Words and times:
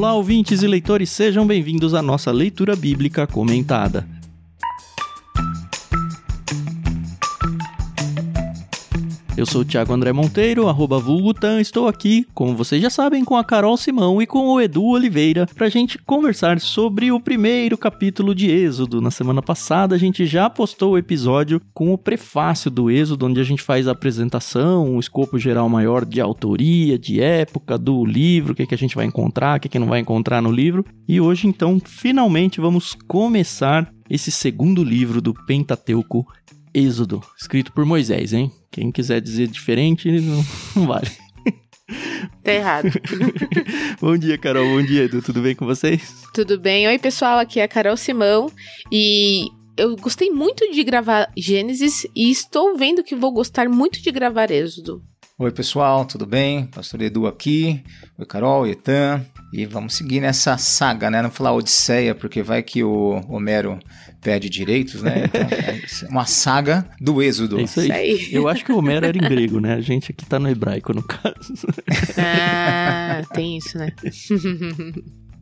Olá, 0.00 0.14
ouvintes 0.14 0.62
e 0.62 0.66
leitores, 0.66 1.10
sejam 1.10 1.46
bem-vindos 1.46 1.92
à 1.92 2.00
nossa 2.00 2.32
leitura 2.32 2.74
bíblica 2.74 3.26
comentada. 3.26 4.08
Eu 9.40 9.46
sou 9.46 9.62
o 9.62 9.64
Thiago 9.64 9.94
André 9.94 10.12
Monteiro, 10.12 10.68
arroba 10.68 10.98
Vulgutan. 10.98 11.62
Estou 11.62 11.88
aqui, 11.88 12.26
como 12.34 12.54
vocês 12.54 12.82
já 12.82 12.90
sabem, 12.90 13.24
com 13.24 13.38
a 13.38 13.42
Carol 13.42 13.74
Simão 13.74 14.20
e 14.20 14.26
com 14.26 14.46
o 14.48 14.60
Edu 14.60 14.84
Oliveira 14.84 15.46
para 15.46 15.66
a 15.66 15.70
gente 15.70 15.96
conversar 15.96 16.60
sobre 16.60 17.10
o 17.10 17.18
primeiro 17.18 17.78
capítulo 17.78 18.34
de 18.34 18.50
Êxodo. 18.50 19.00
Na 19.00 19.10
semana 19.10 19.40
passada 19.40 19.94
a 19.94 19.98
gente 19.98 20.26
já 20.26 20.50
postou 20.50 20.92
o 20.92 20.98
episódio 20.98 21.58
com 21.72 21.90
o 21.90 21.96
prefácio 21.96 22.70
do 22.70 22.90
Êxodo, 22.90 23.24
onde 23.24 23.40
a 23.40 23.42
gente 23.42 23.62
faz 23.62 23.88
a 23.88 23.92
apresentação, 23.92 24.86
um 24.86 25.00
escopo 25.00 25.38
geral 25.38 25.70
maior 25.70 26.04
de 26.04 26.20
autoria, 26.20 26.98
de 26.98 27.22
época, 27.22 27.78
do 27.78 28.04
livro, 28.04 28.52
o 28.52 28.54
que, 28.54 28.66
que 28.66 28.74
a 28.74 28.78
gente 28.78 28.94
vai 28.94 29.06
encontrar, 29.06 29.56
o 29.56 29.60
que, 29.60 29.70
que 29.70 29.78
não 29.78 29.88
vai 29.88 30.00
encontrar 30.00 30.42
no 30.42 30.52
livro. 30.52 30.84
E 31.08 31.18
hoje, 31.18 31.46
então, 31.46 31.80
finalmente 31.82 32.60
vamos 32.60 32.94
começar 33.08 33.90
esse 34.10 34.30
segundo 34.30 34.84
livro 34.84 35.22
do 35.22 35.32
Pentateuco, 35.32 36.26
Êxodo, 36.74 37.22
escrito 37.38 37.72
por 37.72 37.84
Moisés, 37.84 38.32
hein? 38.32 38.50
Quem 38.70 38.92
quiser 38.92 39.20
dizer 39.20 39.48
diferente, 39.48 40.10
não, 40.20 40.44
não 40.76 40.86
vale. 40.86 41.10
Tá 42.42 42.52
errado. 42.52 42.88
bom 44.00 44.16
dia, 44.16 44.38
Carol. 44.38 44.64
Bom 44.64 44.82
dia, 44.82 45.04
Edu. 45.04 45.20
Tudo 45.20 45.42
bem 45.42 45.54
com 45.54 45.66
vocês? 45.66 46.22
Tudo 46.32 46.58
bem. 46.58 46.86
Oi, 46.86 46.98
pessoal. 46.98 47.38
Aqui 47.38 47.60
é 47.60 47.64
a 47.64 47.68
Carol 47.68 47.96
Simão. 47.96 48.50
E 48.92 49.46
eu 49.76 49.96
gostei 49.96 50.30
muito 50.30 50.70
de 50.70 50.82
gravar 50.84 51.30
Gênesis 51.36 52.06
e 52.14 52.30
estou 52.30 52.76
vendo 52.76 53.02
que 53.02 53.14
vou 53.14 53.32
gostar 53.32 53.68
muito 53.68 54.00
de 54.00 54.10
gravar 54.10 54.50
Êxodo. 54.50 55.02
Oi, 55.38 55.50
pessoal. 55.50 56.04
Tudo 56.04 56.26
bem? 56.26 56.66
Pastor 56.66 57.02
Edu 57.02 57.26
aqui. 57.26 57.82
Oi, 58.18 58.26
Carol, 58.26 58.66
Etan. 58.66 59.24
E 59.52 59.66
vamos 59.66 59.94
seguir 59.94 60.20
nessa 60.20 60.56
saga, 60.56 61.10
né? 61.10 61.20
Não 61.20 61.30
falar 61.30 61.52
Odisseia, 61.52 62.14
porque 62.14 62.40
vai 62.42 62.62
que 62.62 62.84
o 62.84 63.20
Homero 63.28 63.80
pede 64.20 64.48
direitos, 64.48 65.02
né? 65.02 65.24
Então, 65.24 65.40
é 66.08 66.10
uma 66.10 66.24
saga 66.24 66.88
do 67.00 67.20
Êxodo. 67.20 67.58
É 67.58 67.62
isso 67.64 67.80
aí. 67.80 67.86
isso 67.86 67.92
aí. 67.92 68.34
Eu 68.34 68.46
acho 68.46 68.64
que 68.64 68.70
o 68.70 68.78
Homero 68.78 69.06
era 69.06 69.16
em 69.16 69.20
grego, 69.20 69.58
né? 69.58 69.74
A 69.74 69.80
gente 69.80 70.12
aqui 70.12 70.24
tá 70.24 70.38
no 70.38 70.48
hebraico, 70.48 70.92
no 70.94 71.02
caso. 71.02 71.34
Ah, 72.16 73.22
tem 73.34 73.56
isso, 73.56 73.78
né? 73.78 73.92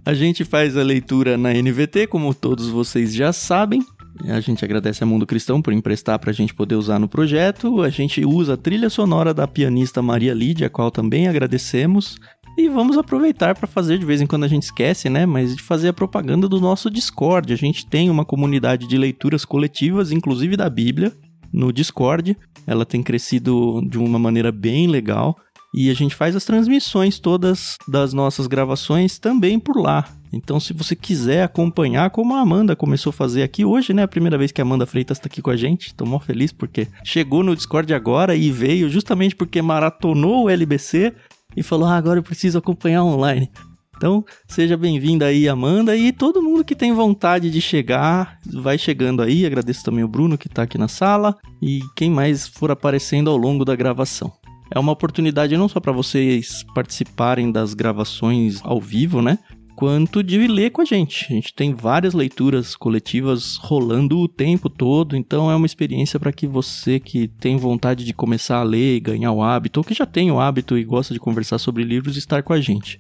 a 0.05 0.15
gente 0.15 0.45
faz 0.45 0.77
a 0.77 0.83
leitura 0.83 1.37
na 1.37 1.53
NVT, 1.53 2.07
como 2.07 2.33
todos 2.33 2.69
vocês 2.69 3.15
já 3.15 3.33
sabem. 3.33 3.83
A 4.25 4.41
gente 4.41 4.65
agradece 4.65 5.05
a 5.05 5.07
Mundo 5.07 5.27
Cristão 5.27 5.63
por 5.63 5.73
emprestar 5.73 6.19
para 6.19 6.31
a 6.31 6.35
gente 6.35 6.55
poder 6.55 6.75
usar 6.75 6.99
no 6.99 7.09
projeto. 7.09 7.83
A 7.83 7.89
gente 7.89 8.25
usa 8.25 8.55
a 8.55 8.57
trilha 8.57 8.91
sonora 8.91 9.33
da 9.33 9.47
pianista 9.47 10.03
Maria 10.03 10.35
Lídia, 10.35 10.67
a 10.67 10.71
qual 10.71 10.91
também 10.91 11.29
agradecemos. 11.29 12.19
E 12.59 12.69
vamos 12.69 12.99
aproveitar 12.99 13.55
para 13.55 13.69
fazer, 13.69 13.99
de 13.99 14.05
vez 14.05 14.21
em 14.21 14.27
quando 14.27 14.43
a 14.43 14.49
gente 14.49 14.65
esquece, 14.65 15.09
né? 15.09 15.25
Mas 15.25 15.55
de 15.55 15.63
fazer 15.63 15.87
a 15.87 15.93
propaganda 15.93 16.49
do 16.49 16.61
nosso 16.61 16.91
Discord. 16.91 17.53
A 17.53 17.57
gente 17.57 17.87
tem 17.87 18.11
uma 18.11 18.25
comunidade 18.25 18.89
de 18.89 18.99
leituras 18.99 19.45
coletivas, 19.45 20.11
inclusive 20.11 20.57
da 20.57 20.69
Bíblia, 20.69 21.13
no 21.53 21.73
Discord. 21.73 22.37
Ela 22.67 22.85
tem 22.85 23.01
crescido 23.01 23.81
de 23.89 23.97
uma 23.97 24.19
maneira 24.19 24.51
bem 24.51 24.89
legal. 24.89 25.37
E 25.73 25.89
a 25.89 25.95
gente 25.95 26.17
faz 26.17 26.35
as 26.35 26.45
transmissões 26.45 27.21
todas 27.21 27.77
das 27.87 28.13
nossas 28.13 28.49
gravações 28.49 29.21
também 29.21 29.61
por 29.61 29.77
lá. 29.77 30.09
Então, 30.33 30.59
se 30.59 30.73
você 30.73 30.97
quiser 30.97 31.45
acompanhar, 31.45 32.11
como 32.11 32.35
a 32.35 32.41
Amanda 32.41 32.75
começou 32.75 33.11
a 33.11 33.13
fazer 33.13 33.45
aqui 33.45 33.65
hoje, 33.65 33.95
né? 33.95 34.03
A 34.03 34.09
primeira 34.09 34.37
vez 34.37 34.51
que 34.51 34.61
a 34.61 34.65
Amanda 34.65 34.85
Freitas 34.85 35.19
está 35.19 35.29
aqui 35.29 35.41
com 35.41 35.51
a 35.51 35.57
gente. 35.57 35.95
Tô 35.95 36.05
mó 36.05 36.19
feliz 36.19 36.51
porque 36.51 36.89
chegou 37.05 37.45
no 37.45 37.55
Discord 37.55 37.95
agora 37.95 38.35
e 38.35 38.51
veio 38.51 38.91
justamente 38.91 39.37
porque 39.37 39.63
maratonou 39.63 40.47
o 40.47 40.51
LBC 40.51 41.15
e 41.57 41.63
falou: 41.63 41.89
ah, 41.89 41.97
agora 41.97 42.19
eu 42.19 42.23
preciso 42.23 42.59
acompanhar 42.59 43.05
online. 43.05 43.51
Então, 43.97 44.25
seja 44.47 44.77
bem-vinda 44.77 45.27
aí, 45.27 45.49
Amanda, 45.49 45.97
e 45.97 46.13
todo 46.13 46.41
mundo 46.41 46.65
que 46.65 46.77
tem 46.77 46.93
vontade 46.93 47.51
de 47.51 47.61
chegar, 47.61 48.39
vai 48.47 48.79
chegando 48.79 49.23
aí. 49.23 49.45
Agradeço 49.45 49.83
também 49.83 50.05
o 50.05 50.09
Bruno 50.09 50.39
que 50.39 50.47
está 50.47 50.63
aqui 50.63 50.79
na 50.79 50.87
sala 50.87 51.37
e 51.61 51.81
quem 51.97 52.09
mais 52.09 52.47
for 52.47 52.71
aparecendo 52.71 53.29
ao 53.29 53.37
longo 53.37 53.65
da 53.65 53.75
gravação. 53.75 54.33
É 54.71 54.79
uma 54.79 54.93
oportunidade 54.93 55.57
não 55.57 55.69
só 55.69 55.81
para 55.81 55.91
vocês 55.91 56.65
participarem 56.75 57.51
das 57.51 57.75
gravações 57.75 58.61
ao 58.63 58.81
vivo, 58.81 59.21
né? 59.21 59.39
Quanto 59.79 60.25
de 60.25 60.45
ler 60.49 60.71
com 60.71 60.83
a 60.83 60.85
gente. 60.85 61.27
A 61.31 61.35
gente 61.37 61.55
tem 61.55 61.73
várias 61.73 62.13
leituras 62.13 62.75
coletivas 62.75 63.55
rolando 63.55 64.19
o 64.19 64.27
tempo 64.27 64.69
todo, 64.69 65.17
então 65.17 65.49
é 65.49 65.55
uma 65.55 65.67
experiência 65.67 66.19
para 66.19 66.33
que 66.33 66.49
você 66.49 66.99
que 66.99 67.29
tem 67.29 67.57
vontade 67.57 68.05
de 68.05 68.13
começar 68.13 68.57
a 68.57 68.65
ler 68.65 68.97
e 68.97 69.01
ganhar 69.01 69.31
o 69.31 69.41
hábito, 69.41 69.79
ou 69.79 69.85
que 69.85 69.95
já 69.95 70.05
tem 70.05 70.33
o 70.33 70.41
hábito 70.41 70.77
e 70.77 70.83
gosta 70.83 71.15
de 71.15 71.21
conversar 71.21 71.59
sobre 71.59 71.85
livros, 71.85 72.17
estar 72.17 72.43
com 72.43 72.53
a 72.53 72.61
gente. 72.61 72.99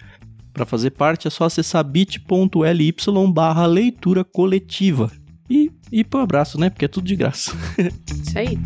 Para 0.52 0.64
fazer 0.64 0.90
parte 0.90 1.26
é 1.26 1.30
só 1.30 1.46
acessar 1.46 1.82
bit.ly 1.82 2.94
barra 3.34 3.66
leitura 3.66 4.22
coletiva. 4.22 5.10
E 5.50 5.72
ir 5.90 6.04
pro 6.04 6.20
abraço, 6.20 6.60
né? 6.60 6.70
Porque 6.70 6.84
é 6.84 6.88
tudo 6.88 7.08
de 7.08 7.16
graça. 7.16 7.50
Isso 8.24 8.38
aí. 8.38 8.56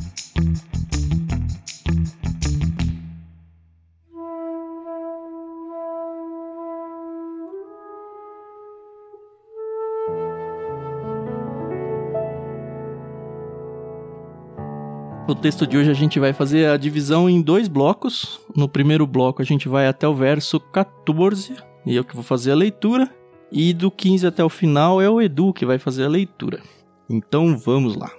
O 15.28 15.36
texto 15.36 15.68
de 15.68 15.76
hoje 15.76 15.88
a 15.88 15.94
gente 15.94 16.18
vai 16.18 16.32
fazer 16.32 16.66
a 16.66 16.76
divisão 16.76 17.30
em 17.30 17.40
dois 17.40 17.68
blocos. 17.68 18.40
No 18.56 18.68
primeiro 18.68 19.06
bloco 19.06 19.40
a 19.40 19.44
gente 19.44 19.68
vai 19.68 19.86
até 19.86 20.06
o 20.06 20.14
verso 20.14 20.58
14, 20.58 21.54
e 21.86 21.94
eu 21.94 22.04
que 22.04 22.14
vou 22.14 22.24
fazer 22.24 22.50
a 22.50 22.56
leitura. 22.56 23.08
E 23.50 23.72
do 23.72 23.88
15 23.88 24.26
até 24.26 24.42
o 24.42 24.48
final 24.48 25.00
é 25.00 25.08
o 25.08 25.20
Edu 25.20 25.52
que 25.52 25.64
vai 25.64 25.78
fazer 25.78 26.04
a 26.04 26.08
leitura. 26.08 26.60
Então 27.08 27.56
vamos 27.56 27.94
lá. 27.94 28.10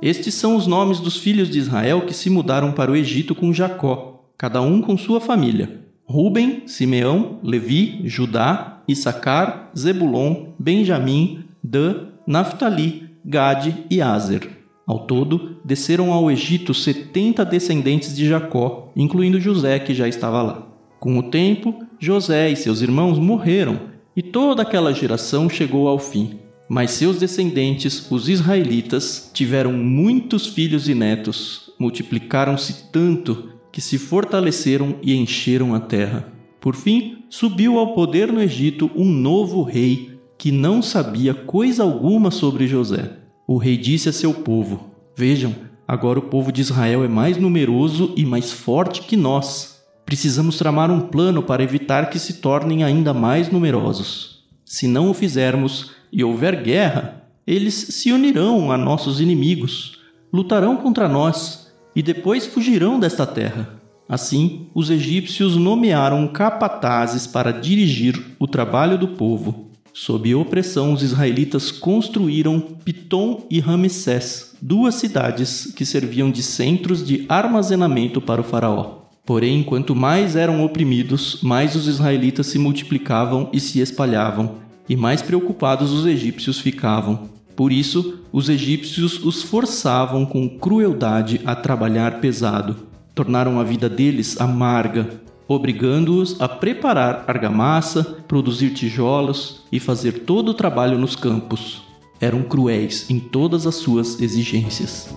Estes 0.00 0.34
são 0.34 0.56
os 0.56 0.66
nomes 0.66 0.98
dos 0.98 1.18
filhos 1.18 1.50
de 1.50 1.58
Israel 1.58 2.06
que 2.06 2.14
se 2.14 2.30
mudaram 2.30 2.72
para 2.72 2.90
o 2.90 2.96
Egito 2.96 3.34
com 3.34 3.52
Jacó, 3.52 4.30
cada 4.38 4.62
um 4.62 4.80
com 4.80 4.96
sua 4.96 5.20
família. 5.20 5.84
Ruben, 6.04 6.62
Simeão, 6.66 7.40
Levi, 7.42 8.00
Judá, 8.04 8.75
Issacar, 8.88 9.70
Zebulon, 9.76 10.52
Benjamim, 10.58 11.44
Dan, 11.62 12.08
Naphtali, 12.26 13.10
Gade 13.24 13.84
e 13.90 14.00
Azer. 14.00 14.50
Ao 14.86 15.00
todo, 15.00 15.56
desceram 15.64 16.12
ao 16.12 16.30
Egito 16.30 16.72
setenta 16.72 17.44
descendentes 17.44 18.14
de 18.14 18.26
Jacó, 18.28 18.92
incluindo 18.94 19.40
José, 19.40 19.80
que 19.80 19.92
já 19.92 20.06
estava 20.06 20.42
lá. 20.42 20.66
Com 21.00 21.18
o 21.18 21.24
tempo, 21.24 21.84
José 21.98 22.50
e 22.50 22.56
seus 22.56 22.80
irmãos 22.82 23.18
morreram, 23.18 23.80
e 24.16 24.22
toda 24.22 24.62
aquela 24.62 24.94
geração 24.94 25.48
chegou 25.48 25.88
ao 25.88 25.98
fim. 25.98 26.38
Mas 26.68 26.92
seus 26.92 27.18
descendentes, 27.18 28.10
os 28.10 28.28
israelitas, 28.28 29.30
tiveram 29.34 29.72
muitos 29.72 30.46
filhos 30.46 30.88
e 30.88 30.94
netos, 30.94 31.70
multiplicaram-se 31.78 32.90
tanto 32.90 33.50
que 33.72 33.80
se 33.80 33.98
fortaleceram 33.98 34.96
e 35.02 35.14
encheram 35.14 35.74
a 35.74 35.80
terra. 35.80 36.32
Por 36.66 36.74
fim, 36.74 37.18
subiu 37.30 37.78
ao 37.78 37.94
poder 37.94 38.32
no 38.32 38.42
Egito 38.42 38.90
um 38.96 39.04
novo 39.04 39.62
rei 39.62 40.18
que 40.36 40.50
não 40.50 40.82
sabia 40.82 41.32
coisa 41.32 41.84
alguma 41.84 42.28
sobre 42.32 42.66
José. 42.66 43.08
O 43.46 43.56
rei 43.56 43.76
disse 43.76 44.08
a 44.08 44.12
seu 44.12 44.34
povo: 44.34 44.90
Vejam, 45.16 45.54
agora 45.86 46.18
o 46.18 46.22
povo 46.22 46.50
de 46.50 46.62
Israel 46.62 47.04
é 47.04 47.08
mais 47.08 47.36
numeroso 47.36 48.12
e 48.16 48.24
mais 48.24 48.50
forte 48.50 49.02
que 49.02 49.16
nós. 49.16 49.80
Precisamos 50.04 50.58
tramar 50.58 50.90
um 50.90 51.02
plano 51.02 51.40
para 51.40 51.62
evitar 51.62 52.10
que 52.10 52.18
se 52.18 52.40
tornem 52.40 52.82
ainda 52.82 53.14
mais 53.14 53.48
numerosos. 53.48 54.44
Se 54.64 54.88
não 54.88 55.10
o 55.10 55.14
fizermos 55.14 55.92
e 56.12 56.24
houver 56.24 56.64
guerra, 56.64 57.28
eles 57.46 57.74
se 57.74 58.10
unirão 58.10 58.72
a 58.72 58.76
nossos 58.76 59.20
inimigos, 59.20 60.00
lutarão 60.32 60.76
contra 60.78 61.08
nós 61.08 61.72
e 61.94 62.02
depois 62.02 62.44
fugirão 62.44 62.98
desta 62.98 63.24
terra. 63.24 63.85
Assim, 64.08 64.68
os 64.74 64.88
egípcios 64.88 65.56
nomearam 65.56 66.28
capatazes 66.28 67.26
para 67.26 67.50
dirigir 67.50 68.36
o 68.38 68.46
trabalho 68.46 68.96
do 68.96 69.08
povo. 69.08 69.66
Sob 69.92 70.32
opressão, 70.34 70.92
os 70.92 71.02
israelitas 71.02 71.70
construíram 71.70 72.60
Pitom 72.60 73.46
e 73.50 73.58
Ramsés, 73.58 74.54
duas 74.60 74.94
cidades 74.96 75.72
que 75.74 75.86
serviam 75.86 76.30
de 76.30 76.42
centros 76.42 77.04
de 77.04 77.24
armazenamento 77.28 78.20
para 78.20 78.40
o 78.40 78.44
faraó. 78.44 79.06
Porém, 79.24 79.64
quanto 79.64 79.94
mais 79.94 80.36
eram 80.36 80.64
oprimidos, 80.64 81.40
mais 81.42 81.74
os 81.74 81.88
israelitas 81.88 82.46
se 82.46 82.58
multiplicavam 82.58 83.50
e 83.52 83.58
se 83.58 83.80
espalhavam, 83.80 84.56
e 84.88 84.94
mais 84.94 85.20
preocupados 85.20 85.92
os 85.92 86.06
egípcios 86.06 86.60
ficavam. 86.60 87.28
Por 87.56 87.72
isso, 87.72 88.20
os 88.30 88.48
egípcios 88.48 89.24
os 89.24 89.42
forçavam 89.42 90.26
com 90.26 90.46
crueldade 90.46 91.40
a 91.44 91.56
trabalhar 91.56 92.20
pesado 92.20 92.85
tornaram 93.16 93.58
a 93.58 93.64
vida 93.64 93.88
deles 93.88 94.38
amarga, 94.38 95.08
obrigando-os 95.48 96.38
a 96.38 96.46
preparar 96.46 97.24
argamassa, 97.26 98.04
produzir 98.28 98.74
tijolos 98.74 99.62
e 99.72 99.80
fazer 99.80 100.24
todo 100.26 100.50
o 100.50 100.54
trabalho 100.54 100.98
nos 100.98 101.16
campos. 101.16 101.82
Eram 102.20 102.42
cruéis 102.42 103.08
em 103.08 103.18
todas 103.18 103.66
as 103.66 103.76
suas 103.76 104.20
exigências. 104.20 105.08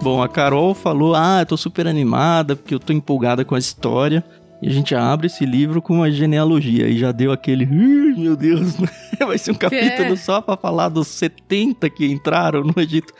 Bom, 0.00 0.22
a 0.22 0.28
Carol 0.28 0.74
falou: 0.74 1.16
Ah, 1.16 1.40
eu 1.40 1.46
tô 1.46 1.56
super 1.56 1.88
animada 1.88 2.54
porque 2.54 2.74
eu 2.74 2.78
tô 2.78 2.92
empolgada 2.92 3.44
com 3.44 3.56
a 3.56 3.58
história. 3.58 4.24
E 4.62 4.68
a 4.68 4.70
gente 4.70 4.94
abre 4.94 5.26
esse 5.26 5.44
livro 5.44 5.82
com 5.82 5.96
uma 5.96 6.10
genealogia 6.10 6.86
e 6.88 6.96
já 6.96 7.10
deu 7.10 7.32
aquele, 7.32 7.64
"Ih, 7.64 8.14
meu 8.16 8.36
Deus, 8.36 8.76
vai 9.18 9.36
ser 9.36 9.50
um 9.50 9.54
capítulo 9.56 10.12
É. 10.12 10.16
só 10.16 10.40
pra 10.40 10.56
falar 10.56 10.88
dos 10.88 11.08
70 11.08 11.90
que 11.90 12.06
entraram 12.06 12.62
no 12.62 12.72
Egito. 12.80 13.12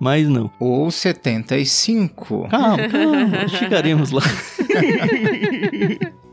Mas 0.00 0.26
não. 0.28 0.50
Ou 0.60 0.90
75. 0.90 2.48
Calma, 2.48 2.88
calma, 2.88 3.48
chegaremos 3.48 4.12
lá. 4.12 4.22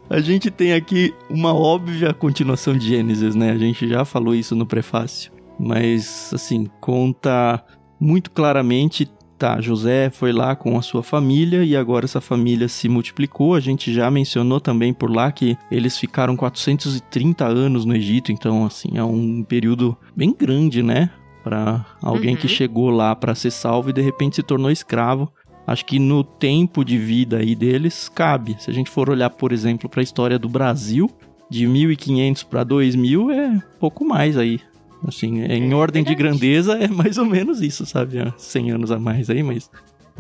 a 0.09 0.19
gente 0.19 0.51
tem 0.51 0.73
aqui 0.73 1.13
uma 1.29 1.53
óbvia 1.53 2.13
continuação 2.13 2.77
de 2.77 2.87
Gênesis, 2.87 3.35
né? 3.35 3.51
A 3.51 3.57
gente 3.57 3.87
já 3.87 4.05
falou 4.05 4.35
isso 4.35 4.55
no 4.55 4.65
prefácio. 4.65 5.31
Mas, 5.59 6.31
assim, 6.33 6.67
conta 6.79 7.63
muito 7.99 8.29
claramente. 8.31 9.09
Tá, 9.37 9.59
José 9.59 10.09
foi 10.09 10.31
lá 10.31 10.55
com 10.55 10.77
a 10.77 10.81
sua 10.81 11.03
família 11.03 11.61
e 11.63 11.75
agora 11.75 12.05
essa 12.05 12.21
família 12.21 12.69
se 12.69 12.87
multiplicou. 12.87 13.53
A 13.53 13.59
gente 13.59 13.93
já 13.93 14.09
mencionou 14.09 14.61
também 14.61 14.93
por 14.93 15.11
lá 15.13 15.29
que 15.29 15.57
eles 15.69 15.97
ficaram 15.97 16.37
430 16.37 17.45
anos 17.45 17.83
no 17.83 17.93
Egito, 17.93 18.31
então, 18.31 18.65
assim, 18.65 18.91
é 18.97 19.03
um 19.03 19.43
período 19.43 19.97
bem 20.15 20.33
grande, 20.33 20.81
né? 20.81 21.09
Para 21.43 21.85
alguém 22.01 22.31
Uhum. 22.35 22.41
que 22.41 22.47
chegou 22.47 22.89
lá 22.89 23.13
para 23.13 23.35
ser 23.35 23.51
salvo 23.51 23.89
e 23.89 23.93
de 23.93 24.01
repente 24.01 24.37
se 24.37 24.43
tornou 24.43 24.71
escravo. 24.71 25.29
Acho 25.67 25.85
que 25.85 25.99
no 25.99 26.23
tempo 26.23 26.85
de 26.85 26.97
vida 26.97 27.38
aí 27.38 27.55
deles 27.55 28.07
cabe. 28.07 28.55
Se 28.59 28.71
a 28.71 28.73
gente 28.73 28.89
for 28.89 29.09
olhar, 29.09 29.29
por 29.31 29.51
exemplo, 29.51 29.89
para 29.89 29.99
a 29.99 30.03
história 30.03 30.39
do 30.39 30.47
Brasil, 30.47 31.09
de 31.49 31.67
1500 31.67 32.43
para 32.43 32.63
2000 32.63 33.31
é 33.31 33.61
pouco 33.79 34.05
mais 34.05 34.38
aí. 34.38 34.61
Assim, 35.07 35.41
em 35.41 35.71
É 35.71 35.75
ordem 35.75 36.03
de 36.03 36.15
grandeza 36.15 36.73
é 36.73 36.87
mais 36.87 37.17
ou 37.17 37.25
menos 37.25 37.61
isso, 37.61 37.85
sabe? 37.85 38.19
Há 38.19 38.33
100 38.37 38.71
anos 38.71 38.91
a 38.91 38.99
mais 38.99 39.29
aí, 39.29 39.43
mas 39.43 39.69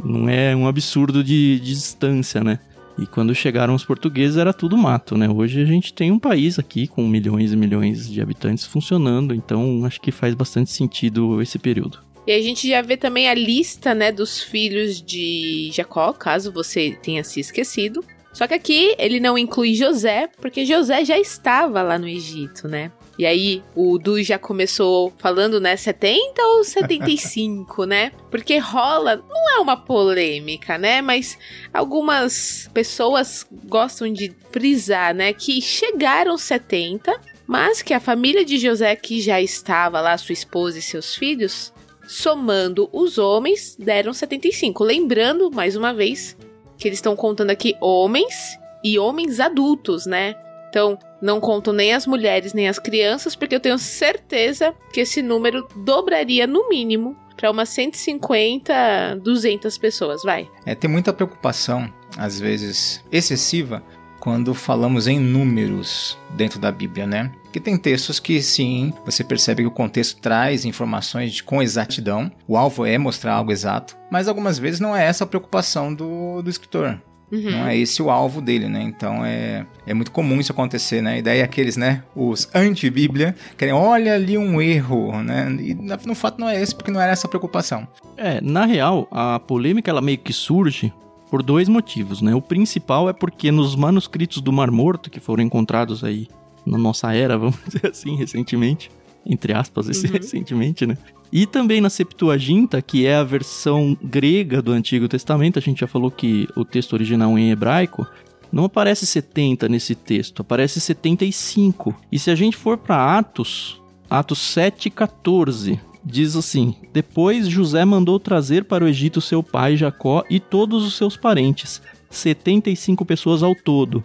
não 0.03 0.29
é 0.29 0.55
um 0.55 0.67
absurdo 0.67 1.23
de, 1.23 1.59
de 1.59 1.73
distância, 1.73 2.43
né? 2.43 2.59
E 2.97 3.05
quando 3.05 3.35
chegaram 3.35 3.75
os 3.75 3.83
portugueses 3.83 4.37
era 4.37 4.53
tudo 4.53 4.77
mato, 4.77 5.17
né? 5.17 5.29
Hoje 5.29 5.61
a 5.61 5.65
gente 5.65 5.93
tem 5.93 6.11
um 6.11 6.19
país 6.19 6.57
aqui 6.57 6.87
com 6.87 7.05
milhões 7.05 7.51
e 7.51 7.57
milhões 7.57 8.09
de 8.09 8.21
habitantes 8.21 8.65
funcionando, 8.65 9.33
então 9.33 9.83
acho 9.85 9.99
que 9.99 10.11
faz 10.11 10.33
bastante 10.33 10.71
sentido 10.71 11.41
esse 11.41 11.59
período. 11.59 11.99
E 12.25 12.31
a 12.31 12.41
gente 12.41 12.67
já 12.67 12.81
vê 12.81 12.97
também 12.97 13.29
a 13.29 13.33
lista, 13.33 13.93
né, 13.93 14.11
dos 14.11 14.41
filhos 14.41 15.01
de 15.01 15.69
Jacó, 15.73 16.11
caso 16.13 16.51
você 16.51 16.97
tenha 17.03 17.23
se 17.23 17.39
esquecido. 17.39 18.03
Só 18.33 18.47
que 18.47 18.53
aqui 18.53 18.95
ele 18.97 19.19
não 19.19 19.37
inclui 19.37 19.75
José, 19.75 20.29
porque 20.41 20.65
José 20.65 21.05
já 21.05 21.19
estava 21.19 21.81
lá 21.81 21.99
no 21.99 22.07
Egito, 22.07 22.67
né? 22.67 22.91
E 23.17 23.25
aí 23.25 23.63
o 23.73 23.97
Du 23.97 24.21
já 24.21 24.37
começou 24.37 25.13
falando, 25.17 25.59
né, 25.59 25.75
70 25.77 26.41
ou 26.41 26.63
75, 26.63 27.85
né? 27.85 28.11
Porque 28.29 28.57
rola, 28.57 29.15
não 29.15 29.55
é 29.55 29.59
uma 29.59 29.77
polêmica, 29.77 30.77
né? 30.77 31.01
Mas 31.01 31.37
algumas 31.73 32.69
pessoas 32.73 33.47
gostam 33.65 34.11
de 34.11 34.33
frisar, 34.51 35.13
né, 35.13 35.31
que 35.31 35.61
chegaram 35.61 36.37
70, 36.37 37.19
mas 37.47 37.81
que 37.81 37.93
a 37.93 37.99
família 37.99 38.43
de 38.43 38.57
José 38.57 38.95
que 38.95 39.21
já 39.21 39.41
estava 39.41 40.01
lá, 40.01 40.17
sua 40.17 40.33
esposa 40.33 40.79
e 40.79 40.81
seus 40.81 41.15
filhos, 41.15 41.71
somando 42.07 42.89
os 42.91 43.17
homens, 43.17 43.75
deram 43.79 44.13
75. 44.13 44.83
Lembrando, 44.83 45.49
mais 45.51 45.75
uma 45.75 45.93
vez, 45.93 46.35
que 46.77 46.87
eles 46.87 46.97
estão 46.97 47.15
contando 47.15 47.49
aqui 47.49 47.75
homens 47.79 48.57
e 48.83 48.99
homens 48.99 49.39
adultos, 49.39 50.05
né? 50.05 50.35
Então, 50.75 50.99
não 51.21 51.39
contam 51.39 51.71
nem 51.71 51.93
as 51.93 52.05
mulheres 52.05 52.53
nem 52.53 52.67
as 52.67 52.77
crianças, 52.77 53.33
porque 53.33 53.55
eu 53.55 53.61
tenho 53.61 53.79
certeza 53.79 54.75
que 54.91 54.99
esse 54.99 55.21
número 55.21 55.65
dobraria 55.73 56.45
no 56.45 56.67
mínimo 56.67 57.15
para 57.37 57.49
umas 57.49 57.69
150, 57.69 59.21
200 59.23 59.77
pessoas, 59.77 60.21
vai. 60.21 60.49
É, 60.65 60.75
tem 60.75 60.89
muita 60.89 61.13
preocupação, 61.13 61.89
às 62.17 62.37
vezes 62.37 63.01
excessiva, 63.09 63.81
quando 64.19 64.53
falamos 64.53 65.07
em 65.07 65.17
números 65.17 66.17
dentro 66.31 66.59
da 66.59 66.73
Bíblia, 66.73 67.07
né? 67.07 67.31
Que 67.53 67.59
tem 67.61 67.77
textos 67.77 68.19
que 68.19 68.41
sim, 68.41 68.93
você 69.05 69.23
percebe 69.23 69.63
que 69.63 69.67
o 69.69 69.71
contexto 69.71 70.19
traz 70.19 70.65
informações 70.65 71.31
de, 71.31 71.41
com 71.41 71.63
exatidão, 71.63 72.29
o 72.45 72.57
alvo 72.57 72.85
é 72.85 72.97
mostrar 72.97 73.35
algo 73.35 73.53
exato, 73.53 73.95
mas 74.11 74.27
algumas 74.27 74.59
vezes 74.59 74.81
não 74.81 74.93
é 74.93 75.05
essa 75.05 75.23
a 75.23 75.27
preocupação 75.27 75.93
do, 75.93 76.41
do 76.41 76.49
escritor. 76.49 76.99
Uhum. 77.35 77.51
Não 77.51 77.67
é 77.67 77.77
esse 77.77 78.01
o 78.01 78.09
alvo 78.09 78.41
dele, 78.41 78.69
né? 78.69 78.81
Então 78.81 79.25
é, 79.25 79.65
é 79.85 79.93
muito 79.93 80.11
comum 80.11 80.39
isso 80.39 80.51
acontecer, 80.51 81.01
né? 81.01 81.19
E 81.19 81.21
daí 81.21 81.41
aqueles, 81.41 81.75
né? 81.75 82.03
Os 82.15 82.49
anti-Bíblia 82.55 83.35
querem, 83.57 83.73
olha 83.73 84.13
ali 84.13 84.37
um 84.37 84.61
erro, 84.61 85.21
né? 85.21 85.55
E 85.59 85.73
no 85.73 86.15
fato 86.15 86.39
não 86.39 86.47
é 86.47 86.61
esse, 86.61 86.73
porque 86.73 86.91
não 86.91 87.01
era 87.01 87.11
essa 87.11 87.27
a 87.27 87.29
preocupação. 87.29 87.87
É, 88.15 88.39
na 88.41 88.65
real, 88.65 89.07
a 89.11 89.39
polêmica 89.39 89.91
ela 89.91 90.01
meio 90.01 90.17
que 90.17 90.31
surge 90.31 90.93
por 91.29 91.43
dois 91.43 91.67
motivos, 91.67 92.21
né? 92.21 92.33
O 92.33 92.41
principal 92.41 93.09
é 93.09 93.13
porque 93.13 93.51
nos 93.51 93.75
manuscritos 93.75 94.41
do 94.41 94.53
Mar 94.53 94.71
Morto, 94.71 95.09
que 95.09 95.19
foram 95.19 95.43
encontrados 95.43 96.03
aí 96.03 96.27
na 96.65 96.77
nossa 96.77 97.13
era, 97.13 97.37
vamos 97.37 97.59
dizer 97.67 97.87
assim, 97.87 98.15
recentemente, 98.15 98.89
entre 99.25 99.53
aspas, 99.53 99.87
Uhum. 99.87 100.11
recentemente, 100.11 100.85
né? 100.85 100.97
E 101.31 101.45
também 101.45 101.81
na 101.81 101.89
Septuaginta, 101.89 102.81
que 102.81 103.05
é 103.05 103.15
a 103.15 103.23
versão 103.23 103.97
grega 104.01 104.61
do 104.61 104.71
Antigo 104.71 105.07
Testamento, 105.07 105.57
a 105.59 105.61
gente 105.61 105.79
já 105.79 105.87
falou 105.87 106.11
que 106.11 106.47
o 106.55 106.63
texto 106.63 106.93
original 106.93 107.37
em 107.37 107.51
hebraico 107.51 108.07
não 108.51 108.65
aparece 108.65 109.05
70 109.05 109.67
nesse 109.67 109.95
texto, 109.95 110.41
aparece 110.41 110.79
75. 110.79 111.93
E 112.11 112.17
se 112.19 112.29
a 112.31 112.35
gente 112.35 112.55
for 112.55 112.77
para 112.77 113.17
Atos, 113.17 113.81
Atos 114.09 114.39
7:14, 114.39 115.79
diz 116.05 116.35
assim: 116.35 116.75
Depois 116.93 117.47
José 117.49 117.83
mandou 117.83 118.19
trazer 118.19 118.63
para 118.63 118.85
o 118.85 118.87
Egito 118.87 119.19
seu 119.19 119.41
pai 119.43 119.75
Jacó 119.75 120.23
e 120.29 120.39
todos 120.39 120.85
os 120.85 120.95
seus 120.95 121.17
parentes, 121.17 121.81
75 122.09 123.03
pessoas 123.03 123.43
ao 123.43 123.53
todo. 123.55 124.03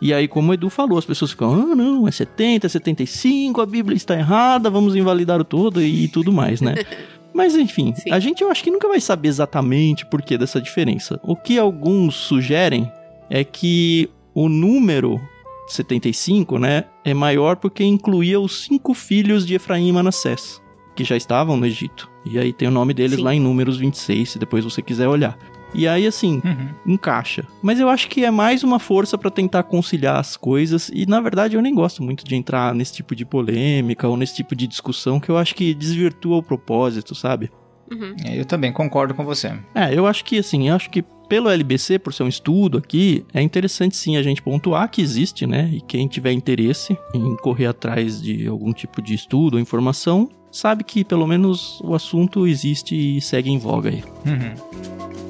E 0.00 0.14
aí, 0.14 0.26
como 0.26 0.50
o 0.50 0.54
Edu 0.54 0.70
falou, 0.70 0.98
as 0.98 1.04
pessoas 1.04 1.32
ficam, 1.32 1.52
ah, 1.52 1.74
não, 1.74 2.08
é 2.08 2.10
70, 2.10 2.66
é 2.66 2.70
75, 2.70 3.60
a 3.60 3.66
Bíblia 3.66 3.96
está 3.96 4.14
errada, 4.14 4.70
vamos 4.70 4.96
invalidar 4.96 5.40
o 5.40 5.44
todo 5.44 5.82
e 5.82 6.08
tudo 6.08 6.32
mais, 6.32 6.60
né? 6.60 6.74
Mas 7.32 7.54
enfim, 7.54 7.94
Sim. 7.94 8.10
a 8.10 8.18
gente 8.18 8.42
eu 8.42 8.50
acho 8.50 8.62
que 8.62 8.70
nunca 8.70 8.88
vai 8.88 9.00
saber 9.00 9.28
exatamente 9.28 10.04
por 10.06 10.20
que 10.20 10.36
dessa 10.36 10.60
diferença. 10.60 11.20
O 11.22 11.36
que 11.36 11.58
alguns 11.58 12.16
sugerem 12.16 12.90
é 13.28 13.44
que 13.44 14.10
o 14.34 14.48
número 14.48 15.20
75, 15.68 16.58
né, 16.58 16.84
é 17.04 17.14
maior 17.14 17.56
porque 17.56 17.84
incluía 17.84 18.40
os 18.40 18.64
cinco 18.64 18.94
filhos 18.94 19.46
de 19.46 19.54
Efraim 19.54 19.88
e 19.88 19.92
Manassés, 19.92 20.60
que 20.96 21.04
já 21.04 21.16
estavam 21.16 21.56
no 21.56 21.66
Egito. 21.66 22.10
E 22.26 22.38
aí 22.38 22.52
tem 22.52 22.68
o 22.68 22.72
nome 22.72 22.92
deles 22.92 23.16
Sim. 23.16 23.22
lá 23.22 23.34
em 23.34 23.40
Números 23.40 23.78
26, 23.78 24.30
se 24.30 24.38
depois 24.38 24.64
você 24.64 24.82
quiser 24.82 25.08
olhar. 25.08 25.38
E 25.74 25.86
aí, 25.86 26.06
assim, 26.06 26.40
Uhum. 26.44 26.68
encaixa. 26.94 27.46
Mas 27.62 27.78
eu 27.80 27.88
acho 27.88 28.08
que 28.08 28.24
é 28.24 28.30
mais 28.30 28.62
uma 28.64 28.78
força 28.78 29.16
pra 29.16 29.30
tentar 29.30 29.62
conciliar 29.62 30.18
as 30.18 30.36
coisas. 30.36 30.90
E 30.92 31.06
na 31.06 31.20
verdade 31.20 31.56
eu 31.56 31.62
nem 31.62 31.74
gosto 31.74 32.02
muito 32.02 32.24
de 32.24 32.34
entrar 32.34 32.74
nesse 32.74 32.92
tipo 32.94 33.14
de 33.14 33.24
polêmica 33.24 34.08
ou 34.08 34.16
nesse 34.16 34.34
tipo 34.36 34.54
de 34.56 34.66
discussão 34.66 35.20
que 35.20 35.28
eu 35.28 35.36
acho 35.38 35.54
que 35.54 35.72
desvirtua 35.74 36.36
o 36.38 36.42
propósito, 36.42 37.14
sabe? 37.14 37.50
Uhum. 37.90 38.14
É, 38.24 38.38
Eu 38.40 38.44
também 38.44 38.72
concordo 38.72 39.14
com 39.14 39.24
você. 39.24 39.52
É, 39.74 39.92
eu 39.96 40.06
acho 40.06 40.24
que 40.24 40.38
assim, 40.38 40.68
eu 40.68 40.74
acho 40.76 40.90
que 40.90 41.02
pelo 41.28 41.48
LBC, 41.48 41.98
por 42.00 42.12
ser 42.12 42.24
um 42.24 42.28
estudo 42.28 42.78
aqui, 42.78 43.24
é 43.32 43.40
interessante 43.40 43.96
sim 43.96 44.16
a 44.16 44.22
gente 44.22 44.42
pontuar 44.42 44.90
que 44.90 45.00
existe, 45.00 45.46
né? 45.46 45.70
E 45.72 45.80
quem 45.80 46.08
tiver 46.08 46.32
interesse 46.32 46.98
em 47.14 47.36
correr 47.36 47.66
atrás 47.66 48.20
de 48.20 48.48
algum 48.48 48.72
tipo 48.72 49.00
de 49.00 49.14
estudo 49.14 49.54
ou 49.54 49.60
informação, 49.60 50.28
sabe 50.50 50.82
que 50.82 51.04
pelo 51.04 51.28
menos 51.28 51.80
o 51.84 51.94
assunto 51.94 52.48
existe 52.48 52.96
e 53.16 53.20
segue 53.20 53.48
em 53.50 53.58
voga 53.58 53.90
aí. 53.90 54.02
Uhum. 54.26 55.29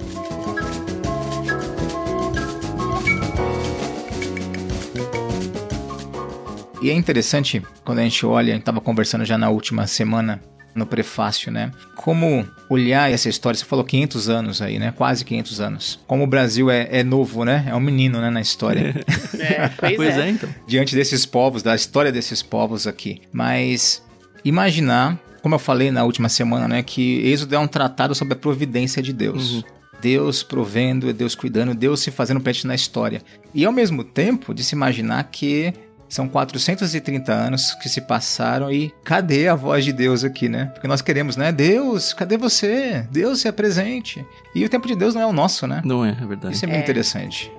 E 6.80 6.90
é 6.90 6.94
interessante, 6.94 7.62
quando 7.84 7.98
a 7.98 8.02
gente 8.02 8.24
olha, 8.24 8.52
a 8.52 8.54
gente 8.54 8.62
estava 8.62 8.80
conversando 8.80 9.24
já 9.24 9.36
na 9.36 9.50
última 9.50 9.86
semana, 9.86 10.42
no 10.74 10.86
prefácio, 10.86 11.50
né? 11.52 11.70
Como 11.96 12.46
olhar 12.68 13.10
essa 13.10 13.28
história, 13.28 13.58
você 13.58 13.64
falou 13.64 13.84
500 13.84 14.28
anos 14.28 14.62
aí, 14.62 14.78
né? 14.78 14.92
Quase 14.96 15.24
500 15.24 15.60
anos. 15.60 16.00
Como 16.06 16.24
o 16.24 16.26
Brasil 16.26 16.70
é, 16.70 16.88
é 16.90 17.04
novo, 17.04 17.44
né? 17.44 17.66
É 17.68 17.74
um 17.74 17.80
menino, 17.80 18.20
né, 18.20 18.30
na 18.30 18.40
história. 18.40 18.94
É, 19.40 19.68
pois, 19.68 19.96
Pois 19.96 20.18
é. 20.18 20.26
é, 20.26 20.30
então. 20.30 20.48
diante 20.66 20.94
desses 20.94 21.24
povos, 21.24 21.62
da 21.62 21.74
história 21.74 22.12
desses 22.12 22.42
povos 22.42 22.86
aqui. 22.86 23.22
Mas 23.32 24.02
imaginar, 24.44 25.18
como 25.42 25.54
eu 25.54 25.58
falei 25.58 25.90
na 25.90 26.04
última 26.04 26.28
semana, 26.28 26.68
né, 26.68 26.82
que 26.82 27.26
Êxodo 27.26 27.54
é 27.54 27.58
um 27.58 27.66
tratado 27.66 28.14
sobre 28.14 28.34
a 28.34 28.36
providência 28.36 29.02
de 29.02 29.14
Deus. 29.14 29.54
Uhum. 29.54 29.62
Deus 30.00 30.42
provendo, 30.42 31.12
Deus 31.12 31.34
cuidando, 31.34 31.74
Deus 31.74 32.00
se 32.00 32.10
fazendo 32.10 32.40
presente 32.40 32.66
na 32.66 32.74
história. 32.74 33.22
E 33.54 33.64
ao 33.64 33.72
mesmo 33.72 34.04
tempo 34.04 34.52
de 34.54 34.62
se 34.62 34.74
imaginar 34.74 35.24
que 35.24 35.72
são 36.14 36.28
430 36.28 37.32
anos 37.32 37.74
que 37.74 37.88
se 37.88 38.00
passaram 38.00 38.70
e 38.70 38.92
cadê 39.04 39.48
a 39.48 39.54
voz 39.54 39.84
de 39.84 39.92
Deus 39.92 40.24
aqui, 40.24 40.48
né? 40.48 40.66
Porque 40.74 40.88
nós 40.88 41.00
queremos, 41.00 41.36
né? 41.36 41.52
Deus, 41.52 42.12
cadê 42.12 42.36
você? 42.36 43.06
Deus 43.10 43.40
se 43.40 43.48
apresente. 43.48 44.24
E 44.54 44.64
o 44.64 44.68
tempo 44.68 44.86
de 44.88 44.96
Deus 44.96 45.14
não 45.14 45.22
é 45.22 45.26
o 45.26 45.32
nosso, 45.32 45.66
né? 45.66 45.80
Não 45.84 46.04
é, 46.04 46.10
é 46.10 46.26
verdade. 46.26 46.54
Isso 46.54 46.64
é 46.64 46.68
muito 46.68 46.80
É. 46.80 46.82
interessante. 46.82 47.50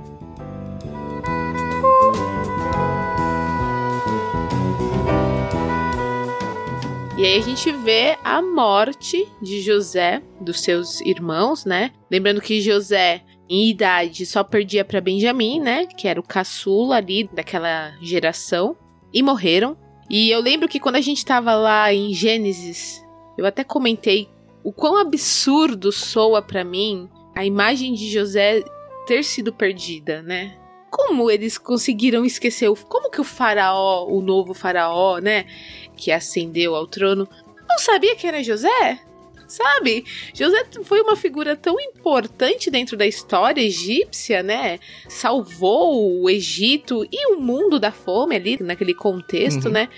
E 7.17 7.22
E 7.22 7.25
aí 7.25 7.38
a 7.38 7.41
gente 7.41 7.72
vê 7.72 8.17
a 8.24 8.41
morte 8.41 9.27
de 9.41 9.62
José, 9.62 10.22
dos 10.39 10.62
seus 10.62 11.01
irmãos, 11.01 11.65
né? 11.65 11.91
Lembrando 12.10 12.41
que 12.41 12.60
José, 12.62 13.22
em 13.53 13.70
idade, 13.70 14.25
só 14.25 14.46
perdia 14.46 14.86
para 14.86 15.01
Benjamim, 15.01 15.60
né? 15.60 15.86
Que 15.86 16.08
era 16.08 16.17
o 16.17 16.24
caçula 16.24 16.96
ali 16.96 17.29
daquela 17.34 17.93
geração. 18.01 18.77
E 19.13 19.22
morreram. 19.22 19.75
E 20.10 20.31
eu 20.31 20.39
lembro 20.39 20.70
que 20.70 20.79
quando 20.79 20.96
a 20.96 21.01
gente 21.01 21.25
tava 21.25 21.53
lá 21.53 21.93
em 21.93 22.13
Gênesis, 22.13 23.03
eu 23.38 23.46
até 23.46 23.62
comentei 23.62 24.29
o 24.63 24.72
quão 24.72 24.96
absurdo 24.96 25.91
soa 25.91 26.41
para 26.41 26.63
mim 26.63 27.10
a 27.36 27.46
imagem 27.46 27.93
de 27.93 28.10
José 28.10 28.63
ter 29.05 29.22
sido 29.22 29.51
perdida, 29.51 30.22
né? 30.22 30.58
Como 30.89 31.29
eles 31.29 31.58
conseguiram 31.58 32.24
esquecer? 32.24 32.70
O, 32.70 32.75
como 32.75 33.12
que 33.12 33.20
o 33.20 33.25
faraó, 33.25 34.08
o 34.08 34.22
novo 34.22 34.53
faraó, 34.53 35.20
né, 35.20 35.46
que 35.98 36.10
ascendeu 36.10 36.74
ao 36.74 36.88
trono, 36.88 37.27
não 37.67 37.77
sabia 37.79 38.15
que 38.15 38.27
era 38.27 38.43
José? 38.43 39.00
Sabe? 39.51 40.05
José 40.34 40.65
foi 40.84 41.01
uma 41.01 41.17
figura 41.17 41.58
tão 41.58 41.77
importante 41.77 42.72
dentro 42.72 42.96
da 42.96 43.05
história 43.05 43.62
egípcia, 43.62 44.41
né? 44.41 44.79
Salvou 45.10 46.22
o 46.22 46.29
Egito 46.29 47.05
e 47.12 47.34
o 47.34 47.41
mundo 47.41 47.77
da 47.77 47.91
fome 47.91 48.34
ali, 48.34 48.58
naquele 48.63 48.93
contexto, 48.93 49.65
uhum. 49.65 49.72
né? 49.72 49.89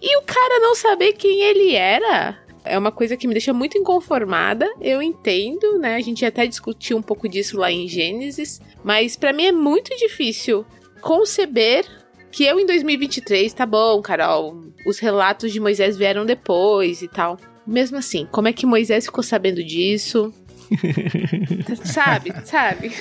E 0.00 0.16
o 0.16 0.22
cara 0.22 0.60
não 0.60 0.74
saber 0.74 1.12
quem 1.12 1.42
ele 1.42 1.74
era 1.74 2.42
é 2.64 2.78
uma 2.78 2.90
coisa 2.90 3.16
que 3.16 3.28
me 3.28 3.34
deixa 3.34 3.52
muito 3.52 3.76
inconformada. 3.76 4.66
Eu 4.80 5.02
entendo, 5.02 5.78
né? 5.78 5.96
A 5.96 6.00
gente 6.00 6.24
até 6.24 6.46
discutiu 6.46 6.96
um 6.96 7.02
pouco 7.02 7.28
disso 7.28 7.58
lá 7.58 7.70
em 7.70 7.86
Gênesis, 7.86 8.62
mas 8.82 9.14
para 9.14 9.34
mim 9.34 9.44
é 9.44 9.52
muito 9.52 9.94
difícil 9.94 10.64
conceber 11.02 11.84
que 12.30 12.44
eu 12.44 12.58
em 12.58 12.64
2023, 12.64 13.52
tá 13.52 13.66
bom, 13.66 14.00
Carol, 14.00 14.56
os 14.86 14.98
relatos 14.98 15.52
de 15.52 15.60
Moisés 15.60 15.98
vieram 15.98 16.24
depois 16.24 17.02
e 17.02 17.08
tal. 17.08 17.36
Mesmo 17.66 17.96
assim, 17.96 18.26
como 18.30 18.48
é 18.48 18.52
que 18.52 18.66
Moisés 18.66 19.06
ficou 19.06 19.22
sabendo 19.22 19.62
disso? 19.62 20.32
sabe, 21.84 22.32
sabe? 22.44 22.92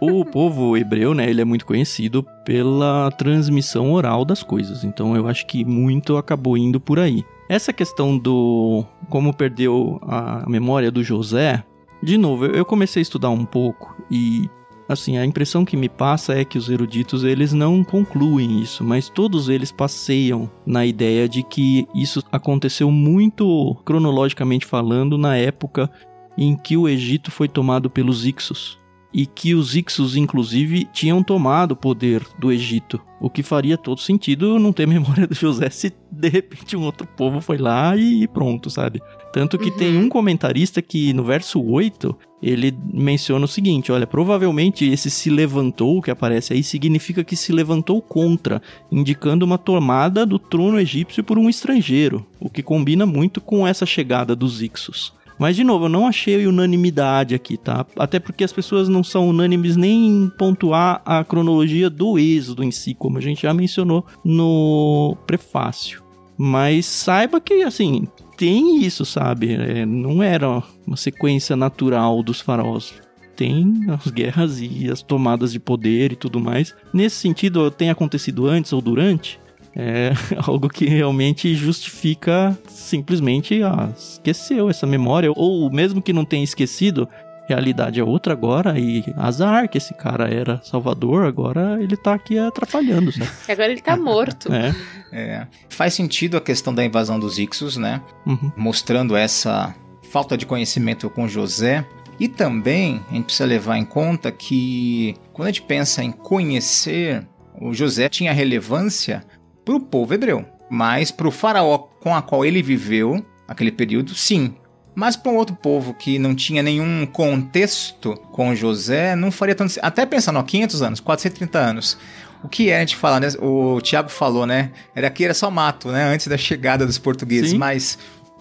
o 0.00 0.24
povo 0.24 0.76
hebreu, 0.76 1.14
né, 1.14 1.28
ele 1.28 1.40
é 1.40 1.44
muito 1.44 1.64
conhecido 1.64 2.24
pela 2.44 3.10
transmissão 3.12 3.92
oral 3.92 4.24
das 4.24 4.42
coisas. 4.42 4.84
Então 4.84 5.16
eu 5.16 5.26
acho 5.28 5.46
que 5.46 5.64
muito 5.64 6.16
acabou 6.16 6.56
indo 6.56 6.80
por 6.80 6.98
aí. 6.98 7.24
Essa 7.48 7.72
questão 7.72 8.18
do 8.18 8.84
como 9.08 9.32
perdeu 9.32 10.00
a 10.02 10.44
memória 10.48 10.90
do 10.90 11.02
José, 11.02 11.64
de 12.02 12.18
novo, 12.18 12.46
eu 12.46 12.64
comecei 12.64 13.00
a 13.00 13.02
estudar 13.02 13.30
um 13.30 13.44
pouco 13.44 13.96
e 14.10 14.50
assim, 14.88 15.18
a 15.18 15.24
impressão 15.24 15.64
que 15.64 15.76
me 15.76 15.88
passa 15.88 16.34
é 16.34 16.44
que 16.44 16.58
os 16.58 16.68
eruditos 16.68 17.24
eles 17.24 17.52
não 17.52 17.82
concluem 17.82 18.60
isso, 18.60 18.84
mas 18.84 19.08
todos 19.08 19.48
eles 19.48 19.72
passeiam 19.72 20.50
na 20.64 20.86
ideia 20.86 21.28
de 21.28 21.42
que 21.42 21.86
isso 21.94 22.22
aconteceu 22.30 22.90
muito 22.90 23.74
cronologicamente 23.84 24.66
falando 24.66 25.18
na 25.18 25.36
época 25.36 25.90
em 26.38 26.56
que 26.56 26.76
o 26.76 26.88
Egito 26.88 27.30
foi 27.30 27.48
tomado 27.48 27.88
pelos 27.88 28.26
Ixos 28.26 28.78
e 29.16 29.24
que 29.24 29.54
os 29.54 29.74
Ixos, 29.74 30.14
inclusive, 30.14 30.86
tinham 30.92 31.22
tomado 31.22 31.72
o 31.72 31.76
poder 31.76 32.22
do 32.38 32.52
Egito. 32.52 33.00
O 33.18 33.30
que 33.30 33.42
faria 33.42 33.78
todo 33.78 33.98
sentido 33.98 34.58
não 34.58 34.74
ter 34.74 34.84
memória 34.86 35.26
do 35.26 35.34
José 35.34 35.70
se 35.70 35.90
de 36.12 36.28
repente 36.28 36.76
um 36.76 36.82
outro 36.82 37.06
povo 37.06 37.40
foi 37.40 37.56
lá 37.56 37.96
e 37.96 38.28
pronto, 38.28 38.68
sabe? 38.68 39.00
Tanto 39.32 39.56
que 39.56 39.70
uhum. 39.70 39.76
tem 39.78 39.96
um 39.96 40.10
comentarista 40.10 40.82
que 40.82 41.14
no 41.14 41.24
verso 41.24 41.64
8 41.64 42.14
ele 42.42 42.76
menciona 42.92 43.46
o 43.46 43.48
seguinte: 43.48 43.90
olha, 43.90 44.06
provavelmente 44.06 44.84
esse 44.84 45.10
se 45.10 45.30
levantou 45.30 46.02
que 46.02 46.10
aparece 46.10 46.52
aí 46.52 46.62
significa 46.62 47.24
que 47.24 47.36
se 47.36 47.52
levantou 47.52 48.02
contra, 48.02 48.60
indicando 48.92 49.46
uma 49.46 49.56
tomada 49.56 50.26
do 50.26 50.38
trono 50.38 50.78
egípcio 50.78 51.24
por 51.24 51.38
um 51.38 51.48
estrangeiro, 51.48 52.26
o 52.38 52.50
que 52.50 52.62
combina 52.62 53.06
muito 53.06 53.40
com 53.40 53.66
essa 53.66 53.86
chegada 53.86 54.36
dos 54.36 54.60
Ixos. 54.60 55.16
Mas, 55.38 55.56
de 55.56 55.64
novo, 55.64 55.86
eu 55.86 55.88
não 55.88 56.06
achei 56.06 56.46
unanimidade 56.46 57.34
aqui, 57.34 57.56
tá? 57.56 57.84
Até 57.96 58.18
porque 58.18 58.44
as 58.44 58.52
pessoas 58.52 58.88
não 58.88 59.04
são 59.04 59.28
unânimes 59.28 59.76
nem 59.76 60.06
em 60.06 60.28
pontuar 60.30 61.02
a 61.04 61.22
cronologia 61.24 61.90
do 61.90 62.18
êxodo 62.18 62.64
em 62.64 62.70
si, 62.70 62.94
como 62.94 63.18
a 63.18 63.20
gente 63.20 63.42
já 63.42 63.52
mencionou 63.52 64.04
no 64.24 65.16
prefácio. 65.26 66.02
Mas 66.38 66.86
saiba 66.86 67.40
que, 67.40 67.62
assim, 67.62 68.06
tem 68.36 68.82
isso, 68.82 69.04
sabe? 69.04 69.54
É, 69.54 69.86
não 69.86 70.22
era 70.22 70.62
uma 70.86 70.96
sequência 70.96 71.56
natural 71.56 72.22
dos 72.22 72.40
faraós 72.40 72.94
tem 73.36 73.84
as 73.88 74.10
guerras 74.10 74.60
e 74.60 74.90
as 74.90 75.02
tomadas 75.02 75.52
de 75.52 75.60
poder 75.60 76.12
e 76.12 76.16
tudo 76.16 76.40
mais. 76.40 76.74
Nesse 76.92 77.16
sentido, 77.16 77.70
tem 77.70 77.90
acontecido 77.90 78.46
antes 78.46 78.72
ou 78.72 78.80
durante? 78.80 79.38
É 79.76 80.12
algo 80.46 80.68
que 80.68 80.86
realmente 80.86 81.54
justifica 81.54 82.58
simplesmente, 82.66 83.62
ah, 83.62 83.90
esqueceu 83.96 84.70
essa 84.70 84.86
memória, 84.86 85.30
ou 85.36 85.70
mesmo 85.70 86.00
que 86.00 86.12
não 86.12 86.24
tenha 86.24 86.42
esquecido, 86.42 87.06
realidade 87.46 88.00
é 88.00 88.04
outra 88.04 88.32
agora 88.32 88.78
e 88.78 89.04
azar 89.16 89.68
que 89.68 89.78
esse 89.78 89.94
cara 89.94 90.28
era 90.28 90.60
salvador, 90.64 91.26
agora 91.26 91.80
ele 91.80 91.96
tá 91.96 92.14
aqui 92.14 92.38
atrapalhando, 92.38 93.12
né? 93.16 93.28
Agora 93.48 93.70
ele 93.70 93.80
tá 93.80 93.96
morto. 93.96 94.52
é. 94.52 94.74
é. 95.12 95.46
Faz 95.68 95.94
sentido 95.94 96.36
a 96.36 96.40
questão 96.40 96.74
da 96.74 96.84
invasão 96.84 97.20
dos 97.20 97.38
Ixos, 97.38 97.76
né? 97.76 98.02
Uhum. 98.26 98.50
Mostrando 98.56 99.14
essa 99.14 99.74
falta 100.10 100.36
de 100.36 100.44
conhecimento 100.44 101.08
com 101.08 101.28
José. 101.28 101.86
E 102.18 102.28
também 102.28 103.00
a 103.10 103.14
gente 103.14 103.26
precisa 103.26 103.46
levar 103.46 103.76
em 103.76 103.84
conta 103.84 104.32
que 104.32 105.14
quando 105.32 105.48
a 105.48 105.50
gente 105.50 105.62
pensa 105.62 106.02
em 106.02 106.10
conhecer, 106.10 107.26
o 107.60 107.74
José 107.74 108.08
tinha 108.08 108.32
relevância 108.32 109.22
para 109.66 109.74
o 109.74 109.80
povo 109.80 110.14
hebreu. 110.14 110.46
Mas 110.70 111.10
para 111.10 111.28
o 111.28 111.30
faraó 111.30 111.76
com 112.00 112.14
a 112.14 112.22
qual 112.22 112.44
ele 112.44 112.62
viveu, 112.62 113.24
aquele 113.46 113.72
período, 113.72 114.14
sim. 114.14 114.54
Mas 114.94 115.16
para 115.16 115.30
um 115.30 115.36
outro 115.36 115.54
povo 115.54 115.92
que 115.92 116.18
não 116.18 116.34
tinha 116.34 116.62
nenhum 116.62 117.04
contexto 117.04 118.14
com 118.32 118.54
José, 118.54 119.14
não 119.14 119.30
faria 119.30 119.54
tanto. 119.54 119.74
Até 119.82 120.06
pensando, 120.06 120.38
ó, 120.38 120.42
500 120.42 120.82
anos, 120.82 121.00
430 121.00 121.58
anos. 121.58 121.98
O 122.42 122.48
que 122.48 122.70
é 122.70 122.76
a 122.76 122.80
gente 122.80 122.96
falar, 122.96 123.20
né? 123.20 123.28
O 123.40 123.80
Tiago 123.80 124.08
falou, 124.08 124.46
né? 124.46 124.70
Era 124.94 125.08
aqui 125.08 125.24
era 125.24 125.34
só 125.34 125.50
mato, 125.50 125.88
né? 125.88 126.04
Antes 126.04 126.28
da 126.28 126.38
chegada 126.38 126.86
dos 126.86 126.96
portugueses. 126.96 127.50
Sim. 127.50 127.58
Mas 127.58 127.98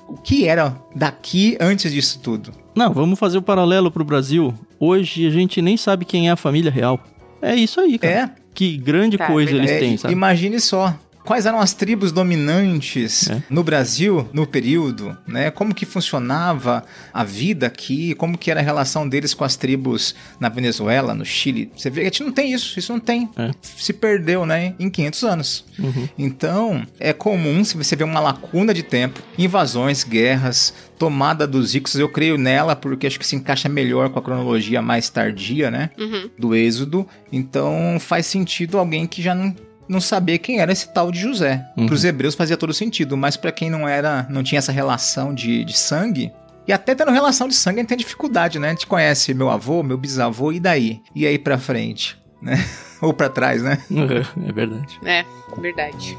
o 0.08 0.16
que 0.16 0.48
era 0.48 0.76
daqui 0.96 1.58
antes 1.60 1.92
disso 1.92 2.20
tudo? 2.20 2.52
Não, 2.76 2.94
vamos 2.94 3.18
fazer 3.18 3.38
o 3.38 3.42
um 3.42 3.44
paralelo 3.44 3.90
para 3.90 4.02
o 4.02 4.06
Brasil. 4.06 4.54
Hoje 4.80 5.26
a 5.28 5.32
gente 5.32 5.62
nem 5.62 5.76
sabe 5.76 6.06
quem 6.06 6.30
é 6.30 6.32
a 6.32 6.36
família 6.36 6.72
real. 6.72 7.00
É 7.42 7.56
isso 7.56 7.80
aí, 7.80 7.98
cara. 7.98 8.14
É. 8.14 8.32
Que 8.54 8.78
grande 8.78 9.18
tá, 9.18 9.28
coisa 9.28 9.52
eles 9.52 9.72
têm, 9.72 9.98
sabe? 9.98 10.14
Imagine 10.14 10.60
só 10.62 10.98
quais 11.26 11.46
eram 11.46 11.60
as 11.60 11.74
tribos 11.74 12.12
dominantes 12.12 13.30
é. 13.30 13.44
no 13.50 13.64
Brasil 13.64 14.30
no 14.32 14.46
período, 14.46 15.18
né? 15.28 15.52
Como 15.52 15.74
que 15.74 15.86
funcionava 15.86 16.86
a 17.12 17.24
vida 17.24 17.68
aqui, 17.68 18.14
como 18.16 18.38
que 18.38 18.52
era 18.52 18.60
a 18.60 18.64
relação 18.64 19.10
deles 19.10 19.34
com 19.34 19.44
as 19.44 19.56
tribos 19.56 20.16
na 20.40 20.48
Venezuela, 20.48 21.14
no 21.14 21.26
Chile. 21.26 21.72
Você 21.76 21.90
vê 21.90 22.02
que 22.02 22.08
a 22.08 22.10
gente 22.12 22.24
não 22.24 22.32
tem 22.32 22.54
isso, 22.54 22.78
isso 22.78 22.94
não 22.94 23.00
tem. 23.00 23.30
É. 23.36 23.52
Se 23.62 23.92
perdeu, 23.92 24.46
né, 24.46 24.76
em 24.80 24.90
500 24.90 25.24
anos. 25.24 25.66
Uhum. 25.80 26.08
Então, 26.18 26.86
é 27.00 27.12
comum 27.12 27.64
se 27.64 27.76
você 27.76 27.96
vê 27.96 28.04
uma 28.04 28.20
lacuna 28.20 28.74
de 28.74 28.84
tempo, 28.84 29.22
invasões, 29.38 30.04
guerras, 30.04 30.74
tomada 30.98 31.46
dos 31.46 31.76
Ixos, 31.76 32.00
eu 32.00 32.10
creio 32.10 32.38
nela 32.38 32.76
porque 32.76 33.08
acho 33.08 33.20
que 33.20 33.28
se 33.28 33.36
encaixa 33.36 33.68
melhor 33.68 34.10
com 34.10 34.20
a 34.20 34.22
cronologia 34.22 34.82
mais 34.82 35.10
tardia, 35.10 35.70
né? 35.70 35.90
Uhum. 35.98 36.30
Do 36.38 36.56
Êxodo. 36.56 37.08
Então 37.32 37.98
faz 38.00 38.26
sentido 38.26 38.78
alguém 38.78 39.06
que 39.06 39.22
já 39.22 39.36
não 39.36 39.54
não 39.88 40.02
saber 40.02 40.40
quem 40.40 40.60
era 40.60 40.72
esse 40.72 40.94
tal 40.94 41.12
de 41.12 41.20
José. 41.20 41.66
Uhum. 41.78 41.86
Para 41.86 41.96
os 41.96 42.04
hebreus 42.04 42.36
fazia 42.36 42.58
todo 42.58 42.74
sentido, 42.74 43.16
mas 43.16 43.38
para 43.38 43.52
quem 43.52 43.70
não 43.70 43.88
era, 43.88 44.26
não 44.30 44.44
tinha 44.44 44.60
essa 44.60 44.72
relação 44.72 45.34
de, 45.34 45.64
de 45.64 45.78
sangue, 45.78 46.32
e 46.68 46.74
até 46.74 46.96
tendo 46.96 47.12
relação 47.12 47.48
de 47.48 47.54
sangue, 47.54 47.80
a 47.80 47.82
gente 47.82 47.90
tem 47.90 47.98
dificuldade, 47.98 48.58
né? 48.58 48.70
A 48.70 48.72
gente 48.72 48.88
conhece 48.88 49.36
meu 49.36 49.52
avô, 49.52 49.84
meu 49.84 49.98
bisavô, 49.98 50.52
e 50.52 50.60
daí? 50.60 51.00
E 51.14 51.28
aí 51.28 51.38
pra 51.38 51.60
frente, 51.60 52.18
né? 52.42 52.58
Ou 53.02 53.14
para 53.14 53.30
trás, 53.30 53.62
né? 53.62 53.78
Uhum, 53.92 54.08
é 54.50 54.52
verdade. 54.52 55.00
É, 55.06 55.24
verdade. 55.60 56.18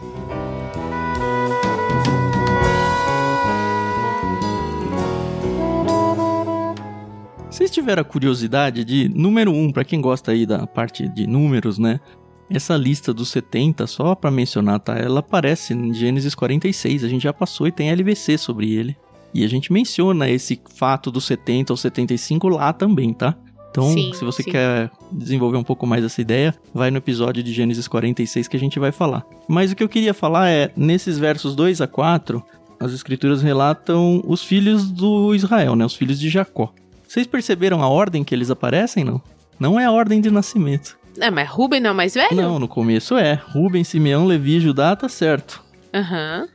Vocês 7.51 7.71
tiveram 7.71 8.03
a 8.03 8.05
curiosidade 8.05 8.85
de, 8.85 9.09
número 9.09 9.51
um, 9.51 9.73
para 9.73 9.83
quem 9.83 10.01
gosta 10.01 10.31
aí 10.31 10.47
da 10.47 10.67
parte 10.67 11.09
de 11.09 11.27
números, 11.27 11.79
né? 11.79 11.99
Essa 12.49 12.77
lista 12.77 13.13
dos 13.13 13.29
70, 13.31 13.87
só 13.87 14.15
para 14.15 14.31
mencionar, 14.31 14.79
tá? 14.81 14.97
Ela 14.97 15.21
aparece 15.21 15.75
em 15.75 15.93
Gênesis 15.93 16.35
46, 16.35 17.05
a 17.05 17.09
gente 17.09 17.23
já 17.23 17.33
passou 17.33 17.67
e 17.67 17.73
tem 17.73 17.91
LBC 17.91 18.39
sobre 18.39 18.73
ele. 18.73 18.97
E 19.35 19.45
a 19.45 19.49
gente 19.49 19.73
menciona 19.73 20.31
esse 20.31 20.61
fato 20.75 21.11
dos 21.11 21.25
70 21.27 21.73
ou 21.73 21.77
75 21.77 22.49
lá 22.49 22.73
também, 22.73 23.13
tá? 23.13 23.35
Então, 23.71 23.93
sim, 23.93 24.11
se 24.15 24.25
você 24.25 24.43
sim. 24.43 24.51
quer 24.51 24.91
desenvolver 25.13 25.59
um 25.59 25.63
pouco 25.63 25.87
mais 25.87 26.03
essa 26.03 26.21
ideia, 26.21 26.55
vai 26.73 26.91
no 26.91 26.97
episódio 26.97 27.43
de 27.43 27.53
Gênesis 27.53 27.87
46 27.87 28.49
que 28.49 28.57
a 28.57 28.61
gente 28.61 28.79
vai 28.79 28.91
falar. 28.91 29.27
Mas 29.47 29.71
o 29.71 29.77
que 29.77 29.83
eu 29.83 29.89
queria 29.89 30.15
falar 30.15 30.49
é, 30.49 30.73
nesses 30.75 31.19
versos 31.19 31.55
2 31.55 31.83
a 31.83 31.87
4, 31.87 32.43
as 32.81 32.93
escrituras 32.93 33.43
relatam 33.43 34.23
os 34.27 34.43
filhos 34.43 34.91
do 34.91 35.35
Israel, 35.35 35.77
né? 35.77 35.85
Os 35.85 35.95
filhos 35.95 36.19
de 36.19 36.31
Jacó. 36.31 36.73
Vocês 37.07 37.27
perceberam 37.27 37.83
a 37.83 37.89
ordem 37.89 38.25
que 38.25 38.35
eles 38.35 38.51
aparecem, 38.51 39.05
não? 39.05 39.21
Não 39.61 39.79
é 39.79 39.85
a 39.85 39.93
ordem 39.93 40.21
de 40.21 40.31
nascimento. 40.31 40.99
É, 41.21 41.31
mas 41.31 41.49
Ruben 41.49 41.81
não 41.81 41.91
é 41.91 41.93
o 41.93 41.97
mais 41.97 42.15
velho? 42.15 42.35
Não, 42.37 42.59
no 42.59 42.69
começo 42.69 43.17
é. 43.17 43.35
Ruben, 43.51 43.83
Simeão, 43.85 44.25
Levi, 44.27 44.61
Judá, 44.61 44.95
tá 44.97 45.09
certo. 45.09 45.63
Aham. 45.95 46.43
Uhum. 46.43 46.49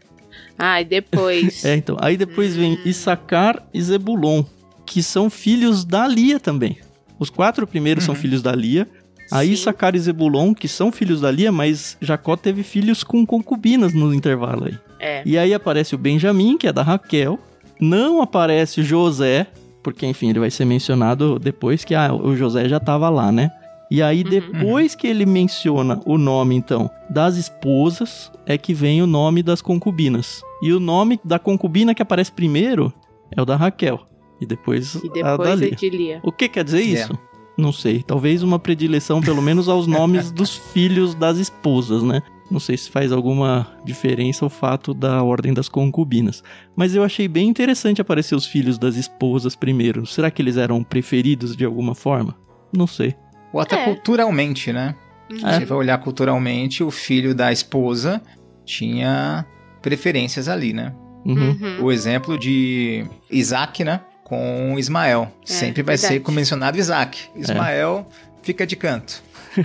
Ah, 0.57 0.81
e 0.81 0.85
depois. 0.85 1.63
É, 1.65 1.75
então. 1.75 1.97
Aí 1.99 2.15
depois 2.17 2.55
vem 2.55 2.77
Issacar 2.85 3.61
e 3.73 3.81
Zebulon, 3.81 4.43
que 4.85 5.01
são 5.01 5.29
filhos 5.29 5.83
da 5.83 6.07
Lia 6.07 6.39
também. 6.39 6.77
Os 7.17 7.29
quatro 7.29 7.65
primeiros 7.65 8.03
são 8.03 8.13
Uhum. 8.13 8.21
filhos 8.21 8.41
da 8.41 8.51
Lia. 8.53 8.87
Aí 9.31 9.47
Sim. 9.47 9.53
Issacar 9.53 9.95
e 9.95 9.99
Zebulon, 9.99 10.53
que 10.53 10.67
são 10.67 10.91
filhos 10.91 11.21
da 11.21 11.31
Lia, 11.31 11.51
mas 11.51 11.97
Jacó 12.01 12.35
teve 12.35 12.63
filhos 12.63 13.03
com 13.03 13.25
concubinas 13.25 13.93
no 13.93 14.13
intervalo 14.13 14.65
aí. 14.65 14.77
É. 14.99 15.21
E 15.25 15.37
aí 15.37 15.53
aparece 15.53 15.95
o 15.95 15.97
Benjamim, 15.97 16.57
que 16.57 16.67
é 16.67 16.73
da 16.73 16.83
Raquel. 16.83 17.39
Não 17.79 18.21
aparece 18.21 18.81
o 18.81 18.83
José, 18.83 19.47
porque 19.81 20.05
enfim, 20.05 20.29
ele 20.29 20.39
vai 20.39 20.51
ser 20.51 20.65
mencionado 20.65 21.39
depois 21.39 21.83
que 21.85 21.95
ah, 21.95 22.13
o 22.13 22.35
José 22.35 22.67
já 22.69 22.79
tava 22.79 23.09
lá, 23.09 23.31
né? 23.31 23.49
E 23.91 24.01
aí 24.01 24.23
Uhum. 24.23 24.29
depois 24.29 24.95
que 24.95 25.05
ele 25.05 25.25
menciona 25.25 25.99
o 26.05 26.17
nome 26.17 26.55
então 26.55 26.89
das 27.09 27.35
esposas, 27.35 28.31
é 28.45 28.57
que 28.57 28.73
vem 28.73 29.01
o 29.01 29.07
nome 29.07 29.43
das 29.43 29.61
concubinas. 29.61 30.41
E 30.63 30.71
o 30.71 30.79
nome 30.79 31.19
da 31.25 31.37
concubina 31.37 31.93
que 31.93 32.01
aparece 32.01 32.31
primeiro 32.31 32.93
é 33.35 33.41
o 33.41 33.45
da 33.45 33.55
Raquel 33.57 33.99
e 34.39 34.45
depois, 34.45 34.95
E 34.95 35.19
a 35.19 35.23
da 35.23 35.31
depois 35.37 35.61
é 35.61 35.65
Lia. 35.65 35.75
de 35.75 35.89
Lia. 35.89 36.19
O 36.23 36.31
que 36.31 36.47
quer 36.47 36.63
dizer 36.63 36.79
É. 36.79 36.83
isso? 36.83 37.17
Não 37.57 37.73
sei. 37.73 38.01
Talvez 38.01 38.41
uma 38.43 38.57
predileção, 38.57 39.19
pelo 39.21 39.41
menos, 39.41 39.67
aos 39.67 39.85
nomes 39.85 40.31
dos 40.31 40.55
filhos 40.55 41.13
das 41.13 41.37
esposas, 41.37 42.01
né? 42.01 42.21
Não 42.49 42.59
sei 42.59 42.75
se 42.77 42.89
faz 42.89 43.11
alguma 43.11 43.67
diferença 43.85 44.45
o 44.45 44.49
fato 44.49 44.93
da 44.93 45.21
ordem 45.23 45.53
das 45.53 45.69
concubinas. 45.69 46.43
Mas 46.75 46.95
eu 46.95 47.03
achei 47.03 47.27
bem 47.27 47.47
interessante 47.49 48.01
aparecer 48.01 48.35
os 48.35 48.45
filhos 48.45 48.77
das 48.77 48.95
esposas 48.95 49.55
primeiro. 49.55 50.05
Será 50.05 50.29
que 50.31 50.41
eles 50.41 50.57
eram 50.57 50.83
preferidos 50.83 51.55
de 51.55 51.63
alguma 51.65 51.93
forma? 51.95 52.35
Não 52.75 52.87
sei. 52.87 53.15
Ou 53.53 53.59
até 53.59 53.75
É. 53.81 53.85
culturalmente, 53.85 54.71
né? 54.73 54.95
Uhum. 55.29 55.39
Você 55.39 55.65
vai 55.65 55.77
olhar 55.77 55.97
culturalmente, 55.99 56.83
o 56.83 56.91
filho 56.91 57.33
da 57.33 57.51
esposa 57.51 58.21
tinha 58.65 59.45
preferências 59.81 60.47
ali, 60.47 60.73
né? 60.73 60.93
Uhum. 61.25 61.49
Uhum. 61.61 61.83
O 61.83 61.91
exemplo 61.91 62.37
de 62.37 63.05
Isaac, 63.29 63.83
né? 63.83 64.01
Com 64.23 64.75
Ismael. 64.77 65.31
Sempre 65.45 65.83
vai 65.83 65.95
É, 65.95 65.97
verdade. 65.97 66.23
ser 66.25 66.31
mencionado 66.31 66.77
Isaac. 66.77 67.19
Ismael 67.35 68.07
fica 68.41 68.65
de 68.65 68.75
canto. 68.75 69.21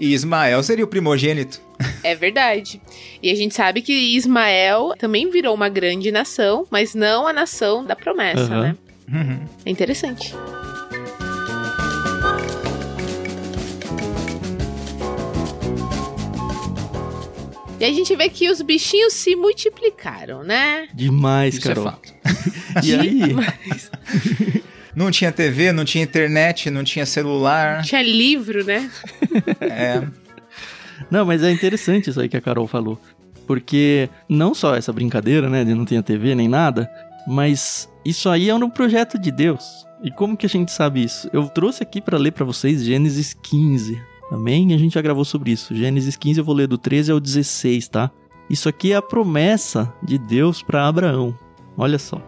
E 0.00 0.12
Ismael 0.14 0.62
seria 0.62 0.84
o 0.84 0.88
primogênito. 0.88 1.60
É 2.02 2.14
verdade. 2.14 2.80
E 3.22 3.30
a 3.30 3.34
gente 3.34 3.54
sabe 3.54 3.82
que 3.82 3.92
Ismael 4.16 4.94
também 4.98 5.30
virou 5.30 5.54
uma 5.54 5.68
grande 5.68 6.10
nação, 6.10 6.66
mas 6.70 6.94
não 6.94 7.26
a 7.28 7.32
nação 7.32 7.84
da 7.84 7.94
promessa, 7.94 8.48
né? 8.48 8.76
Uhum. 9.12 9.40
É 9.66 9.70
interessante. 9.70 10.34
E 17.82 17.84
a 17.84 17.92
gente 17.92 18.14
vê 18.14 18.28
que 18.28 18.48
os 18.48 18.62
bichinhos 18.62 19.12
se 19.12 19.34
multiplicaram, 19.34 20.44
né? 20.44 20.86
Demais, 20.94 21.56
Isso 21.56 21.68
é 21.68 21.74
Carol. 21.74 21.90
fato. 21.90 22.14
e 22.80 22.94
aí, 22.94 23.20
Não 24.94 25.10
tinha 25.10 25.32
TV, 25.32 25.72
não 25.72 25.84
tinha 25.84 26.04
internet, 26.04 26.70
não 26.70 26.84
tinha 26.84 27.04
celular. 27.04 27.82
tinha 27.82 28.00
livro, 28.00 28.64
né? 28.64 28.88
É, 29.60 30.06
Não, 31.10 31.26
mas 31.26 31.42
é 31.42 31.50
interessante 31.50 32.08
isso 32.08 32.20
aí 32.20 32.28
que 32.28 32.36
a 32.36 32.40
Carol 32.40 32.68
falou. 32.68 33.00
Porque 33.48 34.08
não 34.28 34.54
só 34.54 34.76
essa 34.76 34.92
brincadeira, 34.92 35.50
né, 35.50 35.64
de 35.64 35.74
não 35.74 35.84
ter 35.84 36.00
TV 36.04 36.36
nem 36.36 36.46
nada, 36.46 36.88
mas 37.26 37.88
isso 38.04 38.28
aí 38.28 38.48
é 38.48 38.54
um 38.54 38.70
projeto 38.70 39.18
de 39.18 39.32
Deus. 39.32 39.64
E 40.04 40.10
como 40.12 40.36
que 40.36 40.46
a 40.46 40.48
gente 40.48 40.70
sabe 40.70 41.02
isso? 41.02 41.28
Eu 41.32 41.48
trouxe 41.48 41.82
aqui 41.82 42.00
pra 42.00 42.16
ler 42.16 42.30
pra 42.30 42.44
vocês 42.44 42.84
Gênesis 42.84 43.34
15. 43.42 44.11
Também 44.32 44.72
a 44.72 44.78
gente 44.78 44.94
já 44.94 45.02
gravou 45.02 45.26
sobre 45.26 45.50
isso. 45.50 45.76
Gênesis 45.76 46.16
15 46.16 46.40
eu 46.40 46.44
vou 46.44 46.54
ler 46.54 46.66
do 46.66 46.78
13 46.78 47.12
ao 47.12 47.20
16, 47.20 47.86
tá? 47.88 48.10
Isso 48.48 48.66
aqui 48.66 48.92
é 48.92 48.96
a 48.96 49.02
promessa 49.02 49.92
de 50.02 50.16
Deus 50.16 50.62
pra 50.62 50.88
Abraão. 50.88 51.36
Olha 51.76 51.98
só. 51.98 52.18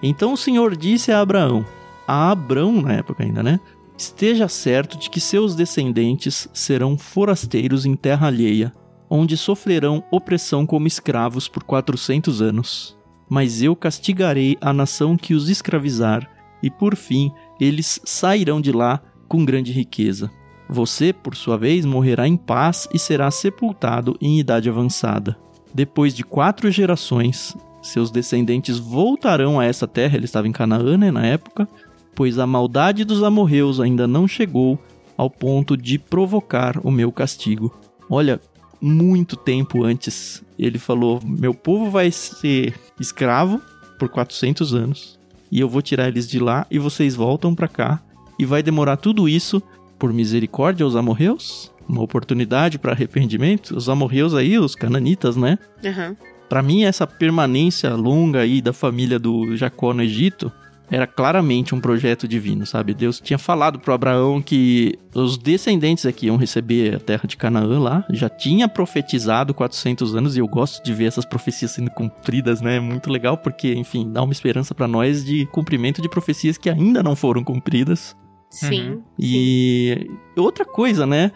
Então 0.00 0.32
o 0.32 0.36
Senhor 0.36 0.76
disse 0.76 1.10
a 1.10 1.20
Abraão, 1.20 1.66
a 2.06 2.30
Abrão 2.30 2.80
na 2.80 2.92
época 2.92 3.24
ainda, 3.24 3.42
né? 3.42 3.58
Esteja 3.98 4.46
certo 4.46 4.96
de 4.96 5.10
que 5.10 5.18
seus 5.18 5.56
descendentes 5.56 6.48
serão 6.54 6.96
forasteiros 6.96 7.84
em 7.84 7.96
terra 7.96 8.28
alheia, 8.28 8.72
onde 9.10 9.36
sofrerão 9.36 10.04
opressão 10.08 10.64
como 10.64 10.86
escravos 10.86 11.48
por 11.48 11.64
quatrocentos 11.64 12.40
anos. 12.40 12.96
Mas 13.28 13.60
eu 13.60 13.74
castigarei 13.74 14.56
a 14.60 14.72
nação 14.72 15.16
que 15.16 15.34
os 15.34 15.48
escravizar, 15.48 16.30
e 16.62 16.70
por 16.70 16.94
fim 16.94 17.32
eles 17.60 18.00
sairão 18.04 18.60
de 18.60 18.70
lá 18.70 19.02
com 19.26 19.44
grande 19.44 19.72
riqueza. 19.72 20.30
Você, 20.72 21.12
por 21.12 21.34
sua 21.34 21.58
vez, 21.58 21.84
morrerá 21.84 22.28
em 22.28 22.36
paz 22.36 22.88
e 22.94 22.98
será 22.98 23.28
sepultado 23.32 24.16
em 24.20 24.38
idade 24.38 24.68
avançada. 24.68 25.36
Depois 25.74 26.14
de 26.14 26.22
quatro 26.22 26.70
gerações, 26.70 27.56
seus 27.82 28.08
descendentes 28.08 28.78
voltarão 28.78 29.58
a 29.58 29.64
essa 29.64 29.88
terra, 29.88 30.16
ele 30.16 30.26
estava 30.26 30.46
em 30.46 30.52
Canaã 30.52 30.96
né, 30.96 31.10
na 31.10 31.26
época, 31.26 31.68
pois 32.14 32.38
a 32.38 32.46
maldade 32.46 33.04
dos 33.04 33.20
amorreus 33.20 33.80
ainda 33.80 34.06
não 34.06 34.28
chegou 34.28 34.78
ao 35.16 35.28
ponto 35.28 35.76
de 35.76 35.98
provocar 35.98 36.78
o 36.84 36.90
meu 36.92 37.10
castigo. 37.10 37.74
Olha, 38.08 38.40
muito 38.80 39.34
tempo 39.34 39.82
antes, 39.82 40.40
ele 40.56 40.78
falou: 40.78 41.20
Meu 41.24 41.52
povo 41.52 41.90
vai 41.90 42.12
ser 42.12 42.74
escravo 43.00 43.60
por 43.98 44.08
400 44.08 44.72
anos, 44.72 45.18
e 45.50 45.58
eu 45.58 45.68
vou 45.68 45.82
tirar 45.82 46.06
eles 46.06 46.28
de 46.28 46.38
lá, 46.38 46.64
e 46.70 46.78
vocês 46.78 47.16
voltam 47.16 47.56
para 47.56 47.66
cá, 47.66 48.00
e 48.38 48.44
vai 48.44 48.62
demorar 48.62 48.96
tudo 48.96 49.28
isso 49.28 49.60
por 50.00 50.12
misericórdia 50.12 50.82
aos 50.82 50.96
amorreus? 50.96 51.70
Uma 51.86 52.02
oportunidade 52.02 52.78
para 52.78 52.92
arrependimento? 52.92 53.76
Os 53.76 53.88
amorreus 53.88 54.34
aí, 54.34 54.58
os 54.58 54.74
cananitas, 54.74 55.36
né? 55.36 55.58
Aham. 55.84 56.16
Para 56.48 56.62
mim, 56.62 56.82
essa 56.82 57.06
permanência 57.06 57.94
longa 57.94 58.40
aí 58.40 58.60
da 58.60 58.72
família 58.72 59.18
do 59.20 59.54
Jacó 59.54 59.94
no 59.94 60.02
Egito 60.02 60.50
era 60.90 61.06
claramente 61.06 61.74
um 61.74 61.80
projeto 61.80 62.26
divino, 62.26 62.66
sabe? 62.66 62.92
Deus 62.92 63.20
tinha 63.20 63.38
falado 63.38 63.78
pro 63.78 63.94
Abraão 63.94 64.42
que 64.42 64.98
os 65.14 65.38
descendentes 65.38 66.04
aqui 66.04 66.26
iam 66.26 66.36
receber 66.36 66.96
a 66.96 66.98
terra 66.98 67.28
de 67.28 67.36
Canaã 67.36 67.78
lá, 67.78 68.04
já 68.10 68.28
tinha 68.28 68.68
profetizado 68.68 69.54
400 69.54 70.16
anos 70.16 70.36
e 70.36 70.40
eu 70.40 70.48
gosto 70.48 70.82
de 70.82 70.92
ver 70.92 71.04
essas 71.04 71.24
profecias 71.24 71.70
sendo 71.70 71.90
cumpridas, 71.92 72.60
né? 72.60 72.76
É 72.76 72.80
muito 72.80 73.08
legal 73.08 73.36
porque, 73.36 73.72
enfim, 73.74 74.10
dá 74.10 74.20
uma 74.22 74.32
esperança 74.32 74.74
para 74.74 74.88
nós 74.88 75.24
de 75.24 75.46
cumprimento 75.46 76.02
de 76.02 76.08
profecias 76.08 76.58
que 76.58 76.68
ainda 76.68 77.02
não 77.02 77.14
foram 77.14 77.44
cumpridas. 77.44 78.16
Sim. 78.50 78.90
Uhum. 78.90 79.02
E 79.18 80.10
outra 80.36 80.64
coisa, 80.64 81.06
né? 81.06 81.30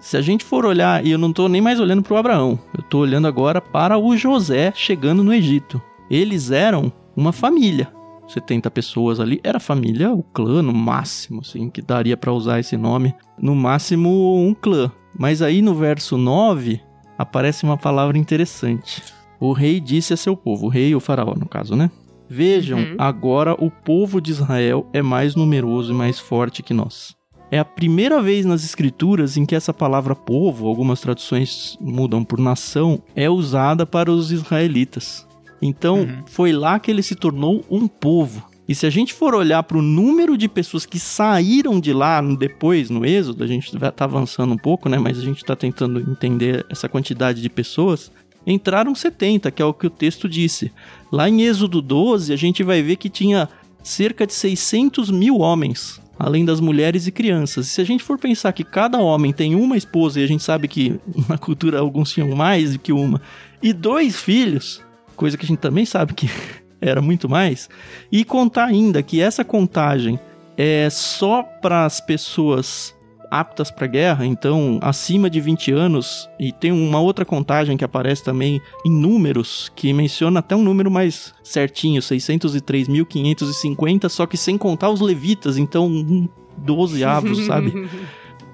Se 0.00 0.16
a 0.16 0.20
gente 0.20 0.44
for 0.44 0.64
olhar, 0.66 1.04
e 1.04 1.10
eu 1.10 1.18
não 1.18 1.32
tô 1.32 1.48
nem 1.48 1.60
mais 1.60 1.78
olhando 1.78 2.02
pro 2.02 2.16
Abraão, 2.16 2.58
eu 2.76 2.82
tô 2.82 2.98
olhando 2.98 3.26
agora 3.26 3.60
para 3.60 3.96
o 3.98 4.16
José 4.16 4.72
chegando 4.74 5.22
no 5.22 5.32
Egito. 5.32 5.80
Eles 6.10 6.50
eram 6.50 6.92
uma 7.16 7.32
família. 7.32 7.92
70 8.26 8.70
pessoas 8.70 9.20
ali, 9.20 9.38
era 9.44 9.60
família, 9.60 10.12
o 10.12 10.22
clã 10.22 10.62
no 10.62 10.72
máximo, 10.72 11.40
assim, 11.40 11.68
que 11.68 11.82
daria 11.82 12.16
para 12.16 12.32
usar 12.32 12.58
esse 12.58 12.76
nome. 12.76 13.14
No 13.38 13.54
máximo 13.54 14.36
um 14.38 14.54
clã. 14.54 14.90
Mas 15.18 15.42
aí 15.42 15.62
no 15.62 15.74
verso 15.74 16.16
9 16.16 16.80
aparece 17.18 17.64
uma 17.64 17.76
palavra 17.76 18.18
interessante. 18.18 19.02
O 19.38 19.52
rei 19.52 19.78
disse 19.80 20.14
a 20.14 20.16
seu 20.16 20.36
povo, 20.36 20.66
o 20.66 20.70
rei, 20.70 20.94
o 20.94 21.00
faraó 21.00 21.34
no 21.34 21.46
caso, 21.46 21.76
né? 21.76 21.90
Vejam, 22.28 22.78
Uhum. 22.78 22.94
agora 22.98 23.54
o 23.54 23.70
povo 23.70 24.20
de 24.20 24.30
Israel 24.30 24.88
é 24.92 25.02
mais 25.02 25.34
numeroso 25.34 25.92
e 25.92 25.96
mais 25.96 26.18
forte 26.18 26.62
que 26.62 26.72
nós. 26.74 27.14
É 27.50 27.58
a 27.58 27.64
primeira 27.64 28.20
vez 28.20 28.44
nas 28.44 28.64
escrituras 28.64 29.36
em 29.36 29.44
que 29.46 29.54
essa 29.54 29.72
palavra 29.72 30.14
povo, 30.16 30.66
algumas 30.66 31.00
traduções 31.00 31.76
mudam 31.80 32.24
por 32.24 32.38
nação, 32.40 33.00
é 33.14 33.28
usada 33.30 33.86
para 33.86 34.10
os 34.10 34.32
israelitas. 34.32 35.26
Então, 35.62 36.00
Uhum. 36.00 36.22
foi 36.26 36.52
lá 36.52 36.78
que 36.78 36.90
ele 36.90 37.02
se 37.02 37.14
tornou 37.14 37.64
um 37.70 37.86
povo. 37.86 38.42
E 38.66 38.74
se 38.74 38.86
a 38.86 38.90
gente 38.90 39.12
for 39.12 39.34
olhar 39.34 39.62
para 39.62 39.76
o 39.76 39.82
número 39.82 40.38
de 40.38 40.48
pessoas 40.48 40.86
que 40.86 40.98
saíram 40.98 41.78
de 41.78 41.92
lá 41.92 42.20
depois, 42.22 42.88
no 42.88 43.04
Êxodo, 43.04 43.44
a 43.44 43.46
gente 43.46 43.76
vai 43.78 43.90
estar 43.90 44.06
avançando 44.06 44.54
um 44.54 44.58
pouco, 44.58 44.88
né? 44.88 44.98
Mas 44.98 45.18
a 45.18 45.22
gente 45.22 45.36
está 45.36 45.54
tentando 45.54 46.00
entender 46.00 46.64
essa 46.70 46.88
quantidade 46.88 47.42
de 47.42 47.50
pessoas. 47.50 48.10
Entraram 48.46 48.94
70, 48.94 49.50
que 49.50 49.62
é 49.62 49.64
o 49.64 49.72
que 49.74 49.86
o 49.86 49.90
texto 49.90 50.28
disse. 50.28 50.72
Lá 51.14 51.28
em 51.28 51.42
Êxodo 51.42 51.80
12, 51.80 52.32
a 52.32 52.36
gente 52.36 52.64
vai 52.64 52.82
ver 52.82 52.96
que 52.96 53.08
tinha 53.08 53.48
cerca 53.84 54.26
de 54.26 54.32
600 54.32 55.12
mil 55.12 55.38
homens, 55.38 56.00
além 56.18 56.44
das 56.44 56.58
mulheres 56.58 57.06
e 57.06 57.12
crianças. 57.12 57.68
Se 57.68 57.80
a 57.80 57.84
gente 57.84 58.02
for 58.02 58.18
pensar 58.18 58.52
que 58.52 58.64
cada 58.64 58.98
homem 58.98 59.32
tem 59.32 59.54
uma 59.54 59.76
esposa, 59.76 60.18
e 60.18 60.24
a 60.24 60.26
gente 60.26 60.42
sabe 60.42 60.66
que 60.66 60.98
na 61.28 61.38
cultura 61.38 61.78
alguns 61.78 62.10
tinham 62.10 62.34
mais 62.34 62.72
do 62.72 62.80
que 62.80 62.92
uma, 62.92 63.22
e 63.62 63.72
dois 63.72 64.20
filhos, 64.20 64.82
coisa 65.14 65.38
que 65.38 65.44
a 65.44 65.46
gente 65.46 65.60
também 65.60 65.86
sabe 65.86 66.14
que 66.14 66.28
era 66.82 67.00
muito 67.00 67.28
mais, 67.28 67.68
e 68.10 68.24
contar 68.24 68.64
ainda 68.64 69.00
que 69.00 69.20
essa 69.20 69.44
contagem 69.44 70.18
é 70.56 70.88
só 70.90 71.44
para 71.44 71.84
as 71.84 72.00
pessoas 72.00 72.92
aptas 73.30 73.70
para 73.70 73.86
guerra, 73.86 74.26
então 74.26 74.78
acima 74.82 75.30
de 75.30 75.40
20 75.40 75.72
anos, 75.72 76.28
e 76.38 76.52
tem 76.52 76.72
uma 76.72 77.00
outra 77.00 77.24
contagem 77.24 77.76
que 77.76 77.84
aparece 77.84 78.24
também 78.24 78.60
em 78.84 78.90
números, 78.90 79.70
que 79.74 79.92
menciona 79.92 80.40
até 80.40 80.56
um 80.56 80.62
número 80.62 80.90
mais 80.90 81.34
certinho, 81.42 82.00
603.550, 82.00 84.08
só 84.08 84.26
que 84.26 84.36
sem 84.36 84.58
contar 84.58 84.90
os 84.90 85.00
levitas, 85.00 85.58
então 85.58 85.86
um 85.86 86.28
12 86.58 87.04
avos, 87.04 87.46
sabe? 87.46 87.88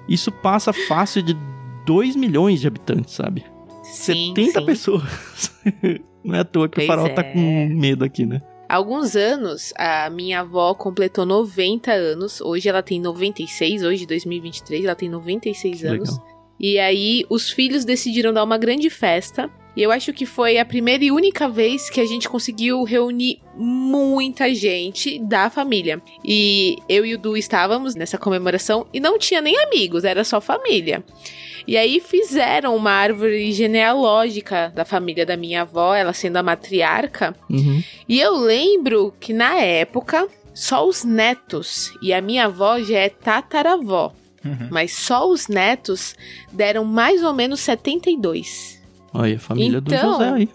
Isso 0.07 0.31
passa 0.31 0.73
fácil 0.73 1.21
de 1.21 1.37
2 1.85 2.15
milhões 2.15 2.61
de 2.61 2.67
habitantes, 2.67 3.13
sabe? 3.13 3.45
Sim, 3.83 4.33
70 4.35 4.59
sim. 4.59 4.65
pessoas. 4.65 5.03
Não 6.23 6.35
é 6.35 6.39
à 6.39 6.43
toa 6.43 6.69
que 6.69 6.75
Pois 6.75 6.85
o 6.85 6.87
farol 6.87 7.09
tá 7.09 7.21
é. 7.21 7.33
com 7.33 7.67
medo 7.67 8.05
aqui, 8.05 8.25
né? 8.25 8.41
Há 8.71 8.75
alguns 8.75 9.17
anos, 9.17 9.73
a 9.77 10.09
minha 10.09 10.39
avó 10.39 10.73
completou 10.73 11.25
90 11.25 11.91
anos. 11.91 12.39
Hoje 12.39 12.69
ela 12.69 12.81
tem 12.81 13.01
96, 13.01 13.83
hoje 13.83 14.05
2023, 14.05 14.85
ela 14.85 14.95
tem 14.95 15.09
96 15.09 15.81
Que 15.81 15.87
anos. 15.87 16.09
legal. 16.11 16.27
E 16.57 16.79
aí 16.79 17.25
os 17.29 17.49
filhos 17.51 17.83
decidiram 17.83 18.31
dar 18.31 18.45
uma 18.45 18.57
grande 18.57 18.89
festa. 18.89 19.51
E 19.75 19.81
eu 19.81 19.91
acho 19.91 20.11
que 20.11 20.25
foi 20.25 20.57
a 20.57 20.65
primeira 20.65 21.03
e 21.03 21.11
única 21.11 21.47
vez 21.47 21.89
que 21.89 22.01
a 22.01 22.05
gente 22.05 22.27
conseguiu 22.27 22.83
reunir 22.83 23.39
muita 23.55 24.53
gente 24.53 25.17
da 25.19 25.49
família. 25.49 26.01
E 26.25 26.77
eu 26.89 27.05
e 27.05 27.13
o 27.15 27.17
Du 27.17 27.37
estávamos 27.37 27.95
nessa 27.95 28.17
comemoração 28.17 28.85
e 28.93 28.99
não 28.99 29.17
tinha 29.17 29.39
nem 29.41 29.57
amigos, 29.59 30.03
era 30.03 30.23
só 30.25 30.41
família. 30.41 31.03
E 31.65 31.77
aí 31.77 31.99
fizeram 32.01 32.75
uma 32.75 32.91
árvore 32.91 33.51
genealógica 33.51 34.71
da 34.75 34.83
família 34.83 35.25
da 35.25 35.37
minha 35.37 35.61
avó, 35.61 35.93
ela 35.95 36.11
sendo 36.11 36.37
a 36.37 36.43
matriarca. 36.43 37.35
Uhum. 37.49 37.81
E 38.09 38.19
eu 38.19 38.35
lembro 38.35 39.13
que 39.19 39.31
na 39.31 39.55
época, 39.59 40.27
só 40.53 40.85
os 40.85 41.03
netos, 41.05 41.93
e 42.01 42.11
a 42.13 42.19
minha 42.21 42.45
avó 42.45 42.79
já 42.81 42.97
é 42.99 43.09
tataravó, 43.09 44.11
Uhum. 44.43 44.69
mas 44.71 44.91
só 44.95 45.29
os 45.29 45.47
netos 45.47 46.15
deram 46.51 46.83
mais 46.83 47.23
ou 47.23 47.31
menos 47.31 47.59
72. 47.59 48.80
Olha, 49.13 49.35
a 49.35 49.39
família 49.39 49.81
do 49.81 49.93
Então, 49.93 50.13
José 50.13 50.29
aí. 50.29 50.49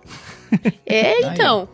É, 0.87 1.21
então. 1.33 1.69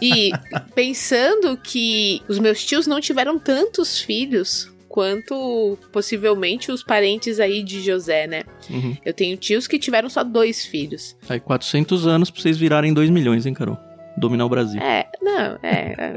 E 0.00 0.30
pensando 0.74 1.56
que 1.56 2.22
os 2.28 2.38
meus 2.38 2.64
tios 2.64 2.86
não 2.86 3.00
tiveram 3.00 3.38
tantos 3.38 4.00
filhos 4.00 4.70
quanto 4.88 5.78
possivelmente 5.92 6.72
os 6.72 6.82
parentes 6.82 7.38
aí 7.38 7.62
de 7.62 7.80
José, 7.80 8.26
né? 8.26 8.42
Uhum. 8.68 8.96
Eu 9.04 9.12
tenho 9.12 9.36
tios 9.36 9.68
que 9.68 9.78
tiveram 9.78 10.08
só 10.08 10.24
dois 10.24 10.64
filhos. 10.64 11.16
Aí 11.28 11.38
400 11.38 12.06
anos 12.06 12.30
pra 12.30 12.42
vocês 12.42 12.58
virarem 12.58 12.92
2 12.92 13.08
milhões, 13.08 13.46
hein, 13.46 13.54
Carol? 13.54 13.78
Dominar 14.16 14.46
o 14.46 14.48
Brasil. 14.48 14.80
É, 14.80 15.06
não, 15.22 15.58
é. 15.62 16.16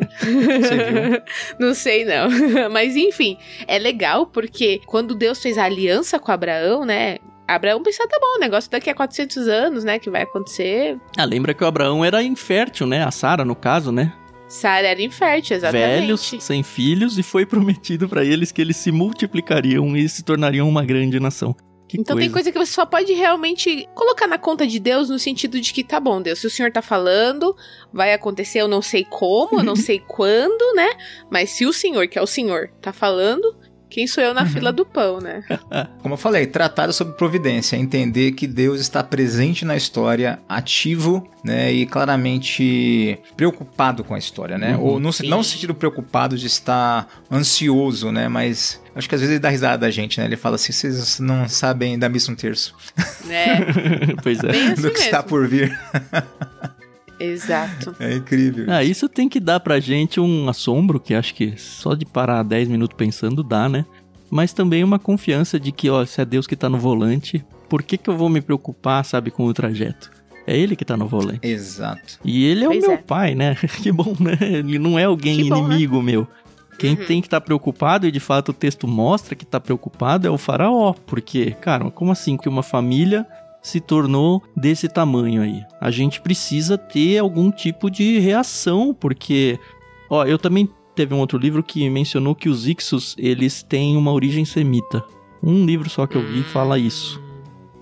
Não 1.60 1.74
sei, 1.76 2.04
não. 2.04 2.28
Mas 2.72 2.96
enfim, 2.96 3.38
é 3.68 3.78
legal 3.78 4.26
porque 4.26 4.82
quando 4.88 5.14
Deus 5.14 5.42
fez 5.42 5.58
a 5.58 5.66
aliança 5.66 6.20
com 6.20 6.32
Abraão, 6.32 6.84
né? 6.84 7.20
Abraão 7.48 7.82
pensou, 7.84 8.08
tá 8.08 8.18
bom, 8.20 8.38
o 8.38 8.40
negócio 8.40 8.70
daqui 8.72 8.90
a 8.90 8.96
400 8.96 9.48
anos, 9.48 9.84
né? 9.84 10.00
Que 10.00 10.10
vai 10.10 10.22
acontecer. 10.24 10.98
Ah, 11.18 11.26
lembra 11.26 11.54
que 11.54 11.64
o 11.64 11.68
Abraão 11.68 12.04
era 12.04 12.24
infértil, 12.24 12.88
né? 12.88 13.04
A 13.04 13.12
Sara, 13.12 13.44
no 13.44 13.56
caso, 13.56 13.92
né? 13.92 14.14
Sara 14.48 14.88
era 14.88 15.02
infértil, 15.02 15.56
exatamente. 15.58 16.02
Velhos, 16.02 16.36
sem 16.40 16.62
filhos, 16.64 17.18
e 17.18 17.24
foi 17.24 17.46
prometido 17.46 18.08
pra 18.08 18.24
eles 18.24 18.52
que 18.52 18.62
eles 18.62 18.78
se 18.78 18.92
multiplicariam 18.92 19.96
e 19.96 20.08
se 20.08 20.24
tornariam 20.24 20.68
uma 20.70 20.86
grande 20.86 21.20
nação. 21.20 21.56
Que 21.88 22.00
Então 22.00 22.16
coisa. 22.16 22.26
tem 22.28 22.32
coisa 22.32 22.52
que 22.52 22.58
você 22.58 22.72
só 22.72 22.86
pode 22.86 23.12
realmente 23.14 23.88
colocar 23.94 24.26
na 24.28 24.38
conta 24.38 24.66
de 24.66 24.80
Deus 24.80 25.10
no 25.10 25.20
sentido 25.20 25.60
de 25.60 25.74
que 25.74 25.84
tá 25.84 26.00
bom, 26.00 26.22
Deus, 26.22 26.40
se 26.40 26.48
o 26.48 26.50
Senhor 26.50 26.72
tá 26.72 26.82
falando, 26.82 27.56
vai 27.92 28.14
acontecer, 28.14 28.60
eu 28.60 28.68
não 28.68 28.82
sei 28.82 29.04
como, 29.04 29.60
eu 29.60 29.64
não 29.64 29.76
sei 29.76 30.00
quando, 30.00 30.76
né? 30.76 30.90
Mas 31.30 31.50
se 31.52 31.66
o 31.66 31.74
Senhor, 31.74 32.08
que 32.08 32.18
é 32.18 32.22
o 32.22 32.28
Senhor, 32.28 32.70
tá 32.82 32.94
falando, 32.94 33.56
quem 33.94 34.08
sou 34.08 34.24
eu 34.24 34.34
na 34.34 34.42
Uhum. 34.42 34.48
fila 34.50 34.74
do 34.74 34.86
pão, 34.86 35.20
né? 35.22 35.44
Como 36.02 36.14
eu 36.16 36.18
falei, 36.18 36.46
tratar 36.48 36.92
sobre 36.92 37.14
providência, 37.16 37.76
entender 37.78 38.32
que 38.34 38.48
Deus 38.48 38.82
está 38.82 39.04
presente 39.04 39.64
na 39.64 39.76
história, 39.78 40.40
ativo, 40.50 41.28
né, 41.44 41.72
e 41.72 41.86
claramente 41.86 43.20
preocupado 43.38 44.04
com 44.04 44.16
a 44.16 44.18
história, 44.18 44.58
né? 44.58 44.76
Uhum. 44.76 44.84
Ou 44.84 45.00
não, 45.00 45.12
se- 45.12 45.28
não 45.28 45.38
no 45.40 45.44
sentido 45.44 45.76
preocupado 45.76 46.38
de 46.38 46.48
estar 46.48 47.08
ansioso, 47.32 48.12
né? 48.12 48.28
Mas 48.28 48.82
acho 48.96 49.08
que 49.10 49.16
às 49.16 49.22
vezes 49.22 49.34
ele 49.34 49.40
dá 49.40 49.50
risada 49.50 49.78
da 49.80 49.92
gente, 49.92 50.20
né? 50.20 50.26
Ele 50.26 50.38
fala 50.38 50.56
assim, 50.56 50.72
vocês 50.72 51.20
não 51.20 51.48
sabem 51.48 51.98
da 52.00 52.08
missa 52.10 52.32
um 52.32 52.36
terço 52.36 52.76
É, 53.30 53.58
pois 54.24 54.40
é. 54.44 54.52
bem 54.52 54.68
assim 54.72 54.82
do 54.82 54.92
que 54.92 55.00
está 55.00 55.18
mesmo. 55.18 55.30
por 55.30 55.48
vir. 55.48 55.78
Exato. 57.26 57.96
É 58.00 58.16
incrível. 58.16 58.66
Ah, 58.70 58.84
isso 58.84 59.08
tem 59.10 59.28
que 59.30 59.40
dar 59.40 59.60
pra 59.60 59.80
gente 59.80 60.20
um 60.20 60.50
assombro, 60.50 61.00
que 61.00 61.14
acho 61.14 61.34
que 61.36 61.54
só 61.58 61.94
de 61.94 62.06
parar 62.06 62.44
10 62.44 62.68
minutos 62.68 62.96
pensando 62.98 63.44
dá, 63.44 63.68
né? 63.70 63.86
Mas 64.30 64.52
também 64.54 64.84
uma 64.84 64.98
confiança 65.00 65.60
de 65.60 65.72
que, 65.72 65.90
ó, 65.90 66.04
se 66.06 66.20
é 66.22 66.26
Deus 66.26 66.48
que 66.48 66.56
tá 66.56 66.68
no 66.68 66.78
volante, 66.80 67.46
por 67.70 67.84
que 67.84 67.98
que 67.98 68.10
eu 68.10 68.18
vou 68.18 68.30
me 68.30 68.42
preocupar, 68.42 69.06
sabe, 69.06 69.30
com 69.32 69.46
o 69.46 69.54
trajeto? 69.54 70.12
É 70.46 70.58
ele 70.58 70.76
que 70.76 70.84
tá 70.84 70.98
no 70.98 71.08
volante. 71.08 71.48
Exato. 71.48 72.20
E 72.26 72.44
ele 72.46 72.66
é 72.66 72.68
Pois 72.68 72.84
o 72.84 72.88
meu 72.88 72.96
é. 72.96 72.98
pai, 72.98 73.36
né? 73.36 73.56
que 73.82 73.92
bom, 73.92 74.14
né? 74.20 74.38
Ele 74.42 74.78
não 74.80 74.98
é 75.00 75.06
alguém 75.06 75.38
Que 75.38 75.50
bom, 75.50 75.68
né? 75.68 75.76
inimigo 75.76 76.02
meu. 76.02 76.28
Quem 76.78 76.98
Uhum. 76.98 77.06
tem 77.06 77.22
que 77.22 77.28
estar 77.28 77.40
preocupado, 77.40 78.08
e 78.08 78.12
de 78.12 78.20
fato 78.20 78.50
o 78.50 78.54
texto 78.54 78.88
mostra 78.88 79.36
que 79.36 79.46
tá 79.46 79.60
preocupado, 79.60 80.28
é 80.28 80.32
o 80.32 80.38
faraó. 80.38 80.94
Porque, 81.06 81.52
cara, 81.52 81.90
como 81.92 82.12
assim 82.12 82.36
que 82.36 82.50
uma 82.50 82.64
família 82.64 83.26
se 83.64 83.80
tornou 83.80 84.44
desse 84.56 84.88
tamanho 84.88 85.42
aí? 85.42 85.64
A 85.82 85.90
gente 85.90 86.22
precisa 86.22 86.78
ter 86.78 87.18
algum 87.18 87.50
tipo 87.50 87.90
de 87.90 88.20
reação, 88.20 88.94
porque, 88.94 89.58
ó, 90.10 90.26
eu 90.26 90.38
também 90.38 90.70
teve 90.94 91.16
um 91.16 91.20
outro 91.20 91.40
livro 91.40 91.64
que 91.64 91.90
mencionou 91.90 92.36
que 92.36 92.50
os 92.50 92.68
Ixos, 92.68 93.16
eles 93.18 93.64
têm 93.64 93.98
uma 93.98 94.12
origem 94.12 94.46
semita. 94.46 95.04
Um 95.42 95.66
livro 95.66 95.90
só 95.90 96.06
que 96.06 96.16
eu 96.16 96.26
vi 96.26 96.44
fala 96.44 96.78
isso 96.78 97.24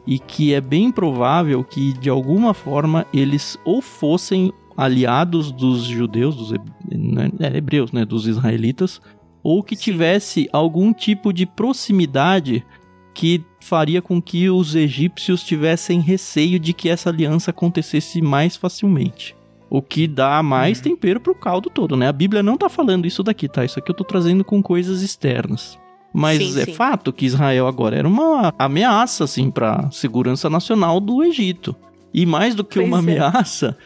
e 0.05 0.17
que 0.17 0.53
é 0.53 0.61
bem 0.61 0.91
provável 0.91 1.63
que 1.63 1.93
de 1.93 2.09
alguma 2.09 2.53
forma 2.53 3.05
eles 3.13 3.57
ou 3.63 3.81
fossem 3.81 4.51
aliados 4.75 5.51
dos 5.51 5.83
judeus, 5.83 6.35
dos 6.35 6.51
né, 6.51 7.29
é, 7.39 7.57
hebreus, 7.57 7.91
né, 7.91 8.05
dos 8.05 8.27
israelitas, 8.27 9.01
ou 9.43 9.61
que 9.63 9.75
tivesse 9.75 10.49
algum 10.51 10.93
tipo 10.93 11.31
de 11.33 11.45
proximidade 11.45 12.65
que 13.13 13.43
faria 13.59 14.01
com 14.01 14.21
que 14.21 14.49
os 14.49 14.75
egípcios 14.75 15.43
tivessem 15.43 15.99
receio 15.99 16.59
de 16.59 16.73
que 16.73 16.89
essa 16.89 17.09
aliança 17.09 17.51
acontecesse 17.51 18.21
mais 18.21 18.55
facilmente. 18.55 19.35
O 19.69 19.81
que 19.81 20.07
dá 20.07 20.41
mais 20.43 20.77
Uhum. 20.79 20.83
tempero 20.83 21.19
pro 21.19 21.35
caldo 21.35 21.69
todo, 21.69 21.95
né? 21.95 22.07
A 22.07 22.13
Bíblia 22.13 22.43
não 22.43 22.57
tá 22.57 22.67
falando 22.69 23.05
isso 23.07 23.23
daqui, 23.23 23.47
tá? 23.47 23.63
Isso 23.63 23.79
aqui 23.79 23.89
eu 23.91 23.95
tô 23.95 24.03
trazendo 24.03 24.43
com 24.43 24.61
coisas 24.61 25.01
externas. 25.01 25.79
Mas 26.13 26.39
Sim, 26.39 26.59
é 26.59 26.65
sim. 26.65 26.73
fato 26.73 27.13
que 27.13 27.25
Israel 27.25 27.67
agora 27.67 27.95
era 27.95 28.07
uma 28.07 28.53
ameaça, 28.59 29.23
assim, 29.23 29.49
pra 29.49 29.89
segurança 29.91 30.49
nacional 30.49 30.99
do 30.99 31.23
Egito. 31.23 31.73
E 32.13 32.25
mais 32.25 32.53
do 32.53 32.65
que 32.65 32.75
Pois 32.75 32.87
uma 32.87 32.97
é. 32.97 32.99
ameaça, 32.99 33.77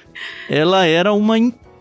ela 0.49 0.85
era 0.87 1.13
uma, 1.13 1.35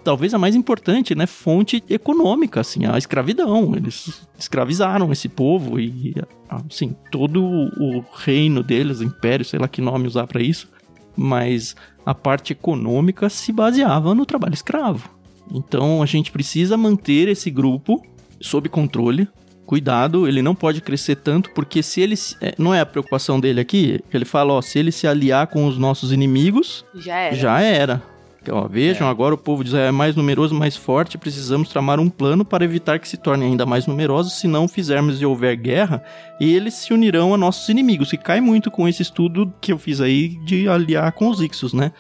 talvez 0.05 0.35
a 0.35 0.38
mais 0.38 0.55
importante, 0.55 1.14
né? 1.14 1.27
Fonte 1.27 1.83
econômica, 1.88 2.61
assim, 2.61 2.85
a 2.87 2.97
escravidão. 2.99 3.75
Eles 3.75 4.27
escravizaram 4.38 5.11
esse 5.11 5.29
povo 5.29 5.81
e, 5.81 6.14
assim, 6.49 6.95
todo 7.11 7.43
o 7.45 8.05
reino 8.14 8.62
deles, 8.62 9.01
império, 9.01 9.45
sei 9.45 9.59
lá 9.59 9.67
que 9.67 9.81
nome 9.81 10.07
usar 10.07 10.27
pra 10.27 10.43
isso. 10.43 10.69
Mas 11.17 11.75
a 12.05 12.14
parte 12.14 12.53
econômica 12.53 13.29
se 13.29 13.53
baseava 13.53 14.14
no 14.14 14.27
trabalho 14.27 14.55
escravo. 14.55 15.09
Então 15.51 16.03
a 16.03 16.07
gente 16.07 16.31
precisa 16.31 16.77
manter 16.77 17.29
esse 17.29 17.51
grupo 17.51 18.03
sob 18.40 18.69
controle. 18.69 19.29
Cuidado, 19.67 20.29
ele 20.29 20.43
não 20.43 20.55
pode 20.55 20.83
crescer 20.83 21.17
tanto, 21.17 21.51
porque 21.53 21.83
se 21.83 22.03
ele. 22.03 22.14
é, 22.43 22.55
Não 22.59 22.75
é 22.75 22.81
a 22.81 22.87
preocupação 22.87 23.40
dele 23.40 23.61
aqui, 23.61 23.99
que 24.11 24.17
ele 24.17 24.27
fala, 24.27 24.53
ó, 24.53 24.61
se 24.61 24.79
ele 24.79 24.93
se 24.93 25.07
aliar 25.07 25.47
com 25.47 25.67
os 25.67 25.79
nossos 25.79 26.12
inimigos, 26.12 26.85
Já 26.95 27.17
era. 27.17 27.35
já 27.37 27.61
era. 27.62 28.03
Ó, 28.50 28.66
vejam, 28.68 29.07
É. 29.07 29.11
agora 29.11 29.35
o 29.35 29.38
povo 29.38 29.62
de 29.64 29.70
Israel 29.70 29.88
é 29.88 29.92
mais 29.92 30.14
numeroso, 30.16 30.54
mais 30.54 30.76
forte, 30.76 31.16
precisamos 31.18 31.68
tramar 31.68 31.98
um 32.00 32.09
plano 32.11 32.44
para 32.44 32.64
evitar 32.64 32.98
que 32.98 33.09
se 33.09 33.16
tornem 33.16 33.50
ainda 33.50 33.64
mais 33.66 33.87
numerosos, 33.87 34.35
se 34.38 34.46
não 34.48 34.66
fizermos 34.68 35.20
e 35.20 35.26
houver 35.26 35.57
guerra, 35.57 36.02
eles 36.40 36.74
se 36.74 36.92
unirão 36.92 37.33
a 37.35 37.37
nossos 37.37 37.68
inimigos. 37.68 38.12
E 38.12 38.16
cai 38.16 38.40
muito 38.40 38.70
com 38.70 38.87
esse 38.88 39.02
estudo 39.02 39.52
que 39.61 39.72
eu 39.72 39.78
fiz 39.78 40.00
aí 40.00 40.37
de 40.44 40.68
aliar 40.68 41.12
com 41.12 41.28
os 41.28 41.40
Ixos, 41.40 41.72
né? 41.72 41.92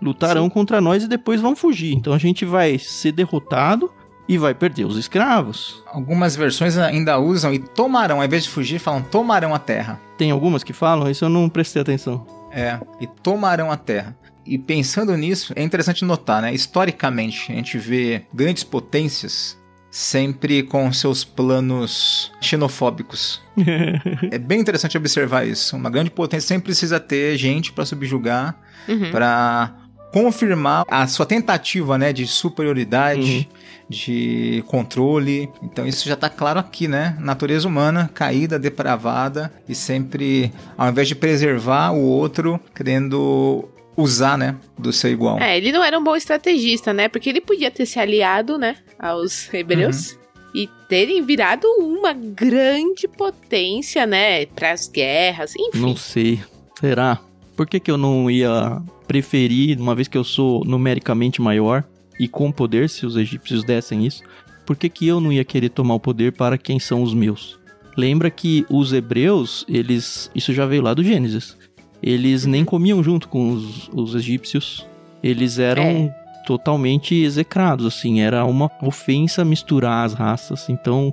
Lutarão 0.00 0.44
Sim. 0.44 0.50
contra 0.50 0.80
nós 0.80 1.04
e 1.04 1.08
depois 1.08 1.40
vão 1.40 1.54
fugir. 1.54 1.94
Então 1.94 2.12
a 2.12 2.18
gente 2.18 2.44
vai 2.44 2.76
ser 2.78 3.12
derrotado 3.12 3.90
e 4.28 4.36
vai 4.38 4.52
perder 4.54 4.84
os 4.84 4.96
escravos. 4.96 5.82
Algumas 5.86 6.34
versões 6.34 6.76
ainda 6.76 7.18
usam 7.18 7.52
e 7.54 7.58
tomarão, 7.58 8.18
ao 8.18 8.24
invés 8.24 8.44
de 8.44 8.50
fugir, 8.50 8.78
falam 8.78 9.02
tomarão 9.02 9.54
a 9.54 9.58
terra. 9.58 10.00
Tem 10.18 10.30
algumas 10.30 10.64
que 10.64 10.72
falam, 10.72 11.08
isso 11.10 11.24
eu 11.24 11.28
não 11.28 11.48
prestei 11.48 11.82
atenção. 11.82 12.26
É, 12.50 12.78
e 13.00 13.06
tomarão 13.06 13.70
a 13.70 13.76
terra. 13.76 14.16
E 14.44 14.58
pensando 14.58 15.16
nisso, 15.16 15.52
é 15.56 15.62
interessante 15.62 16.04
notar, 16.04 16.42
né? 16.42 16.52
Historicamente, 16.52 17.52
a 17.52 17.54
gente 17.54 17.78
vê 17.78 18.22
grandes 18.34 18.64
potências 18.64 19.56
sempre 19.90 20.62
com 20.62 20.90
seus 20.92 21.22
planos 21.22 22.32
xenofóbicos. 22.40 23.40
é 24.30 24.38
bem 24.38 24.58
interessante 24.60 24.96
observar 24.96 25.46
isso. 25.46 25.76
Uma 25.76 25.90
grande 25.90 26.10
potência 26.10 26.48
sempre 26.48 26.64
precisa 26.66 26.98
ter 26.98 27.36
gente 27.36 27.72
para 27.72 27.84
subjugar, 27.84 28.58
Uhum. 28.88 29.10
para 29.12 29.76
confirmar 30.12 30.84
a 30.88 31.06
sua 31.06 31.24
tentativa, 31.24 31.96
né, 31.96 32.12
de 32.12 32.26
superioridade, 32.26 33.48
Uhum. 33.50 33.56
de 33.88 34.64
controle. 34.66 35.48
Então 35.62 35.86
isso 35.86 36.08
já 36.08 36.16
tá 36.16 36.28
claro 36.28 36.58
aqui, 36.58 36.88
né? 36.88 37.16
Natureza 37.20 37.68
humana 37.68 38.10
caída, 38.12 38.58
depravada 38.58 39.52
e 39.68 39.74
sempre 39.74 40.52
ao 40.76 40.88
invés 40.88 41.06
de 41.08 41.14
preservar 41.14 41.92
o 41.92 42.00
outro, 42.00 42.58
querendo 42.74 43.68
usar, 43.96 44.38
né, 44.38 44.56
do 44.78 44.92
seu 44.92 45.10
igual. 45.10 45.38
É, 45.38 45.56
ele 45.56 45.72
não 45.72 45.82
era 45.82 45.98
um 45.98 46.04
bom 46.04 46.16
estrategista, 46.16 46.92
né? 46.92 47.08
Porque 47.08 47.28
ele 47.28 47.40
podia 47.40 47.70
ter 47.70 47.86
se 47.86 47.98
aliado, 47.98 48.58
né, 48.58 48.76
aos 48.98 49.52
hebreus. 49.52 50.18
E 50.54 50.68
terem 50.86 51.22
virado 51.22 51.66
uma 51.78 52.12
grande 52.12 53.08
potência, 53.08 54.06
né? 54.06 54.44
Pras 54.46 54.86
guerras, 54.86 55.54
enfim. 55.56 55.78
Não 55.78 55.96
sei. 55.96 56.40
Será? 56.78 57.18
Por 57.56 57.66
que, 57.66 57.80
que 57.80 57.90
eu 57.90 57.96
não 57.96 58.30
ia 58.30 58.82
preferir, 59.06 59.80
uma 59.80 59.94
vez 59.94 60.08
que 60.08 60.18
eu 60.18 60.24
sou 60.24 60.64
numericamente 60.64 61.40
maior 61.40 61.84
e 62.18 62.28
com 62.28 62.52
poder, 62.52 62.90
se 62.90 63.06
os 63.06 63.16
egípcios 63.16 63.64
dessem 63.64 64.06
isso, 64.06 64.22
por 64.66 64.76
que, 64.76 64.88
que 64.88 65.06
eu 65.06 65.20
não 65.20 65.32
ia 65.32 65.44
querer 65.44 65.70
tomar 65.70 65.94
o 65.94 66.00
poder 66.00 66.32
para 66.32 66.56
quem 66.56 66.78
são 66.78 67.02
os 67.02 67.14
meus? 67.14 67.58
Lembra 67.96 68.30
que 68.30 68.64
os 68.70 68.92
hebreus, 68.92 69.64
eles. 69.68 70.30
Isso 70.34 70.52
já 70.52 70.66
veio 70.66 70.82
lá 70.82 70.94
do 70.94 71.04
Gênesis. 71.04 71.56
Eles 72.02 72.44
nem 72.46 72.64
comiam 72.64 73.02
junto 73.02 73.28
com 73.28 73.50
os, 73.52 73.88
os 73.92 74.14
egípcios. 74.14 74.86
Eles 75.22 75.58
eram 75.58 75.82
É. 75.84 76.14
totalmente 76.46 77.14
execrados, 77.14 77.86
assim. 77.86 78.20
Era 78.20 78.44
uma 78.44 78.70
ofensa 78.82 79.44
misturar 79.44 80.04
as 80.04 80.12
raças. 80.14 80.68
Então, 80.68 81.12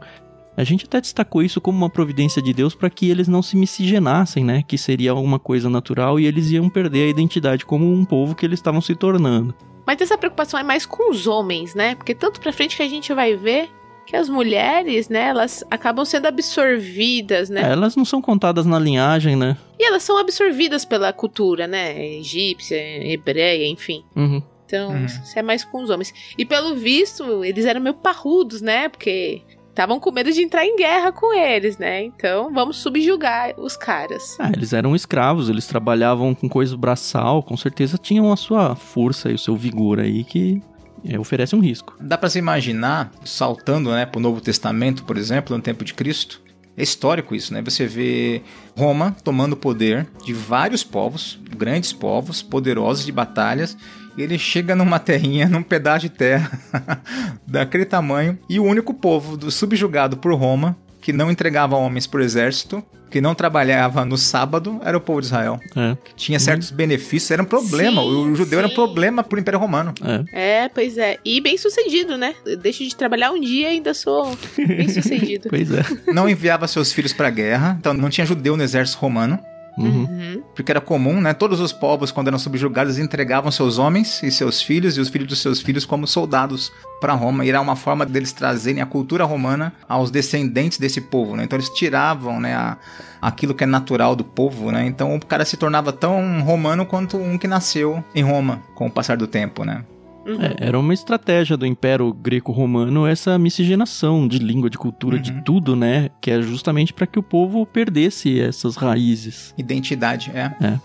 a 0.58 0.63
gente 0.63 0.86
até 0.86 0.99
destacou 0.99 1.43
isso 1.43 1.62
como 1.62 1.78
uma 1.78 1.89
providência 1.89 2.41
de 2.41 2.52
Deus 2.52 2.73
para 2.73 2.89
que 2.89 3.10
eles 3.10 3.28
não 3.28 3.41
se 3.41 3.56
miscigenassem, 3.56 4.43
né? 4.43 4.63
Que 4.67 4.78
seria 4.78 5.13
uma 5.13 5.38
coisa 5.39 5.69
natural 5.69 6.19
e 6.19 6.25
eles 6.25 6.49
iam 6.52 6.67
perder 6.69 7.06
a 7.06 7.10
identidade 7.10 7.65
como 7.65 7.91
um 7.93 8.04
povo 8.04 8.34
que 8.36 8.45
eles 8.45 8.60
estavam 8.60 8.82
se 8.82 8.95
tornando. 8.95 9.54
Mas 9.86 10.02
essa 10.02 10.17
preocupação 10.17 10.60
é 10.60 10.63
mais 10.63 10.86
com 10.86 11.12
os 11.12 11.25
homens, 11.28 11.73
né? 11.75 11.95
Porque 11.95 12.13
tanto 12.15 12.39
pra 12.39 12.52
frente 12.52 12.75
que 12.78 12.84
a 12.84 12.89
gente 12.89 13.13
vai 13.13 13.36
ver 13.36 13.69
que 14.10 14.15
as 14.15 14.28
mulheres, 14.28 15.08
né, 15.08 15.28
elas 15.28 15.63
acabam 15.69 16.04
sendo 16.04 16.26
absorvidas, 16.26 17.48
né? 17.48 17.62
É, 17.62 17.72
elas 17.74 17.95
não 17.95 18.04
são 18.04 18.19
contadas 18.19 18.65
na 18.65 18.80
linhagem, 18.80 19.36
né? 19.36 19.56
E 19.78 19.86
elas 19.86 20.02
são 20.02 20.17
absorvidas 20.17 20.84
pela 20.84 21.13
cultura, 21.13 21.67
né? 21.67 21.95
Egípcia, 22.17 22.76
hebreia, 23.08 23.67
enfim. 23.67 24.04
Uhum. 24.15 24.41
Então, 24.65 24.91
Uhum. 24.91 25.06
isso 25.06 25.38
é 25.38 25.43
mais 25.43 25.63
com 25.63 25.84
os 25.84 25.91
homens. 25.91 26.12
E 26.38 26.43
pelo 26.43 26.76
visto, 26.76 27.43
eles 27.43 27.65
eram 27.65 27.82
meio 27.82 27.93
parrudos, 27.93 28.62
né? 28.63 28.89
Porque 28.89 29.41
estavam 29.69 30.00
com 30.00 30.12
medo 30.12 30.32
de 30.32 30.41
entrar 30.41 30.65
em 30.65 30.76
guerra 30.76 31.12
com 31.12 31.32
eles, 31.32 31.78
né? 31.78 32.04
Então, 32.04 32.52
vamos 32.52 32.78
subjugar 32.78 33.54
os 33.60 33.78
caras. 33.78 34.36
Ah, 34.39 34.52
eles 34.56 34.74
eram 34.74 34.95
escravos, 34.95 35.50
eles 35.50 35.67
trabalhavam 35.67 36.34
com 36.34 36.50
coisa 36.50 36.76
braçal, 36.76 37.43
com 37.43 37.56
certeza 37.56 37.95
tinham 37.98 38.32
a 38.32 38.36
sua 38.36 38.76
força 38.76 39.30
e 39.30 39.36
o 39.36 39.39
seu 39.39 39.56
vigor 39.56 40.00
aí 40.00 40.24
que 40.24 40.62
é, 41.04 41.20
oferece 41.20 41.56
um 41.56 41.60
risco. 41.60 41.96
Dá 42.00 42.18
pra 42.18 42.30
se 42.30 42.40
imaginar, 42.40 43.12
saltando 43.24 43.92
né, 43.92 44.06
pro 44.06 44.20
Novo 44.20 44.42
Testamento, 44.42 45.04
por 45.04 45.18
exemplo, 45.18 45.56
no 45.56 45.62
tempo 45.62 45.84
de 45.84 45.94
Cristo. 45.94 46.42
É 46.78 46.84
histórico 46.84 47.36
isso, 47.36 47.54
né? 47.54 47.62
Você 47.62 47.86
vê 47.86 48.42
Roma 48.78 49.16
tomando 49.24 49.58
poder 49.58 50.08
de 50.24 50.34
vários 50.34 50.84
povos, 50.84 51.38
grandes 51.58 51.92
povos, 51.92 52.42
poderosos 52.42 53.06
de 53.06 53.12
batalhas, 53.12 53.78
e 54.16 54.22
ele 54.22 54.38
chega 54.38 54.76
numa 54.76 54.98
terrinha, 55.00 55.50
num 55.50 55.64
pedaço 55.64 56.02
de 56.02 56.10
terra 56.10 56.52
daquele 57.46 57.86
tamanho, 57.86 58.40
e 58.50 58.60
o 58.60 58.64
único 58.64 58.94
povo 58.94 59.36
do, 59.36 59.52
subjugado 59.52 60.18
por 60.18 60.34
Roma, 60.34 60.78
que 61.02 61.12
não 61.12 61.30
entregava 61.30 61.76
homens 61.76 62.08
pro 62.08 62.24
exército, 62.24 62.84
que 63.10 63.19
não 63.22 63.34
trabalhava 63.36 64.06
no 64.06 64.17
sábado, 64.17 64.80
era 64.84 64.98
o 64.98 65.02
povo 65.02 65.19
de 65.22 65.28
Israel. 65.28 65.60
É, 65.76 65.95
Que 66.04 66.15
tinha 66.15 66.39
certos 66.39 66.72
benefícios, 66.72 67.32
era 67.32 67.41
um 67.41 67.45
problema. 67.45 68.02
Sim, 68.02 68.32
o 68.32 68.36
judeu 68.36 68.60
era 68.60 68.67
um 68.67 68.69
sim. 68.69 68.76
problema 68.76 69.24
pro 69.24 69.39
Império 69.39 69.60
Romano. 69.60 69.93
é. 70.34 70.60
É, 70.60 70.69
pois 70.69 70.98
é. 70.98 71.17
E 71.24 71.41
bem 71.41 71.58
sucedido, 71.58 72.17
né? 72.17 72.36
Eu 72.45 72.58
deixo 72.58 72.84
de 72.84 72.95
trabalhar 72.95 73.32
um 73.32 73.39
dia 73.39 73.72
e 73.72 73.76
ainda 73.76 73.93
sou 73.93 74.38
bem 74.58 74.88
sucedido. 74.89 75.50
Pois 75.50 75.72
é. 75.72 75.84
não 76.13 76.28
enviava 76.30 76.67
seus 76.67 76.91
filhos 76.91 77.13
pra 77.13 77.30
guerra, 77.30 77.78
então 77.80 77.93
não 77.93 78.10
tinha 78.10 78.26
judeu 78.26 78.56
no 78.56 78.63
exército 78.63 79.00
romano, 79.00 79.39
Uhum. 79.84 80.04
Uhum. 80.04 80.44
porque 80.56 80.72
era 80.72 80.82
comum, 80.82 81.22
né? 81.22 81.34
Todos 81.34 81.60
os 81.60 81.72
povos, 81.72 82.12
quando 82.12 82.28
eram 82.28 82.38
subjugados, 82.39 82.98
entregavam 83.00 83.50
seus 83.52 83.78
homens 83.78 84.22
e 84.24 84.30
seus 84.32 84.62
filhos 84.62 84.98
e 84.98 85.00
os 85.02 85.10
filhos 85.10 85.28
dos 85.28 85.39
seus 85.42 85.62
filhos 85.62 85.86
como 85.86 86.06
soldados 86.06 86.72
para 87.00 87.13
Roma. 87.13 87.46
E 87.46 87.50
era 87.50 87.62
uma 87.62 87.76
forma 87.76 88.06
deles 88.06 88.34
trazerem 88.34 88.82
a 88.82 88.86
cultura 88.86 89.24
romana 89.24 89.74
aos 89.88 90.12
descendentes 90.12 90.78
desse 90.78 91.00
povo, 91.02 91.36
né? 91.36 91.44
Então 91.46 91.58
eles 91.58 91.70
tiravam, 91.70 92.39
né, 92.39 92.54
a- 92.54 92.78
aquilo 93.22 93.54
que 93.54 93.63
é 93.63 93.68
natural 93.68 94.15
do 94.15 94.24
povo, 94.24 94.72
né? 94.72 94.86
Então 94.86 95.15
o 95.15 95.26
cara 95.26 95.46
se 95.46 95.56
tornava 95.58 95.92
tão 95.94 96.42
romano 96.42 96.86
quanto 96.86 97.18
um 97.18 97.38
que 97.38 97.48
nasceu 97.48 98.04
em 98.13 98.22
Roma 98.24 98.62
com 98.76 98.88
o 98.88 98.92
passar 98.92 99.15
do 99.18 99.28
tempo, 99.28 99.63
né? 99.63 99.84
Uhum. 100.30 100.42
É, 100.42 100.56
era 100.60 100.80
uma 100.80 100.94
estratégia 100.94 101.58
do 101.58 101.65
Império 101.65 102.13
Greco-Romano 102.13 103.06
essa 103.08 103.38
miscigenação 103.39 104.28
de 104.28 104.38
língua, 104.39 104.70
de 104.70 104.78
cultura, 104.78 105.18
de 105.20 105.32
Uhum. 105.32 105.42
tudo, 105.42 105.76
né? 105.76 106.10
Que 106.22 106.32
é 106.32 106.42
justamente 106.42 106.94
para 106.94 107.08
que 107.08 107.18
o 107.18 107.24
povo 107.24 107.65
perdesse 107.65 108.39
essas 108.39 108.76
raízes. 108.76 109.54
Identidade, 109.58 110.32
é. 110.34 110.54
É. 110.62 110.80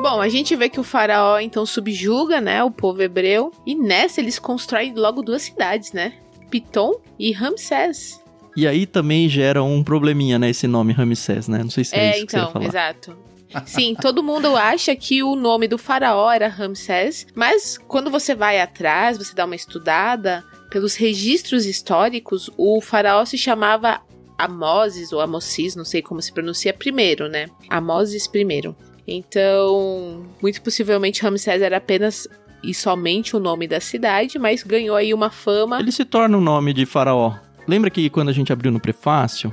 Bom, 0.00 0.20
a 0.20 0.28
gente 0.28 0.54
vê 0.54 0.68
que 0.68 0.78
o 0.78 0.84
faraó 0.84 1.38
então 1.40 1.66
subjuga, 1.66 2.40
né, 2.40 2.62
o 2.62 2.70
povo 2.70 3.02
hebreu, 3.02 3.50
e 3.66 3.74
nessa 3.74 4.20
eles 4.20 4.38
constroem 4.38 4.94
logo 4.94 5.20
duas 5.20 5.42
cidades, 5.42 5.92
né? 5.92 6.12
Pitom 6.48 7.00
e 7.18 7.32
Ramsés. 7.32 8.22
E 8.56 8.66
aí 8.66 8.86
também 8.86 9.28
gera 9.28 9.62
um 9.62 9.84
probleminha, 9.84 10.38
né? 10.38 10.50
Esse 10.50 10.66
nome 10.66 10.92
Ramsés, 10.92 11.46
né? 11.46 11.58
Não 11.58 11.70
sei 11.70 11.84
se 11.84 11.94
é, 11.94 11.98
É, 11.98 12.16
isso 12.16 12.26
que 12.26 12.32
você 12.32 12.38
então, 12.38 12.52
falar. 12.52 12.64
exato. 12.64 13.16
Sim, 13.64 13.94
todo 13.94 14.22
mundo 14.22 14.56
acha 14.56 14.94
que 14.96 15.22
o 15.22 15.36
nome 15.36 15.68
do 15.68 15.78
faraó 15.78 16.30
era 16.30 16.48
Ramsés, 16.48 17.26
mas 17.34 17.78
quando 17.78 18.10
você 18.10 18.34
vai 18.34 18.60
atrás, 18.60 19.16
você 19.16 19.34
dá 19.34 19.44
uma 19.44 19.54
estudada, 19.54 20.44
pelos 20.70 20.96
registros 20.96 21.64
históricos, 21.64 22.50
o 22.56 22.80
faraó 22.80 23.24
se 23.24 23.38
chamava 23.38 24.00
Amoses 24.36 25.12
ou 25.12 25.20
Amosis, 25.20 25.76
não 25.76 25.84
sei 25.84 26.02
como 26.02 26.20
se 26.20 26.32
pronuncia 26.32 26.72
primeiro, 26.74 27.28
né? 27.28 27.46
Amoses 27.70 28.26
primeiro. 28.26 28.76
Então, 29.06 30.26
muito 30.42 30.60
possivelmente 30.60 31.22
Ramsés 31.22 31.62
era 31.62 31.76
apenas 31.76 32.28
e 32.62 32.74
somente 32.74 33.36
o 33.36 33.40
nome 33.40 33.68
da 33.68 33.80
cidade, 33.80 34.38
mas 34.38 34.62
ganhou 34.62 34.96
aí 34.96 35.14
uma 35.14 35.30
fama. 35.30 35.78
Ele 35.78 35.92
se 35.92 36.04
torna 36.04 36.36
o 36.36 36.40
nome 36.40 36.72
de 36.72 36.84
faraó. 36.84 37.34
Lembra 37.66 37.90
que 37.90 38.08
quando 38.08 38.28
a 38.28 38.32
gente 38.32 38.52
abriu 38.52 38.70
no 38.70 38.80
prefácio, 38.80 39.52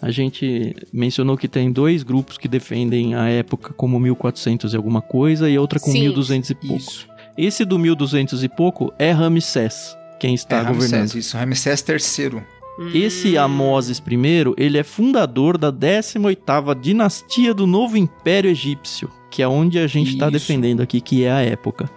a 0.00 0.10
gente 0.10 0.76
mencionou 0.92 1.36
que 1.36 1.48
tem 1.48 1.72
dois 1.72 2.02
grupos 2.02 2.38
que 2.38 2.46
defendem 2.46 3.14
a 3.14 3.28
época 3.28 3.72
como 3.72 3.98
1400 3.98 4.72
e 4.72 4.76
alguma 4.76 5.00
coisa 5.02 5.50
e 5.50 5.58
outra 5.58 5.80
com 5.80 5.90
Sim. 5.90 6.02
1200 6.02 6.50
e 6.50 6.54
pouco. 6.54 6.76
Isso. 6.76 7.08
Esse 7.36 7.64
do 7.64 7.78
1200 7.78 8.42
e 8.42 8.48
pouco 8.48 8.92
é 8.98 9.10
Ramsés, 9.10 9.96
quem 10.18 10.34
está 10.34 10.58
é 10.58 10.64
governando. 10.64 11.00
Ramsés, 11.00 11.14
isso. 11.14 11.36
Ramsés 11.36 11.84
III. 11.88 12.42
Hum, 12.78 12.90
Esse 12.94 13.36
Amoses 13.36 13.98
I, 13.98 14.54
ele 14.56 14.78
é 14.78 14.84
fundador 14.84 15.58
da 15.58 15.72
18ª 15.72 16.80
dinastia 16.80 17.52
do 17.52 17.66
novo 17.66 17.96
Império 17.96 18.50
Egípcio, 18.50 19.10
que 19.30 19.42
é 19.42 19.48
onde 19.48 19.80
a 19.80 19.86
gente 19.88 20.12
está 20.12 20.30
defendendo 20.30 20.80
aqui, 20.80 21.00
que 21.00 21.24
é 21.24 21.30
a 21.32 21.40
época. 21.40 21.90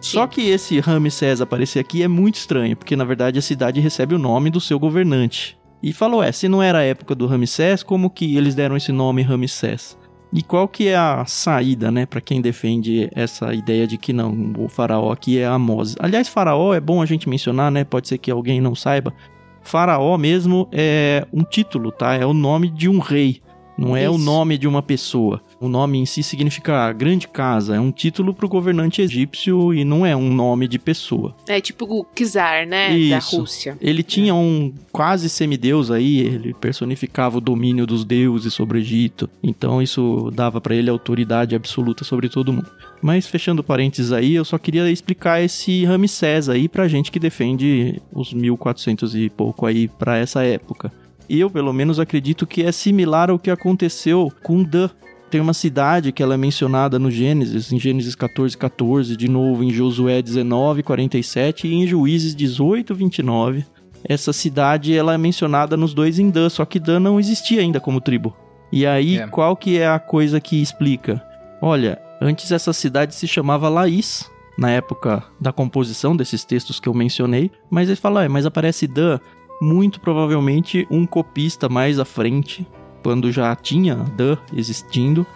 Só 0.00 0.26
que 0.26 0.42
esse 0.42 0.78
Ramsés 0.80 1.40
aparecer 1.40 1.80
aqui 1.80 2.02
é 2.02 2.08
muito 2.08 2.36
estranho, 2.36 2.76
porque 2.76 2.96
na 2.96 3.04
verdade 3.04 3.38
a 3.38 3.42
cidade 3.42 3.80
recebe 3.80 4.14
o 4.14 4.18
nome 4.18 4.50
do 4.50 4.60
seu 4.60 4.78
governante. 4.78 5.58
E 5.82 5.92
falou, 5.92 6.22
é, 6.22 6.32
se 6.32 6.48
não 6.48 6.62
era 6.62 6.78
a 6.78 6.82
época 6.82 7.14
do 7.14 7.26
Ramsés, 7.26 7.82
como 7.82 8.10
que 8.10 8.36
eles 8.36 8.54
deram 8.54 8.76
esse 8.76 8.90
nome 8.90 9.22
Ramsés? 9.22 9.96
E 10.32 10.42
qual 10.42 10.68
que 10.68 10.88
é 10.88 10.96
a 10.96 11.24
saída, 11.24 11.90
né, 11.90 12.04
para 12.04 12.20
quem 12.20 12.40
defende 12.40 13.08
essa 13.14 13.54
ideia 13.54 13.86
de 13.86 13.96
que 13.96 14.12
não, 14.12 14.52
o 14.58 14.68
faraó 14.68 15.10
aqui 15.10 15.38
é 15.38 15.46
Amoses? 15.46 15.96
Aliás, 15.98 16.28
faraó 16.28 16.74
é 16.74 16.80
bom 16.80 17.00
a 17.00 17.06
gente 17.06 17.28
mencionar, 17.28 17.70
né? 17.70 17.82
Pode 17.82 18.08
ser 18.08 18.18
que 18.18 18.30
alguém 18.30 18.60
não 18.60 18.74
saiba. 18.74 19.14
Faraó 19.62 20.16
mesmo 20.18 20.68
é 20.70 21.26
um 21.32 21.42
título, 21.42 21.90
tá? 21.90 22.14
É 22.14 22.26
o 22.26 22.34
nome 22.34 22.70
de 22.70 22.88
um 22.88 22.98
rei, 22.98 23.40
não 23.76 23.96
é 23.96 24.08
o 24.08 24.18
nome 24.18 24.58
de 24.58 24.68
uma 24.68 24.82
pessoa. 24.82 25.40
O 25.60 25.68
nome 25.68 25.98
em 25.98 26.06
si 26.06 26.22
significa 26.22 26.92
grande 26.92 27.26
casa, 27.26 27.74
é 27.74 27.80
um 27.80 27.90
título 27.90 28.32
para 28.32 28.46
o 28.46 28.48
governante 28.48 29.02
egípcio 29.02 29.74
e 29.74 29.84
não 29.84 30.06
é 30.06 30.14
um 30.14 30.32
nome 30.32 30.68
de 30.68 30.78
pessoa. 30.78 31.34
É 31.48 31.60
tipo 31.60 31.84
o 31.84 32.06
Czar, 32.14 32.66
né? 32.66 32.90
Da 32.90 33.18
Isso. 33.18 33.38
Rússia. 33.38 33.76
Ele 33.80 34.02
tinha 34.04 34.34
um 34.34 34.72
quase 34.92 35.28
semideus 35.28 35.90
aí, 35.90 36.18
ele 36.20 36.54
personificava 36.54 37.38
o 37.38 37.40
domínio 37.40 37.86
dos 37.86 38.04
deuses 38.04 38.54
sobre 38.54 38.78
o 38.78 38.80
Egito. 38.80 39.28
Então 39.42 39.82
isso 39.82 40.30
dava 40.32 40.60
para 40.60 40.76
ele 40.76 40.90
autoridade 40.90 41.56
absoluta 41.56 42.04
sobre 42.04 42.28
todo 42.28 42.52
mundo. 42.52 42.70
Mas 43.02 43.26
fechando 43.26 43.64
parênteses 43.64 44.12
aí, 44.12 44.34
eu 44.34 44.44
só 44.44 44.58
queria 44.58 44.88
explicar 44.90 45.42
esse 45.42 45.84
Ramsés 45.84 46.48
aí 46.48 46.68
pra 46.68 46.88
gente 46.88 47.10
que 47.10 47.18
defende 47.18 48.00
os 48.12 48.32
1400 48.32 49.14
e 49.14 49.28
pouco 49.28 49.66
aí 49.66 49.88
pra 49.88 50.18
essa 50.18 50.44
época. 50.44 50.92
Eu, 51.28 51.50
pelo 51.50 51.72
menos, 51.72 52.00
acredito 52.00 52.46
que 52.46 52.62
é 52.62 52.72
similar 52.72 53.28
ao 53.28 53.38
que 53.38 53.50
aconteceu 53.50 54.32
com 54.42 54.62
Dan. 54.62 54.88
Tem 55.30 55.40
uma 55.40 55.52
cidade 55.52 56.10
que 56.10 56.22
ela 56.22 56.34
é 56.34 56.36
mencionada 56.38 56.98
no 56.98 57.10
Gênesis, 57.10 57.70
em 57.70 57.78
Gênesis 57.78 58.14
14, 58.14 58.56
14, 58.56 59.14
de 59.16 59.28
novo 59.28 59.62
em 59.62 59.70
Josué 59.70 60.22
19, 60.22 60.82
47 60.82 61.66
e 61.68 61.74
em 61.74 61.86
Juízes 61.86 62.34
18, 62.34 62.94
29. 62.94 63.64
Essa 64.04 64.32
cidade 64.32 64.96
ela 64.96 65.12
é 65.12 65.18
mencionada 65.18 65.76
nos 65.76 65.92
dois 65.92 66.18
em 66.18 66.30
Dan, 66.30 66.48
só 66.48 66.64
que 66.64 66.78
Dan 66.80 67.00
não 67.00 67.20
existia 67.20 67.60
ainda 67.60 67.78
como 67.78 68.00
tribo. 68.00 68.34
E 68.72 68.86
aí, 68.86 69.18
É. 69.18 69.26
qual 69.26 69.54
que 69.56 69.76
é 69.78 69.86
a 69.88 69.98
coisa 69.98 70.40
que 70.40 70.62
explica? 70.62 71.22
Olha, 71.60 72.00
antes 72.22 72.50
essa 72.50 72.72
cidade 72.72 73.14
se 73.14 73.26
chamava 73.26 73.68
Laís, 73.68 74.24
na 74.56 74.70
época 74.70 75.22
da 75.40 75.52
composição 75.52 76.16
desses 76.16 76.44
textos 76.44 76.80
que 76.80 76.88
eu 76.88 76.94
mencionei, 76.94 77.50
mas 77.70 77.88
ele 77.88 77.96
fala, 77.96 78.24
"Ah, 78.24 78.28
mas 78.28 78.46
aparece 78.46 78.86
Dan, 78.86 79.18
muito 79.60 80.00
provavelmente 80.00 80.86
um 80.90 81.04
copista 81.04 81.68
mais 81.68 81.98
à 81.98 82.04
frente, 82.04 82.66
quando 83.02 83.32
já 83.32 83.54
tinha 83.56 83.94
Dan 83.94 84.36
existindo, 84.54 85.26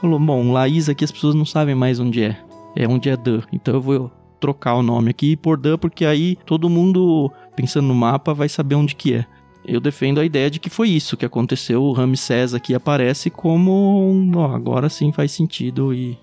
falou, 0.00 0.18
bom, 0.18 0.52
Laís 0.52 0.88
aqui 0.88 1.04
as 1.04 1.12
pessoas 1.12 1.34
não 1.34 1.44
sabem 1.44 1.74
mais 1.74 2.00
onde 2.00 2.22
é, 2.22 2.36
é 2.74 2.86
onde 2.86 3.08
é 3.08 3.16
Dan, 3.16 3.42
então 3.52 3.74
eu 3.74 3.80
vou 3.80 4.12
trocar 4.40 4.74
o 4.74 4.82
nome 4.82 5.10
aqui 5.10 5.36
por 5.36 5.56
Dan, 5.56 5.76
porque 5.78 6.04
aí 6.04 6.36
todo 6.46 6.70
mundo, 6.70 7.30
pensando 7.56 7.88
no 7.88 7.94
mapa, 7.94 8.32
vai 8.32 8.48
saber 8.48 8.76
onde 8.76 8.94
que 8.94 9.14
é. 9.14 9.26
eu 9.64 9.80
defendo 9.80 10.20
a 10.20 10.24
ideia 10.24 10.50
de 10.50 10.60
que 10.60 10.70
foi 10.70 10.88
isso 10.88 11.16
que 11.16 11.26
aconteceu. 11.26 11.82
O 11.82 11.92
Ramsés 11.92 12.54
aqui 12.54 12.74
aparece 12.74 13.30
como 13.30 14.32
agora 14.54 14.88
sim 14.88 15.12
faz 15.12 15.32
sentido 15.32 15.92
e 15.92 16.16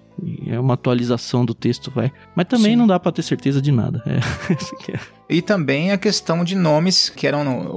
é 0.48 0.60
uma 0.60 0.74
atualização 0.76 1.46
do 1.46 1.54
texto, 1.54 1.92
vai. 1.92 2.12
Mas 2.36 2.48
também 2.48 2.72
Sim. 2.72 2.76
não 2.78 2.88
dá 2.88 3.00
pra 3.00 3.12
ter 3.12 3.22
certeza 3.24 3.62
de 3.62 3.72
nada. 3.72 4.02
É, 4.06 4.20
é. 4.94 5.00
E 5.30 5.42
também 5.42 5.92
a 5.92 5.98
questão 5.98 6.44
de 6.44 6.56
nomes 6.56 7.10
que 7.10 7.26
eram 7.26 7.44
no- 7.44 7.72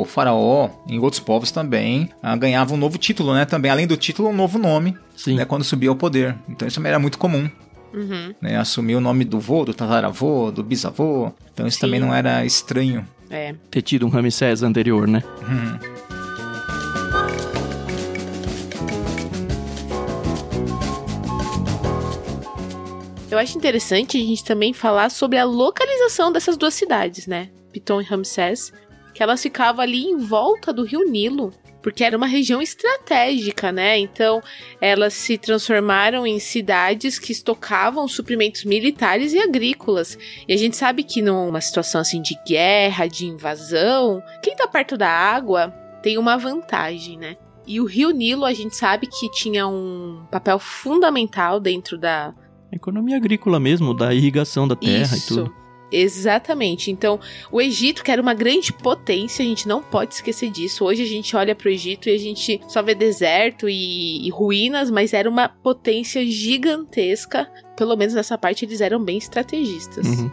o 0.00 0.04
faraó, 0.04 0.68
em 0.86 0.98
outros 0.98 1.20
povos 1.20 1.50
também, 1.50 2.10
ah, 2.22 2.36
ganhava 2.36 2.74
um 2.74 2.76
novo 2.76 2.98
título, 2.98 3.34
né? 3.34 3.44
Também, 3.44 3.70
além 3.70 3.86
do 3.86 3.96
título, 3.96 4.28
um 4.28 4.34
novo 4.34 4.58
nome, 4.58 4.96
Sim. 5.16 5.36
né? 5.36 5.44
Quando 5.44 5.64
subia 5.64 5.88
ao 5.88 5.96
poder. 5.96 6.36
Então 6.48 6.68
isso 6.68 6.76
também 6.76 6.90
era 6.90 6.98
muito 6.98 7.16
comum, 7.18 7.50
Uhum. 7.94 8.34
né? 8.40 8.56
Assumir 8.58 8.94
o 8.96 9.00
nome 9.00 9.24
do 9.24 9.40
vô, 9.40 9.64
do 9.64 9.72
tataravô, 9.74 10.50
do 10.50 10.62
bisavô. 10.62 11.32
Então 11.52 11.66
isso 11.66 11.76
Sim. 11.78 11.80
também 11.86 12.00
não 12.00 12.14
era 12.14 12.44
estranho. 12.44 13.06
É. 13.30 13.54
Ter 13.70 13.80
tido 13.82 14.06
um 14.06 14.08
Ramsés 14.10 14.62
anterior, 14.62 15.06
né? 15.08 15.22
Uhum. 15.48 15.78
Eu 23.30 23.38
acho 23.38 23.56
interessante 23.56 24.16
a 24.16 24.20
gente 24.20 24.44
também 24.44 24.72
falar 24.72 25.08
sobre 25.08 25.38
a 25.38 25.44
localização 25.44 26.32
dessas 26.32 26.56
duas 26.56 26.74
cidades, 26.74 27.28
né? 27.28 27.48
Piton 27.72 28.00
e 28.00 28.04
Ramsés, 28.04 28.72
que 29.14 29.22
elas 29.22 29.40
ficavam 29.40 29.82
ali 29.82 30.02
em 30.02 30.16
volta 30.18 30.72
do 30.72 30.82
Rio 30.82 31.08
Nilo, 31.08 31.52
porque 31.80 32.02
era 32.02 32.16
uma 32.16 32.26
região 32.26 32.60
estratégica, 32.60 33.70
né? 33.70 33.96
Então, 34.00 34.42
elas 34.80 35.14
se 35.14 35.38
transformaram 35.38 36.26
em 36.26 36.40
cidades 36.40 37.20
que 37.20 37.30
estocavam 37.30 38.08
suprimentos 38.08 38.64
militares 38.64 39.32
e 39.32 39.38
agrícolas. 39.38 40.18
E 40.48 40.52
a 40.52 40.56
gente 40.56 40.76
sabe 40.76 41.04
que 41.04 41.22
numa 41.22 41.60
situação 41.60 42.00
assim 42.00 42.20
de 42.20 42.36
guerra, 42.44 43.06
de 43.06 43.26
invasão, 43.26 44.20
quem 44.42 44.56
tá 44.56 44.66
perto 44.66 44.96
da 44.96 45.08
água 45.08 45.72
tem 46.02 46.18
uma 46.18 46.36
vantagem, 46.36 47.16
né? 47.16 47.36
E 47.64 47.80
o 47.80 47.84
Rio 47.84 48.10
Nilo, 48.10 48.44
a 48.44 48.52
gente 48.52 48.74
sabe 48.74 49.06
que 49.06 49.30
tinha 49.30 49.68
um 49.68 50.26
papel 50.32 50.58
fundamental 50.58 51.60
dentro 51.60 51.96
da, 51.96 52.34
Economia 52.72 53.16
agrícola 53.16 53.58
mesmo, 53.58 53.92
da 53.92 54.14
irrigação 54.14 54.66
da 54.66 54.76
terra 54.76 55.16
isso. 55.16 55.34
e 55.34 55.36
tudo. 55.36 55.60
Exatamente. 55.92 56.90
Então, 56.90 57.18
o 57.50 57.60
Egito, 57.60 58.04
que 58.04 58.10
era 58.10 58.22
uma 58.22 58.34
grande 58.34 58.72
potência, 58.72 59.44
a 59.44 59.48
gente 59.48 59.66
não 59.66 59.82
pode 59.82 60.14
esquecer 60.14 60.50
disso. 60.50 60.84
Hoje 60.84 61.02
a 61.02 61.06
gente 61.06 61.34
olha 61.34 61.54
para 61.54 61.68
o 61.68 61.70
Egito 61.70 62.08
e 62.08 62.14
a 62.14 62.18
gente 62.18 62.60
só 62.68 62.82
vê 62.82 62.94
deserto 62.94 63.68
e, 63.68 64.26
e 64.26 64.30
ruínas, 64.30 64.90
mas 64.90 65.12
era 65.12 65.28
uma 65.28 65.48
potência 65.48 66.24
gigantesca. 66.24 67.50
Pelo 67.76 67.96
menos 67.96 68.14
nessa 68.14 68.38
parte 68.38 68.64
eles 68.64 68.80
eram 68.80 69.02
bem 69.02 69.18
estrategistas. 69.18 70.06
Uhum. 70.06 70.30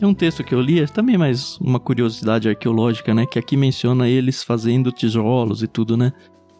Tem 0.00 0.08
um 0.08 0.14
texto 0.14 0.42
que 0.42 0.54
eu 0.54 0.62
li, 0.62 0.80
é 0.80 0.86
também 0.86 1.18
mais 1.18 1.58
uma 1.58 1.78
curiosidade 1.78 2.48
arqueológica, 2.48 3.12
né? 3.12 3.26
Que 3.26 3.38
aqui 3.38 3.54
menciona 3.54 4.08
eles 4.08 4.42
fazendo 4.42 4.90
tijolos 4.90 5.62
e 5.62 5.66
tudo, 5.66 5.94
né? 5.94 6.10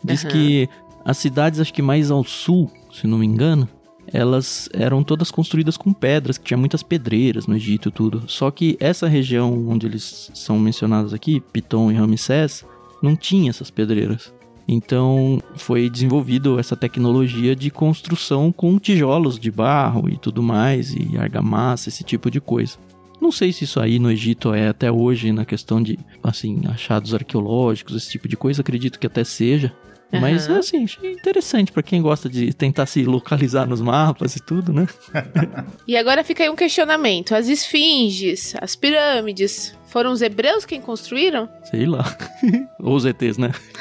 Diz 0.05 0.27
Aham. 0.27 0.33
que 0.35 0.69
as 1.07 1.17
cidades, 1.17 1.59
acho 1.59 1.73
que 1.73 1.81
mais 1.81 2.11
ao 2.11 2.23
sul, 2.23 2.71
se 2.93 3.07
não 3.07 3.17
me 3.17 3.25
engano, 3.25 3.67
elas 4.13 4.69
eram 4.75 5.03
todas 5.03 5.31
construídas 5.31 5.79
com 5.79 5.91
pedras, 5.91 6.37
que 6.37 6.45
tinha 6.45 6.59
muitas 6.59 6.83
pedreiras 6.83 7.47
no 7.47 7.57
Egito 7.57 7.89
e 7.89 7.93
tudo. 7.93 8.25
Só 8.27 8.51
que 8.51 8.77
essa 8.79 9.09
região 9.09 9.71
onde 9.71 9.87
eles 9.87 10.31
são 10.35 10.59
mencionados 10.59 11.15
aqui, 11.15 11.41
Piton 11.41 11.91
e 11.91 11.95
Ramsés, 11.95 12.63
não 13.03 13.17
tinha 13.17 13.49
essas 13.49 13.71
pedreiras. 13.71 14.35
Então 14.69 15.41
foi 15.57 15.89
desenvolvido 15.89 16.59
essa 16.59 16.77
tecnologia 16.77 17.57
de 17.57 17.71
construção 17.71 18.53
com 18.53 18.79
tijolos 18.79 19.39
de 19.39 19.51
barro 19.51 20.11
e 20.11 20.19
tudo 20.19 20.43
mais, 20.43 20.93
e 20.95 21.17
argamassa, 21.17 21.89
esse 21.89 22.05
tipo 22.05 22.31
de 22.31 22.39
coisa. 22.39 22.77
Não 23.21 23.31
sei 23.31 23.53
se 23.53 23.65
isso 23.65 23.79
aí 23.81 23.99
no 23.99 24.11
Egito 24.11 24.55
é 24.55 24.69
até 24.69 24.91
hoje 24.91 25.31
na 25.33 25.45
questão 25.45 25.83
de, 25.83 25.99
assim, 26.23 26.63
achados 26.67 27.15
arqueológicos, 27.15 27.95
esse 27.97 28.11
tipo 28.11 28.27
de 28.27 28.37
coisa, 28.37 28.63
acredito 28.63 28.99
que 28.99 29.07
até 29.07 29.23
seja. 29.25 29.73
Mas, 30.13 30.49
Aham. 30.49 30.59
assim, 30.59 30.83
achei 30.85 31.13
interessante 31.13 31.71
pra 31.71 31.85
quem 31.85 32.03
gosta 32.03 32.29
de 32.29 32.53
tentar 32.53 32.87
se 32.87 33.05
localizar 33.05 33.65
nos 33.65 33.81
mapas 33.81 34.35
e 34.35 34.41
tudo, 34.41 34.73
né? 34.73 34.89
E 35.87 35.97
agora 35.97 36.25
fica 36.25 36.43
aí 36.43 36.51
um 36.51 36.57
questionamento: 36.57 37.33
as 37.35 37.47
esfinges, 37.49 38.55
as 38.61 38.75
pirâmides, 38.75 39.73
foram 39.87 40.11
os 40.13 40.21
hebreus 40.23 40.65
quem 40.65 40.81
construíram? 40.81 41.49
Sei 41.65 41.87
lá. 41.87 42.05
Ou 42.81 42.97
os 42.97 43.05
ETs, 43.05 43.39
né? 43.39 43.53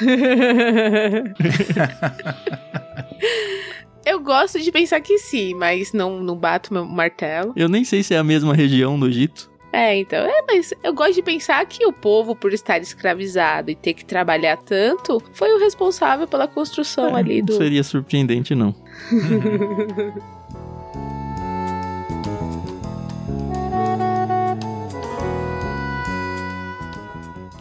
Eu 4.04 4.18
gosto 4.20 4.58
de 4.58 4.72
pensar 4.72 5.00
que 5.00 5.18
sim, 5.18 5.54
mas 5.54 5.92
não, 5.92 6.20
não 6.20 6.36
bato 6.36 6.72
meu 6.72 6.84
martelo. 6.84 7.52
Eu 7.54 7.68
nem 7.68 7.84
sei 7.84 8.02
se 8.02 8.14
é 8.14 8.18
a 8.18 8.24
mesma 8.24 8.54
região 8.54 8.98
do 8.98 9.06
Egito. 9.06 9.50
É, 9.72 9.96
então, 9.96 10.18
é, 10.18 10.42
mas 10.48 10.74
eu 10.82 10.92
gosto 10.92 11.14
de 11.14 11.22
pensar 11.22 11.64
que 11.64 11.86
o 11.86 11.92
povo, 11.92 12.34
por 12.34 12.52
estar 12.52 12.78
escravizado 12.80 13.70
e 13.70 13.74
ter 13.76 13.94
que 13.94 14.04
trabalhar 14.04 14.56
tanto, 14.56 15.22
foi 15.32 15.52
o 15.54 15.60
responsável 15.60 16.26
pela 16.26 16.48
construção 16.48 17.16
É, 17.16 17.20
ali 17.20 17.38
não 17.38 17.46
do. 17.46 17.52
seria 17.56 17.84
surpreendente, 17.84 18.52
não. 18.54 18.74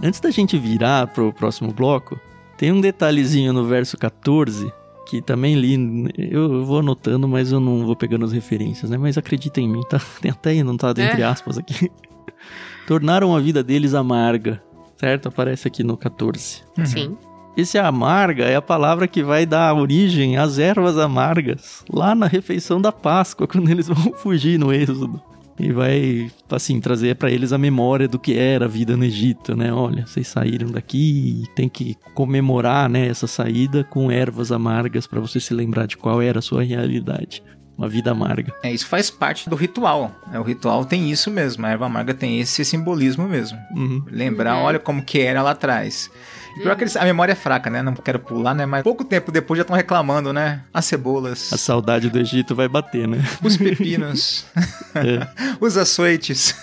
Antes 0.02 0.20
da 0.20 0.32
gente 0.32 0.58
virar 0.58 1.08
pro 1.08 1.34
próximo 1.34 1.74
bloco, 1.74 2.20
tem 2.58 2.72
um 2.72 2.80
detalhezinho 2.80 3.52
no 3.52 3.66
verso 3.66 3.98
14 3.98 4.72
que 5.10 5.22
também 5.22 5.56
li. 5.56 6.08
Eu 6.18 6.64
vou 6.66 6.80
anotando, 6.80 7.28
mas 7.28 7.52
eu 7.52 7.60
não 7.60 7.86
vou 7.86 7.96
pegando 7.96 8.26
as 8.26 8.32
referências, 8.32 8.90
né? 8.92 8.98
Mas 8.98 9.18
acredita 9.18 9.60
em 9.60 9.68
mim, 9.68 9.82
tá? 9.90 10.00
Tem 10.22 10.32
até 10.32 10.60
anotado 10.60 11.02
entre 11.02 11.22
É. 11.22 11.26
aspas 11.26 11.58
aqui. 11.58 11.90
Tornaram 12.88 13.36
a 13.36 13.40
vida 13.40 13.64
deles 13.64 13.94
amarga, 13.94 14.62
certo? 14.98 15.28
Aparece 15.28 15.68
aqui 15.68 15.84
no 15.84 15.96
14. 15.98 16.64
Sim. 16.86 17.18
Esse 17.58 17.78
amarga 17.78 18.46
é 18.46 18.56
a 18.56 18.62
palavra 18.62 19.08
que 19.08 19.22
vai 19.24 19.46
dar 19.46 19.74
origem 19.76 20.38
às 20.38 20.60
ervas 20.60 20.98
amargas, 20.98 21.84
lá 21.92 22.16
na 22.16 22.26
refeição 22.26 22.80
da 22.82 22.92
Páscoa, 22.92 23.46
quando 23.50 23.70
eles 23.70 23.88
vão 23.88 24.14
fugir 24.14 24.58
no 24.58 24.72
Êxodo. 24.74 25.22
E 25.60 25.72
vai, 25.74 26.32
assim, 26.50 26.80
trazer 26.80 27.16
pra 27.16 27.30
eles 27.30 27.52
a 27.52 27.58
memória 27.58 28.08
do 28.08 28.18
que 28.18 28.38
era 28.38 28.66
a 28.66 28.68
vida 28.68 28.96
no 28.96 29.04
Egito, 29.04 29.56
né? 29.58 29.74
Olha, 29.74 30.06
vocês 30.08 30.28
saíram 30.28 30.72
daqui 30.72 31.44
e 31.44 31.48
tem 31.56 31.68
que 31.68 31.96
comemorar, 32.14 32.90
né, 32.90 33.08
essa 33.08 33.28
saída 33.28 33.84
com 33.84 34.10
ervas 34.12 34.52
amargas 34.52 35.06
pra 35.06 35.20
você 35.20 35.40
se 35.40 35.54
lembrar 35.54 35.86
de 35.86 35.98
qual 35.98 36.22
era 36.22 36.40
a 36.40 36.42
sua 36.42 36.64
realidade. 36.64 37.44
Uma 37.78 37.88
vida 37.88 38.12
amarga. 38.12 38.54
É, 38.62 38.74
isso 38.74 38.86
faz 38.88 39.10
parte 39.10 39.50
do 39.50 39.56
ritual. 39.56 40.14
né? 40.30 40.38
O 40.38 40.44
ritual 40.44 40.84
tem 40.84 41.10
isso 41.10 41.32
mesmo. 41.32 41.66
A 41.66 41.70
erva 41.70 41.86
amarga 41.86 42.14
tem 42.14 42.38
esse 42.40 42.66
simbolismo 42.66 43.26
mesmo. 43.28 43.58
Uhum. 43.74 44.04
Lembrar, 44.12 44.58
Uhum. 44.58 44.64
olha 44.64 44.80
como 44.80 45.02
que 45.02 45.20
era 45.22 45.42
lá 45.42 45.52
atrás. 45.52 46.12
Pior 46.64 46.76
que 46.76 46.84
eles, 46.84 46.96
a 46.98 47.04
memória 47.04 47.34
é 47.34 47.36
fraca, 47.36 47.70
né? 47.70 47.82
Não 47.82 47.94
quero 47.94 48.20
pular, 48.20 48.54
né? 48.54 48.66
Mas 48.66 48.84
pouco 48.84 49.04
tempo 49.04 49.32
depois 49.32 49.58
já 49.58 49.62
estão 49.62 49.76
reclamando, 49.76 50.34
né? 50.34 50.62
As 50.74 50.86
cebolas, 50.86 51.54
A 51.54 51.58
saudade 51.58 52.10
do 52.10 52.20
Egito 52.20 52.56
vai 52.56 52.68
bater, 52.68 53.08
né? 53.08 53.24
os 53.42 53.56
pepinos, 53.58 54.46
É. 54.96 55.28
os 55.60 55.78
açoites, 55.78 56.56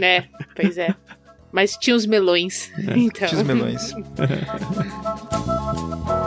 É, 0.00 0.24
pois 0.56 0.78
é. 0.78 0.94
Mas 1.50 1.76
tinha 1.76 1.96
os 1.96 2.04
melões. 2.04 2.70
Então. 2.78 3.28
os 3.32 3.42
melões. 3.42 3.94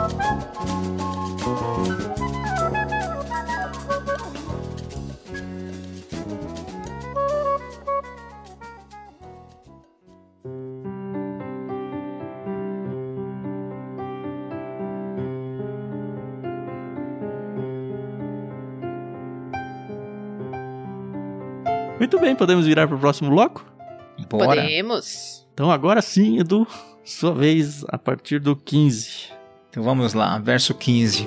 Muito 22.12 22.26
bem, 22.26 22.36
podemos 22.36 22.66
virar 22.66 22.86
pro 22.86 22.98
próximo 22.98 23.30
bloco? 23.30 23.64
Bora. 24.28 24.60
Podemos. 24.60 25.46
Então 25.54 25.70
agora 25.70 26.02
sim, 26.02 26.38
Edu, 26.38 26.66
sua 27.02 27.32
vez 27.32 27.86
a 27.88 27.96
partir 27.96 28.38
do 28.38 28.54
15. 28.54 29.30
Então 29.70 29.82
vamos 29.82 30.12
lá, 30.12 30.38
verso 30.38 30.74
15. 30.74 31.26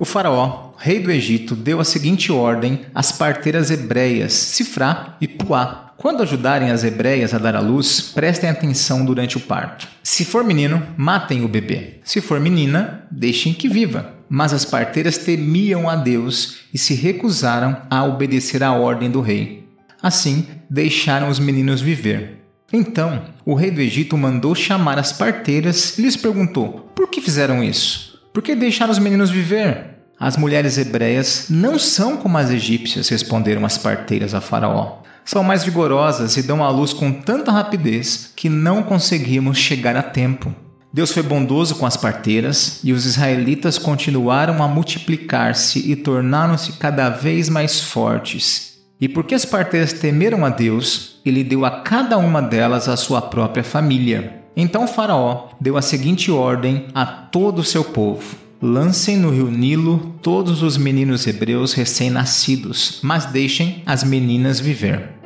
O 0.00 0.06
faraó, 0.06 0.72
rei 0.78 0.98
do 0.98 1.10
Egito, 1.10 1.54
deu 1.54 1.78
a 1.78 1.84
seguinte 1.84 2.32
ordem 2.32 2.86
às 2.94 3.12
parteiras 3.12 3.70
hebreias, 3.70 4.32
Sifrá 4.32 5.18
e 5.20 5.28
Puá. 5.28 5.92
Quando 5.98 6.22
ajudarem 6.22 6.70
as 6.70 6.82
hebreias 6.82 7.34
a 7.34 7.38
dar 7.38 7.54
à 7.54 7.60
luz, 7.60 8.00
prestem 8.00 8.48
atenção 8.48 9.04
durante 9.04 9.36
o 9.36 9.40
parto. 9.40 9.86
Se 10.02 10.24
for 10.24 10.42
menino, 10.42 10.82
matem 10.96 11.44
o 11.44 11.48
bebê. 11.48 12.00
Se 12.02 12.22
for 12.22 12.40
menina, 12.40 13.04
deixem 13.10 13.52
que 13.52 13.68
viva. 13.68 14.14
Mas 14.26 14.54
as 14.54 14.64
parteiras 14.64 15.18
temiam 15.18 15.86
a 15.86 15.96
Deus 15.96 16.60
e 16.72 16.78
se 16.78 16.94
recusaram 16.94 17.76
a 17.90 18.02
obedecer 18.02 18.62
à 18.62 18.72
ordem 18.72 19.10
do 19.10 19.20
rei. 19.20 19.68
Assim, 20.02 20.46
deixaram 20.70 21.28
os 21.28 21.38
meninos 21.38 21.82
viver. 21.82 22.38
Então, 22.72 23.24
o 23.44 23.52
rei 23.52 23.70
do 23.70 23.82
Egito 23.82 24.16
mandou 24.16 24.54
chamar 24.54 24.98
as 24.98 25.12
parteiras 25.12 25.98
e 25.98 26.02
lhes 26.02 26.16
perguntou: 26.16 26.90
Por 26.94 27.10
que 27.10 27.20
fizeram 27.20 27.62
isso? 27.62 28.09
Por 28.32 28.42
que 28.42 28.54
deixaram 28.54 28.92
os 28.92 28.98
meninos 28.98 29.28
viver? 29.28 29.98
As 30.18 30.36
mulheres 30.36 30.78
hebreias 30.78 31.46
não 31.50 31.78
são 31.78 32.16
como 32.16 32.38
as 32.38 32.50
egípcias, 32.50 33.08
responderam 33.08 33.64
as 33.64 33.76
parteiras 33.76 34.34
a 34.34 34.40
Faraó. 34.40 34.98
São 35.24 35.42
mais 35.42 35.64
vigorosas 35.64 36.36
e 36.36 36.42
dão 36.42 36.62
à 36.62 36.70
luz 36.70 36.92
com 36.92 37.12
tanta 37.12 37.50
rapidez 37.50 38.32
que 38.36 38.48
não 38.48 38.82
conseguimos 38.82 39.58
chegar 39.58 39.96
a 39.96 40.02
tempo. 40.02 40.54
Deus 40.92 41.10
foi 41.10 41.22
bondoso 41.22 41.76
com 41.76 41.86
as 41.86 41.96
parteiras 41.96 42.80
e 42.84 42.92
os 42.92 43.04
israelitas 43.04 43.78
continuaram 43.78 44.62
a 44.62 44.68
multiplicar-se 44.68 45.90
e 45.90 45.96
tornaram-se 45.96 46.72
cada 46.74 47.08
vez 47.08 47.48
mais 47.48 47.80
fortes. 47.80 48.78
E 49.00 49.08
porque 49.08 49.34
as 49.34 49.44
parteiras 49.44 49.92
temeram 49.92 50.44
a 50.44 50.50
Deus, 50.50 51.20
ele 51.24 51.42
deu 51.42 51.64
a 51.64 51.80
cada 51.80 52.18
uma 52.18 52.42
delas 52.42 52.88
a 52.88 52.96
sua 52.96 53.22
própria 53.22 53.64
família. 53.64 54.39
Então 54.56 54.86
Faraó 54.86 55.48
deu 55.60 55.76
a 55.76 55.82
seguinte 55.82 56.30
ordem 56.30 56.86
a 56.94 57.06
todo 57.06 57.60
o 57.60 57.64
seu 57.64 57.84
povo: 57.84 58.36
Lancem 58.60 59.16
no 59.16 59.30
rio 59.30 59.50
Nilo 59.50 60.14
todos 60.20 60.62
os 60.62 60.76
meninos 60.76 61.26
hebreus 61.26 61.72
recém-nascidos, 61.72 63.00
mas 63.02 63.26
deixem 63.26 63.82
as 63.86 64.04
meninas 64.04 64.60
viver. 64.60 65.20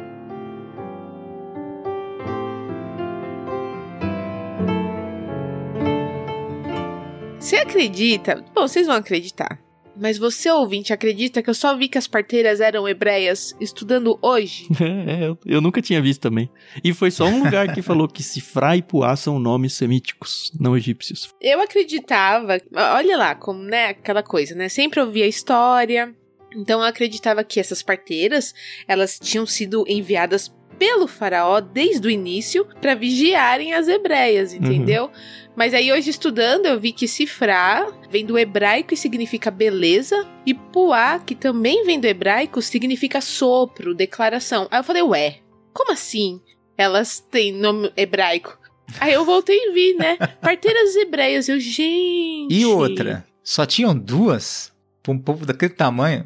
Você 7.40 7.56
acredita? 7.56 8.42
Bom, 8.54 8.66
vocês 8.66 8.86
vão 8.86 8.96
acreditar. 8.96 9.63
Mas 10.00 10.18
você, 10.18 10.50
ouvinte, 10.50 10.92
acredita 10.92 11.42
que 11.42 11.48
eu 11.48 11.54
só 11.54 11.76
vi 11.76 11.88
que 11.88 11.98
as 11.98 12.06
parteiras 12.06 12.60
eram 12.60 12.88
hebreias 12.88 13.54
estudando 13.60 14.18
hoje? 14.22 14.68
É, 15.06 15.26
eu, 15.26 15.38
eu 15.44 15.60
nunca 15.60 15.82
tinha 15.82 16.00
visto 16.00 16.20
também. 16.20 16.48
E 16.82 16.92
foi 16.92 17.10
só 17.10 17.24
um 17.26 17.44
lugar 17.44 17.74
que 17.74 17.82
falou 17.82 18.06
que 18.06 18.22
Sifra 18.22 18.76
e 18.76 18.82
Puá 18.82 19.16
são 19.16 19.38
nomes 19.38 19.72
semíticos, 19.74 20.52
não 20.58 20.76
egípcios. 20.76 21.30
Eu 21.40 21.60
acreditava, 21.60 22.58
olha 22.96 23.16
lá, 23.16 23.34
como, 23.34 23.62
né, 23.62 23.88
aquela 23.88 24.22
coisa, 24.22 24.54
né? 24.54 24.68
Sempre 24.68 25.00
ouvia 25.00 25.24
a 25.24 25.28
história. 25.28 26.14
Então 26.54 26.80
eu 26.80 26.86
acreditava 26.86 27.42
que 27.42 27.58
essas 27.58 27.82
parteiras, 27.82 28.54
elas 28.86 29.18
tinham 29.18 29.46
sido 29.46 29.84
enviadas 29.88 30.54
pelo 30.78 31.06
faraó 31.06 31.60
desde 31.60 32.06
o 32.06 32.10
início 32.10 32.66
para 32.80 32.94
vigiarem 32.94 33.72
as 33.74 33.88
hebreias, 33.88 34.52
entendeu? 34.52 35.04
Uhum. 35.04 35.10
Mas 35.56 35.72
aí 35.72 35.92
hoje 35.92 36.10
estudando 36.10 36.66
eu 36.66 36.80
vi 36.80 36.92
que 36.92 37.06
cifrar 37.06 37.86
vem 38.10 38.26
do 38.26 38.36
hebraico 38.38 38.92
e 38.92 38.96
significa 38.96 39.50
beleza 39.50 40.26
e 40.44 40.52
puá, 40.52 41.18
que 41.18 41.34
também 41.34 41.84
vem 41.84 42.00
do 42.00 42.06
hebraico, 42.06 42.60
significa 42.60 43.20
sopro, 43.20 43.94
declaração. 43.94 44.66
Aí 44.70 44.80
eu 44.80 44.84
falei, 44.84 45.02
ué, 45.02 45.38
como 45.72 45.92
assim? 45.92 46.40
Elas 46.76 47.20
têm 47.20 47.52
nome 47.52 47.92
hebraico. 47.96 48.58
Aí 49.00 49.12
eu 49.12 49.24
voltei 49.24 49.56
e 49.56 49.72
vi, 49.72 49.94
né? 49.94 50.16
Parteiras 50.40 50.94
hebreias. 50.96 51.48
Eu, 51.48 51.58
gente. 51.58 52.52
E 52.52 52.66
outra? 52.66 53.24
Só 53.42 53.64
tinham 53.64 53.96
duas? 53.96 54.72
Pra 55.02 55.12
um 55.12 55.18
povo 55.18 55.46
daquele 55.46 55.72
tamanho? 55.72 56.24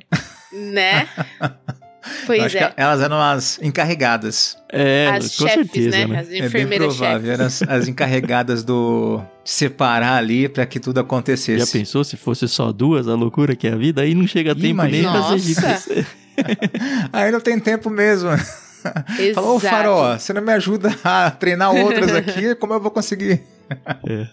Né? 0.53 1.09
Pois 2.27 2.55
é. 2.55 2.73
elas 2.77 3.01
eram 3.01 3.21
as 3.21 3.59
encarregadas. 3.63 4.57
É, 4.71 5.09
as 5.13 5.37
com 5.37 5.47
chefes, 5.47 5.71
certeza, 5.73 5.91
né? 5.91 6.07
né? 6.07 6.19
As 6.21 6.31
enfermeiras 6.31 6.61
é 6.61 6.69
bem 6.69 6.79
provável, 6.79 7.33
eram 7.33 7.45
as, 7.47 7.63
as 7.63 7.89
encarregadas 7.89 8.63
do 8.63 9.21
separar 9.45 10.17
ali 10.17 10.49
para 10.49 10.67
que 10.67 10.79
tudo 10.79 11.01
acontecesse. 11.01 11.59
Já 11.59 11.67
pensou 11.67 12.05
se 12.05 12.17
fosse 12.17 12.47
só 12.49 12.71
duas, 12.71 13.09
a 13.09 13.15
loucura 13.15 13.57
que 13.57 13.67
é 13.67 13.73
a 13.73 13.77
vida? 13.77 14.03
Aí 14.03 14.15
não 14.15 14.27
chega 14.27 14.55
tempo 14.55 14.67
Imagina. 14.67 15.13
nem 15.13 15.23
fazer 15.23 15.51
isso. 15.51 16.07
Aí 17.13 17.33
não 17.33 17.41
tem 17.41 17.59
tempo 17.59 17.91
mesmo. 17.91 18.31
Falou, 19.35 19.57
ô 19.57 19.61
Farol, 19.61 20.19
você 20.19 20.33
não 20.33 20.43
me 20.43 20.53
ajuda 20.53 20.95
a 21.03 21.31
treinar 21.31 21.75
outras 21.75 22.15
aqui? 22.15 22.55
Como 22.55 22.75
eu 22.75 22.81
vou 22.81 22.91
conseguir? 22.91 23.43
É. 24.09 24.29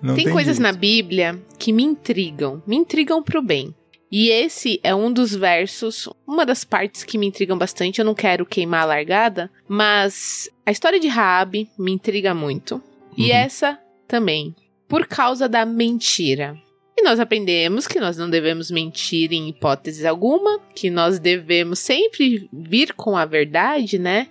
Tem, 0.00 0.14
tem, 0.14 0.30
coisas 0.30 0.56
jeito. 0.56 0.62
na 0.62 0.72
Bíblia 0.72 1.38
que 1.58 1.72
me 1.72 1.82
intrigam, 1.82 2.62
me 2.66 2.76
intrigam 2.76 3.22
pro 3.22 3.42
bem. 3.42 3.74
E 4.10 4.30
esse 4.30 4.80
é 4.82 4.94
um 4.94 5.12
dos 5.12 5.34
versos, 5.34 6.08
uma 6.26 6.46
das 6.46 6.64
partes 6.64 7.04
que 7.04 7.18
me 7.18 7.26
intrigam 7.26 7.58
bastante. 7.58 7.98
Eu 7.98 8.04
não 8.04 8.14
quero 8.14 8.46
queimar 8.46 8.82
a 8.82 8.86
largada, 8.86 9.50
mas 9.68 10.50
a 10.64 10.70
história 10.70 10.98
de 10.98 11.08
Raabe 11.08 11.68
me 11.78 11.92
intriga 11.92 12.34
muito. 12.34 12.76
Uhum. 12.76 12.82
E 13.16 13.30
essa 13.30 13.78
também, 14.06 14.54
por 14.88 15.06
causa 15.06 15.48
da 15.48 15.66
mentira. 15.66 16.56
E 16.96 17.02
nós 17.02 17.20
aprendemos 17.20 17.86
que 17.86 18.00
nós 18.00 18.16
não 18.16 18.28
devemos 18.28 18.70
mentir 18.70 19.32
em 19.32 19.48
hipótese 19.50 20.06
alguma, 20.06 20.58
que 20.74 20.90
nós 20.90 21.18
devemos 21.18 21.78
sempre 21.78 22.48
vir 22.52 22.94
com 22.94 23.16
a 23.16 23.24
verdade, 23.24 23.98
né? 23.98 24.26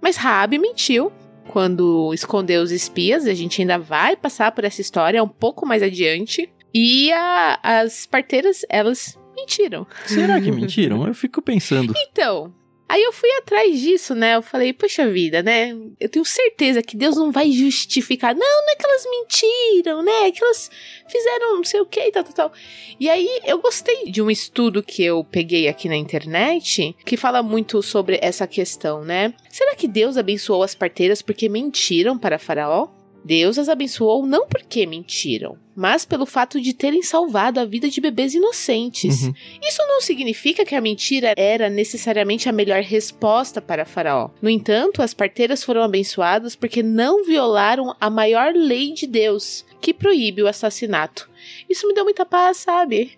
Mas 0.00 0.16
Raabe 0.16 0.58
mentiu 0.58 1.10
quando 1.48 2.12
escondeu 2.14 2.62
os 2.62 2.70
espias, 2.70 3.26
a 3.26 3.34
gente 3.34 3.60
ainda 3.60 3.78
vai 3.78 4.14
passar 4.14 4.52
por 4.52 4.64
essa 4.64 4.80
história 4.80 5.22
um 5.22 5.28
pouco 5.28 5.66
mais 5.66 5.82
adiante. 5.82 6.48
E 6.72 7.12
a, 7.12 7.58
as 7.62 8.06
parteiras, 8.06 8.64
elas 8.68 9.18
mentiram. 9.34 9.86
Será 10.06 10.40
que 10.40 10.50
mentiram? 10.52 11.06
Eu 11.06 11.14
fico 11.14 11.40
pensando. 11.42 11.92
Então, 11.96 12.52
Aí 12.92 13.02
eu 13.04 13.10
fui 13.10 13.30
atrás 13.38 13.80
disso, 13.80 14.14
né? 14.14 14.36
Eu 14.36 14.42
falei, 14.42 14.70
poxa 14.74 15.10
vida, 15.10 15.42
né? 15.42 15.74
Eu 15.98 16.10
tenho 16.10 16.26
certeza 16.26 16.82
que 16.82 16.94
Deus 16.94 17.16
não 17.16 17.32
vai 17.32 17.50
justificar. 17.50 18.34
Não, 18.34 18.66
não 18.66 18.70
é 18.70 18.76
que 18.76 18.84
elas 18.84 19.06
mentiram, 19.10 20.02
né? 20.02 20.28
É 20.28 20.30
que 20.30 20.44
elas 20.44 20.70
fizeram 21.08 21.56
não 21.56 21.64
sei 21.64 21.80
o 21.80 21.86
que 21.86 22.06
e 22.06 22.12
tal, 22.12 22.22
tal, 22.22 22.34
tal. 22.34 22.52
E 23.00 23.08
aí 23.08 23.40
eu 23.46 23.58
gostei 23.60 24.10
de 24.10 24.20
um 24.20 24.30
estudo 24.30 24.82
que 24.82 25.02
eu 25.02 25.24
peguei 25.24 25.68
aqui 25.68 25.88
na 25.88 25.96
internet 25.96 26.94
que 27.02 27.16
fala 27.16 27.42
muito 27.42 27.82
sobre 27.82 28.18
essa 28.20 28.46
questão, 28.46 29.02
né? 29.02 29.32
Será 29.48 29.74
que 29.74 29.88
Deus 29.88 30.18
abençoou 30.18 30.62
as 30.62 30.74
parteiras 30.74 31.22
porque 31.22 31.48
mentiram 31.48 32.18
para 32.18 32.38
Faraó? 32.38 32.88
Deus 33.24 33.58
as 33.58 33.68
abençoou 33.68 34.26
não 34.26 34.46
porque 34.46 34.84
mentiram, 34.86 35.56
mas 35.76 36.04
pelo 36.04 36.26
fato 36.26 36.60
de 36.60 36.72
terem 36.72 37.02
salvado 37.02 37.60
a 37.60 37.64
vida 37.64 37.88
de 37.88 38.00
bebês 38.00 38.34
inocentes. 38.34 39.22
Uhum. 39.22 39.32
Isso 39.62 39.82
não 39.86 40.00
significa 40.00 40.64
que 40.64 40.74
a 40.74 40.80
mentira 40.80 41.32
era 41.36 41.70
necessariamente 41.70 42.48
a 42.48 42.52
melhor 42.52 42.82
resposta 42.82 43.60
para 43.60 43.84
Faraó. 43.84 44.30
No 44.40 44.50
entanto, 44.50 45.02
as 45.02 45.14
parteiras 45.14 45.62
foram 45.62 45.82
abençoadas 45.82 46.56
porque 46.56 46.82
não 46.82 47.24
violaram 47.24 47.94
a 48.00 48.10
maior 48.10 48.52
lei 48.54 48.92
de 48.92 49.06
Deus, 49.06 49.64
que 49.80 49.94
proíbe 49.94 50.42
o 50.42 50.48
assassinato. 50.48 51.30
Isso 51.68 51.86
me 51.86 51.94
deu 51.94 52.04
muita 52.04 52.26
paz, 52.26 52.58
sabe? 52.58 53.12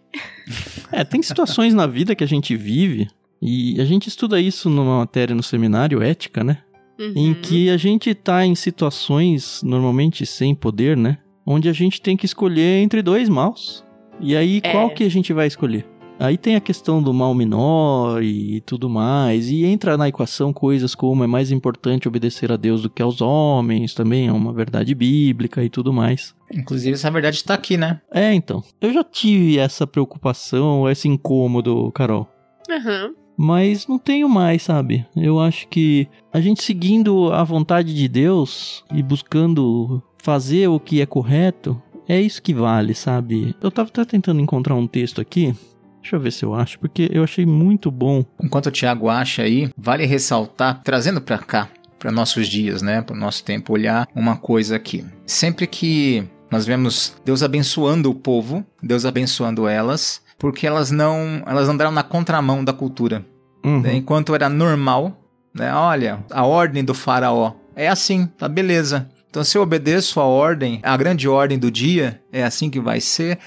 É, 0.92 1.02
tem 1.02 1.22
situações 1.22 1.74
na 1.74 1.86
vida 1.86 2.14
que 2.14 2.22
a 2.22 2.28
gente 2.28 2.56
vive 2.56 3.08
e 3.40 3.80
a 3.80 3.84
gente 3.84 4.08
estuda 4.08 4.40
isso 4.40 4.70
numa 4.70 4.98
matéria 4.98 5.34
no 5.34 5.42
seminário, 5.42 6.02
ética, 6.02 6.44
né? 6.44 6.62
Uhum. 6.98 7.12
Em 7.16 7.34
que 7.34 7.70
a 7.70 7.76
gente 7.76 8.10
está 8.10 8.46
em 8.46 8.54
situações, 8.54 9.62
normalmente 9.62 10.24
sem 10.24 10.54
poder, 10.54 10.96
né? 10.96 11.18
Onde 11.46 11.68
a 11.68 11.72
gente 11.72 12.00
tem 12.00 12.16
que 12.16 12.26
escolher 12.26 12.82
entre 12.82 13.02
dois 13.02 13.28
maus. 13.28 13.84
E 14.20 14.36
aí, 14.36 14.60
é. 14.62 14.70
qual 14.70 14.90
que 14.90 15.04
a 15.04 15.10
gente 15.10 15.32
vai 15.32 15.46
escolher? 15.46 15.86
Aí 16.18 16.38
tem 16.38 16.54
a 16.54 16.60
questão 16.60 17.02
do 17.02 17.12
mal 17.12 17.34
menor 17.34 18.22
e 18.22 18.60
tudo 18.60 18.88
mais, 18.88 19.50
e 19.50 19.64
entra 19.64 19.96
na 19.96 20.08
equação 20.08 20.52
coisas 20.52 20.94
como 20.94 21.24
é 21.24 21.26
mais 21.26 21.50
importante 21.50 22.06
obedecer 22.06 22.52
a 22.52 22.56
Deus 22.56 22.82
do 22.82 22.88
que 22.88 23.02
aos 23.02 23.20
homens, 23.20 23.94
também 23.94 24.28
é 24.28 24.32
uma 24.32 24.52
verdade 24.52 24.94
bíblica 24.94 25.64
e 25.64 25.68
tudo 25.68 25.92
mais. 25.92 26.32
Inclusive, 26.52 26.94
essa 26.94 27.10
verdade 27.10 27.36
está 27.36 27.54
aqui, 27.54 27.76
né? 27.76 28.00
É, 28.12 28.32
então. 28.32 28.62
Eu 28.80 28.92
já 28.92 29.02
tive 29.02 29.58
essa 29.58 29.88
preocupação, 29.88 30.88
esse 30.88 31.08
incômodo, 31.08 31.90
Carol. 31.92 32.28
Aham. 32.70 33.06
Uhum 33.08 33.23
mas 33.36 33.86
não 33.86 33.98
tenho 33.98 34.28
mais, 34.28 34.62
sabe? 34.62 35.06
Eu 35.16 35.40
acho 35.40 35.68
que 35.68 36.08
a 36.32 36.40
gente 36.40 36.62
seguindo 36.62 37.32
a 37.32 37.42
vontade 37.44 37.94
de 37.94 38.08
Deus 38.08 38.84
e 38.92 39.02
buscando 39.02 40.02
fazer 40.18 40.68
o 40.68 40.80
que 40.80 41.00
é 41.00 41.06
correto, 41.06 41.80
é 42.08 42.20
isso 42.20 42.42
que 42.42 42.54
vale, 42.54 42.94
sabe? 42.94 43.54
Eu 43.62 43.70
tava 43.70 43.88
até 43.88 44.04
tentando 44.04 44.40
encontrar 44.40 44.74
um 44.74 44.86
texto 44.86 45.20
aqui. 45.20 45.54
Deixa 46.00 46.16
eu 46.16 46.20
ver 46.20 46.32
se 46.32 46.44
eu 46.44 46.54
acho, 46.54 46.78
porque 46.78 47.08
eu 47.10 47.24
achei 47.24 47.46
muito 47.46 47.90
bom. 47.90 48.24
Enquanto 48.42 48.66
o 48.66 48.70
Tiago 48.70 49.08
acha 49.08 49.42
aí, 49.42 49.70
vale 49.76 50.04
ressaltar, 50.04 50.82
trazendo 50.82 51.20
para 51.20 51.38
cá, 51.38 51.70
para 51.98 52.12
nossos 52.12 52.46
dias, 52.46 52.82
né, 52.82 53.00
para 53.00 53.16
o 53.16 53.18
nosso 53.18 53.42
tempo, 53.42 53.72
olhar 53.72 54.06
uma 54.14 54.36
coisa 54.36 54.76
aqui. 54.76 55.02
Sempre 55.26 55.66
que 55.66 56.22
nós 56.50 56.66
vemos 56.66 57.16
Deus 57.24 57.42
abençoando 57.42 58.10
o 58.10 58.14
povo, 58.14 58.64
Deus 58.82 59.06
abençoando 59.06 59.66
elas, 59.66 60.20
porque 60.38 60.66
elas 60.66 60.90
não 60.90 61.42
elas 61.46 61.68
andaram 61.68 61.90
na 61.90 62.02
contramão 62.02 62.64
da 62.64 62.72
cultura. 62.72 63.24
Uhum. 63.64 63.80
Né? 63.80 63.94
Enquanto 63.94 64.34
era 64.34 64.48
normal, 64.48 65.16
né? 65.54 65.72
Olha, 65.74 66.24
a 66.30 66.44
ordem 66.44 66.84
do 66.84 66.94
faraó 66.94 67.52
é 67.74 67.88
assim, 67.88 68.26
tá 68.26 68.48
beleza. 68.48 69.08
Então 69.28 69.42
se 69.42 69.58
eu 69.58 69.62
obedeço 69.62 70.20
a 70.20 70.24
ordem, 70.24 70.80
a 70.82 70.96
grande 70.96 71.28
ordem 71.28 71.58
do 71.58 71.70
dia, 71.70 72.20
é 72.32 72.44
assim 72.44 72.70
que 72.70 72.78
vai 72.78 73.00
ser. 73.00 73.38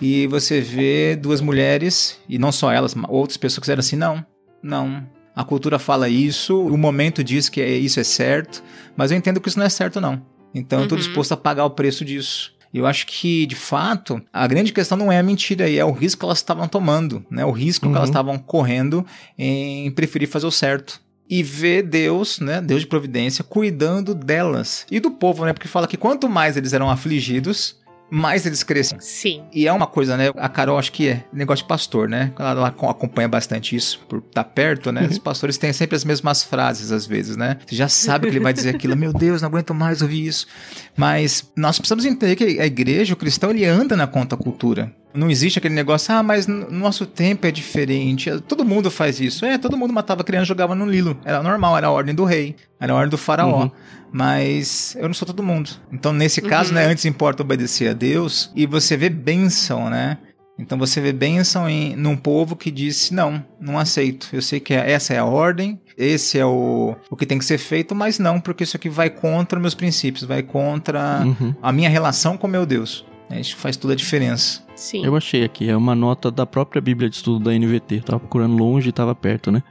E 0.00 0.26
você 0.26 0.60
vê 0.60 1.14
duas 1.14 1.40
mulheres, 1.40 2.18
e 2.28 2.38
não 2.38 2.50
só 2.50 2.72
elas, 2.72 2.94
outras 3.08 3.36
pessoas 3.36 3.58
que 3.58 3.62
disseram 3.62 3.80
assim, 3.80 3.96
não, 3.96 4.26
não, 4.62 5.06
a 5.34 5.44
cultura 5.44 5.78
fala 5.78 6.08
isso, 6.08 6.60
o 6.60 6.78
momento 6.78 7.24
diz 7.24 7.48
que 7.48 7.60
é, 7.60 7.76
isso 7.76 7.98
é 7.98 8.04
certo, 8.04 8.62
mas 8.96 9.10
eu 9.10 9.18
entendo 9.18 9.40
que 9.40 9.48
isso 9.48 9.58
não 9.58 9.66
é 9.66 9.68
certo 9.68 10.00
não. 10.00 10.22
Então 10.54 10.78
uhum. 10.78 10.82
eu 10.84 10.86
estou 10.86 10.98
disposto 10.98 11.32
a 11.32 11.36
pagar 11.36 11.64
o 11.64 11.70
preço 11.70 12.04
disso. 12.04 12.53
Eu 12.74 12.86
acho 12.86 13.06
que, 13.06 13.46
de 13.46 13.54
fato, 13.54 14.20
a 14.32 14.46
grande 14.48 14.72
questão 14.72 14.98
não 14.98 15.12
é 15.12 15.18
a 15.18 15.22
mentira, 15.22 15.70
é 15.70 15.84
o 15.84 15.92
risco 15.92 16.18
que 16.18 16.24
elas 16.24 16.38
estavam 16.38 16.66
tomando, 16.66 17.24
né? 17.30 17.44
O 17.44 17.52
risco 17.52 17.86
uhum. 17.86 17.92
que 17.92 17.96
elas 17.96 18.08
uhum. 18.08 18.12
estavam 18.12 18.38
correndo 18.38 19.06
em 19.38 19.88
preferir 19.92 20.28
fazer 20.28 20.46
o 20.46 20.50
certo. 20.50 21.00
e 21.30 21.42
vê 21.42 21.82
Deus, 21.82 22.38
né, 22.40 22.60
Deus 22.60 22.82
de 22.82 22.86
providência, 22.86 23.42
cuidando 23.44 24.14
delas 24.14 24.86
e 24.90 25.00
do 25.00 25.10
povo, 25.12 25.44
né? 25.44 25.52
Porque 25.52 25.68
fala 25.68 25.86
que 25.86 25.96
quanto 25.96 26.28
mais 26.28 26.56
eles 26.56 26.72
eram 26.72 26.90
afligidos, 26.90 27.76
mais 28.10 28.46
eles 28.46 28.62
crescem. 28.62 28.98
Sim. 29.00 29.42
E 29.52 29.66
é 29.66 29.72
uma 29.72 29.86
coisa, 29.86 30.16
né? 30.16 30.30
A 30.36 30.48
Carol 30.48 30.78
acho 30.78 30.92
que 30.92 31.08
é 31.08 31.24
negócio 31.32 31.64
de 31.64 31.68
pastor, 31.68 32.08
né? 32.08 32.32
Ela, 32.38 32.50
ela 32.50 32.68
acompanha 32.68 33.28
bastante 33.28 33.74
isso 33.74 34.00
por 34.08 34.18
estar 34.18 34.44
tá 34.44 34.44
perto, 34.44 34.92
né? 34.92 35.06
Os 35.10 35.18
pastores 35.18 35.58
têm 35.58 35.72
sempre 35.72 35.96
as 35.96 36.04
mesmas 36.04 36.42
frases 36.42 36.92
às 36.92 37.06
vezes, 37.06 37.36
né? 37.36 37.58
Você 37.66 37.74
já 37.74 37.88
sabe 37.88 38.26
que 38.26 38.32
ele 38.32 38.40
vai 38.40 38.52
dizer 38.52 38.74
aquilo, 38.74 38.96
meu 38.96 39.12
Deus, 39.12 39.42
não 39.42 39.48
aguento 39.48 39.74
mais 39.74 40.02
ouvir 40.02 40.26
isso. 40.26 40.46
Mas 40.96 41.50
nós 41.56 41.78
precisamos 41.78 42.04
entender 42.04 42.36
que 42.36 42.60
a 42.60 42.66
igreja, 42.66 43.14
o 43.14 43.16
cristão, 43.16 43.50
ele 43.50 43.64
anda 43.64 43.96
na 43.96 44.06
contracultura. 44.06 44.92
Não 45.14 45.30
existe 45.30 45.58
aquele 45.58 45.74
negócio, 45.74 46.12
ah, 46.12 46.22
mas 46.22 46.46
no 46.46 46.70
nosso 46.70 47.06
tempo 47.06 47.46
é 47.46 47.50
diferente. 47.52 48.30
Todo 48.40 48.64
mundo 48.64 48.90
faz 48.90 49.20
isso. 49.20 49.46
É, 49.46 49.56
todo 49.56 49.76
mundo 49.76 49.92
matava 49.92 50.24
criança 50.24 50.46
e 50.46 50.48
jogava 50.48 50.74
no 50.74 50.84
Lilo. 50.84 51.16
Era 51.24 51.42
normal, 51.42 51.76
era 51.76 51.86
a 51.86 51.90
ordem 51.90 52.14
do 52.14 52.24
rei, 52.24 52.56
era 52.80 52.92
a 52.92 52.96
ordem 52.96 53.10
do 53.10 53.18
faraó. 53.18 53.62
Uhum. 53.62 53.70
Mas 54.12 54.96
eu 54.98 55.06
não 55.06 55.14
sou 55.14 55.26
todo 55.26 55.42
mundo. 55.42 55.70
Então, 55.92 56.12
nesse 56.12 56.42
caso, 56.42 56.70
uhum. 56.70 56.76
né, 56.76 56.86
antes 56.86 57.04
importa 57.04 57.42
obedecer 57.42 57.90
a 57.90 57.92
Deus 57.92 58.50
e 58.56 58.66
você 58.66 58.96
vê 58.96 59.08
bênção, 59.08 59.88
né? 59.88 60.18
Então 60.58 60.78
você 60.78 61.00
vê 61.00 61.12
bênção 61.12 61.68
em 61.68 61.96
num 61.96 62.16
povo 62.16 62.54
que 62.54 62.70
disse: 62.70 63.12
não, 63.12 63.44
não 63.60 63.78
aceito. 63.78 64.28
Eu 64.32 64.40
sei 64.40 64.60
que 64.60 64.72
é, 64.72 64.92
essa 64.92 65.12
é 65.12 65.18
a 65.18 65.24
ordem, 65.24 65.80
esse 65.98 66.38
é 66.38 66.46
o, 66.46 66.94
o 67.10 67.16
que 67.16 67.26
tem 67.26 67.38
que 67.38 67.44
ser 67.44 67.58
feito, 67.58 67.94
mas 67.94 68.18
não, 68.18 68.40
porque 68.40 68.62
isso 68.62 68.76
aqui 68.76 68.88
vai 68.88 69.10
contra 69.10 69.58
meus 69.58 69.74
princípios, 69.74 70.24
vai 70.24 70.42
contra 70.42 71.22
uhum. 71.24 71.54
a 71.60 71.72
minha 71.72 71.88
relação 71.88 72.36
com 72.36 72.46
meu 72.46 72.64
Deus. 72.64 73.04
É, 73.30 73.40
isso 73.40 73.56
faz 73.56 73.76
toda 73.76 73.94
a 73.94 73.96
diferença. 73.96 74.62
Sim. 74.74 75.04
Eu 75.04 75.16
achei 75.16 75.44
aqui, 75.44 75.68
é 75.68 75.76
uma 75.76 75.94
nota 75.94 76.30
da 76.30 76.44
própria 76.44 76.82
Bíblia 76.82 77.08
de 77.08 77.16
Estudo 77.16 77.44
da 77.44 77.52
NVT. 77.52 78.00
tava 78.00 78.18
procurando 78.18 78.56
longe 78.56 78.88
e 78.88 78.92
tava 78.92 79.14
perto, 79.14 79.50
né? 79.52 79.62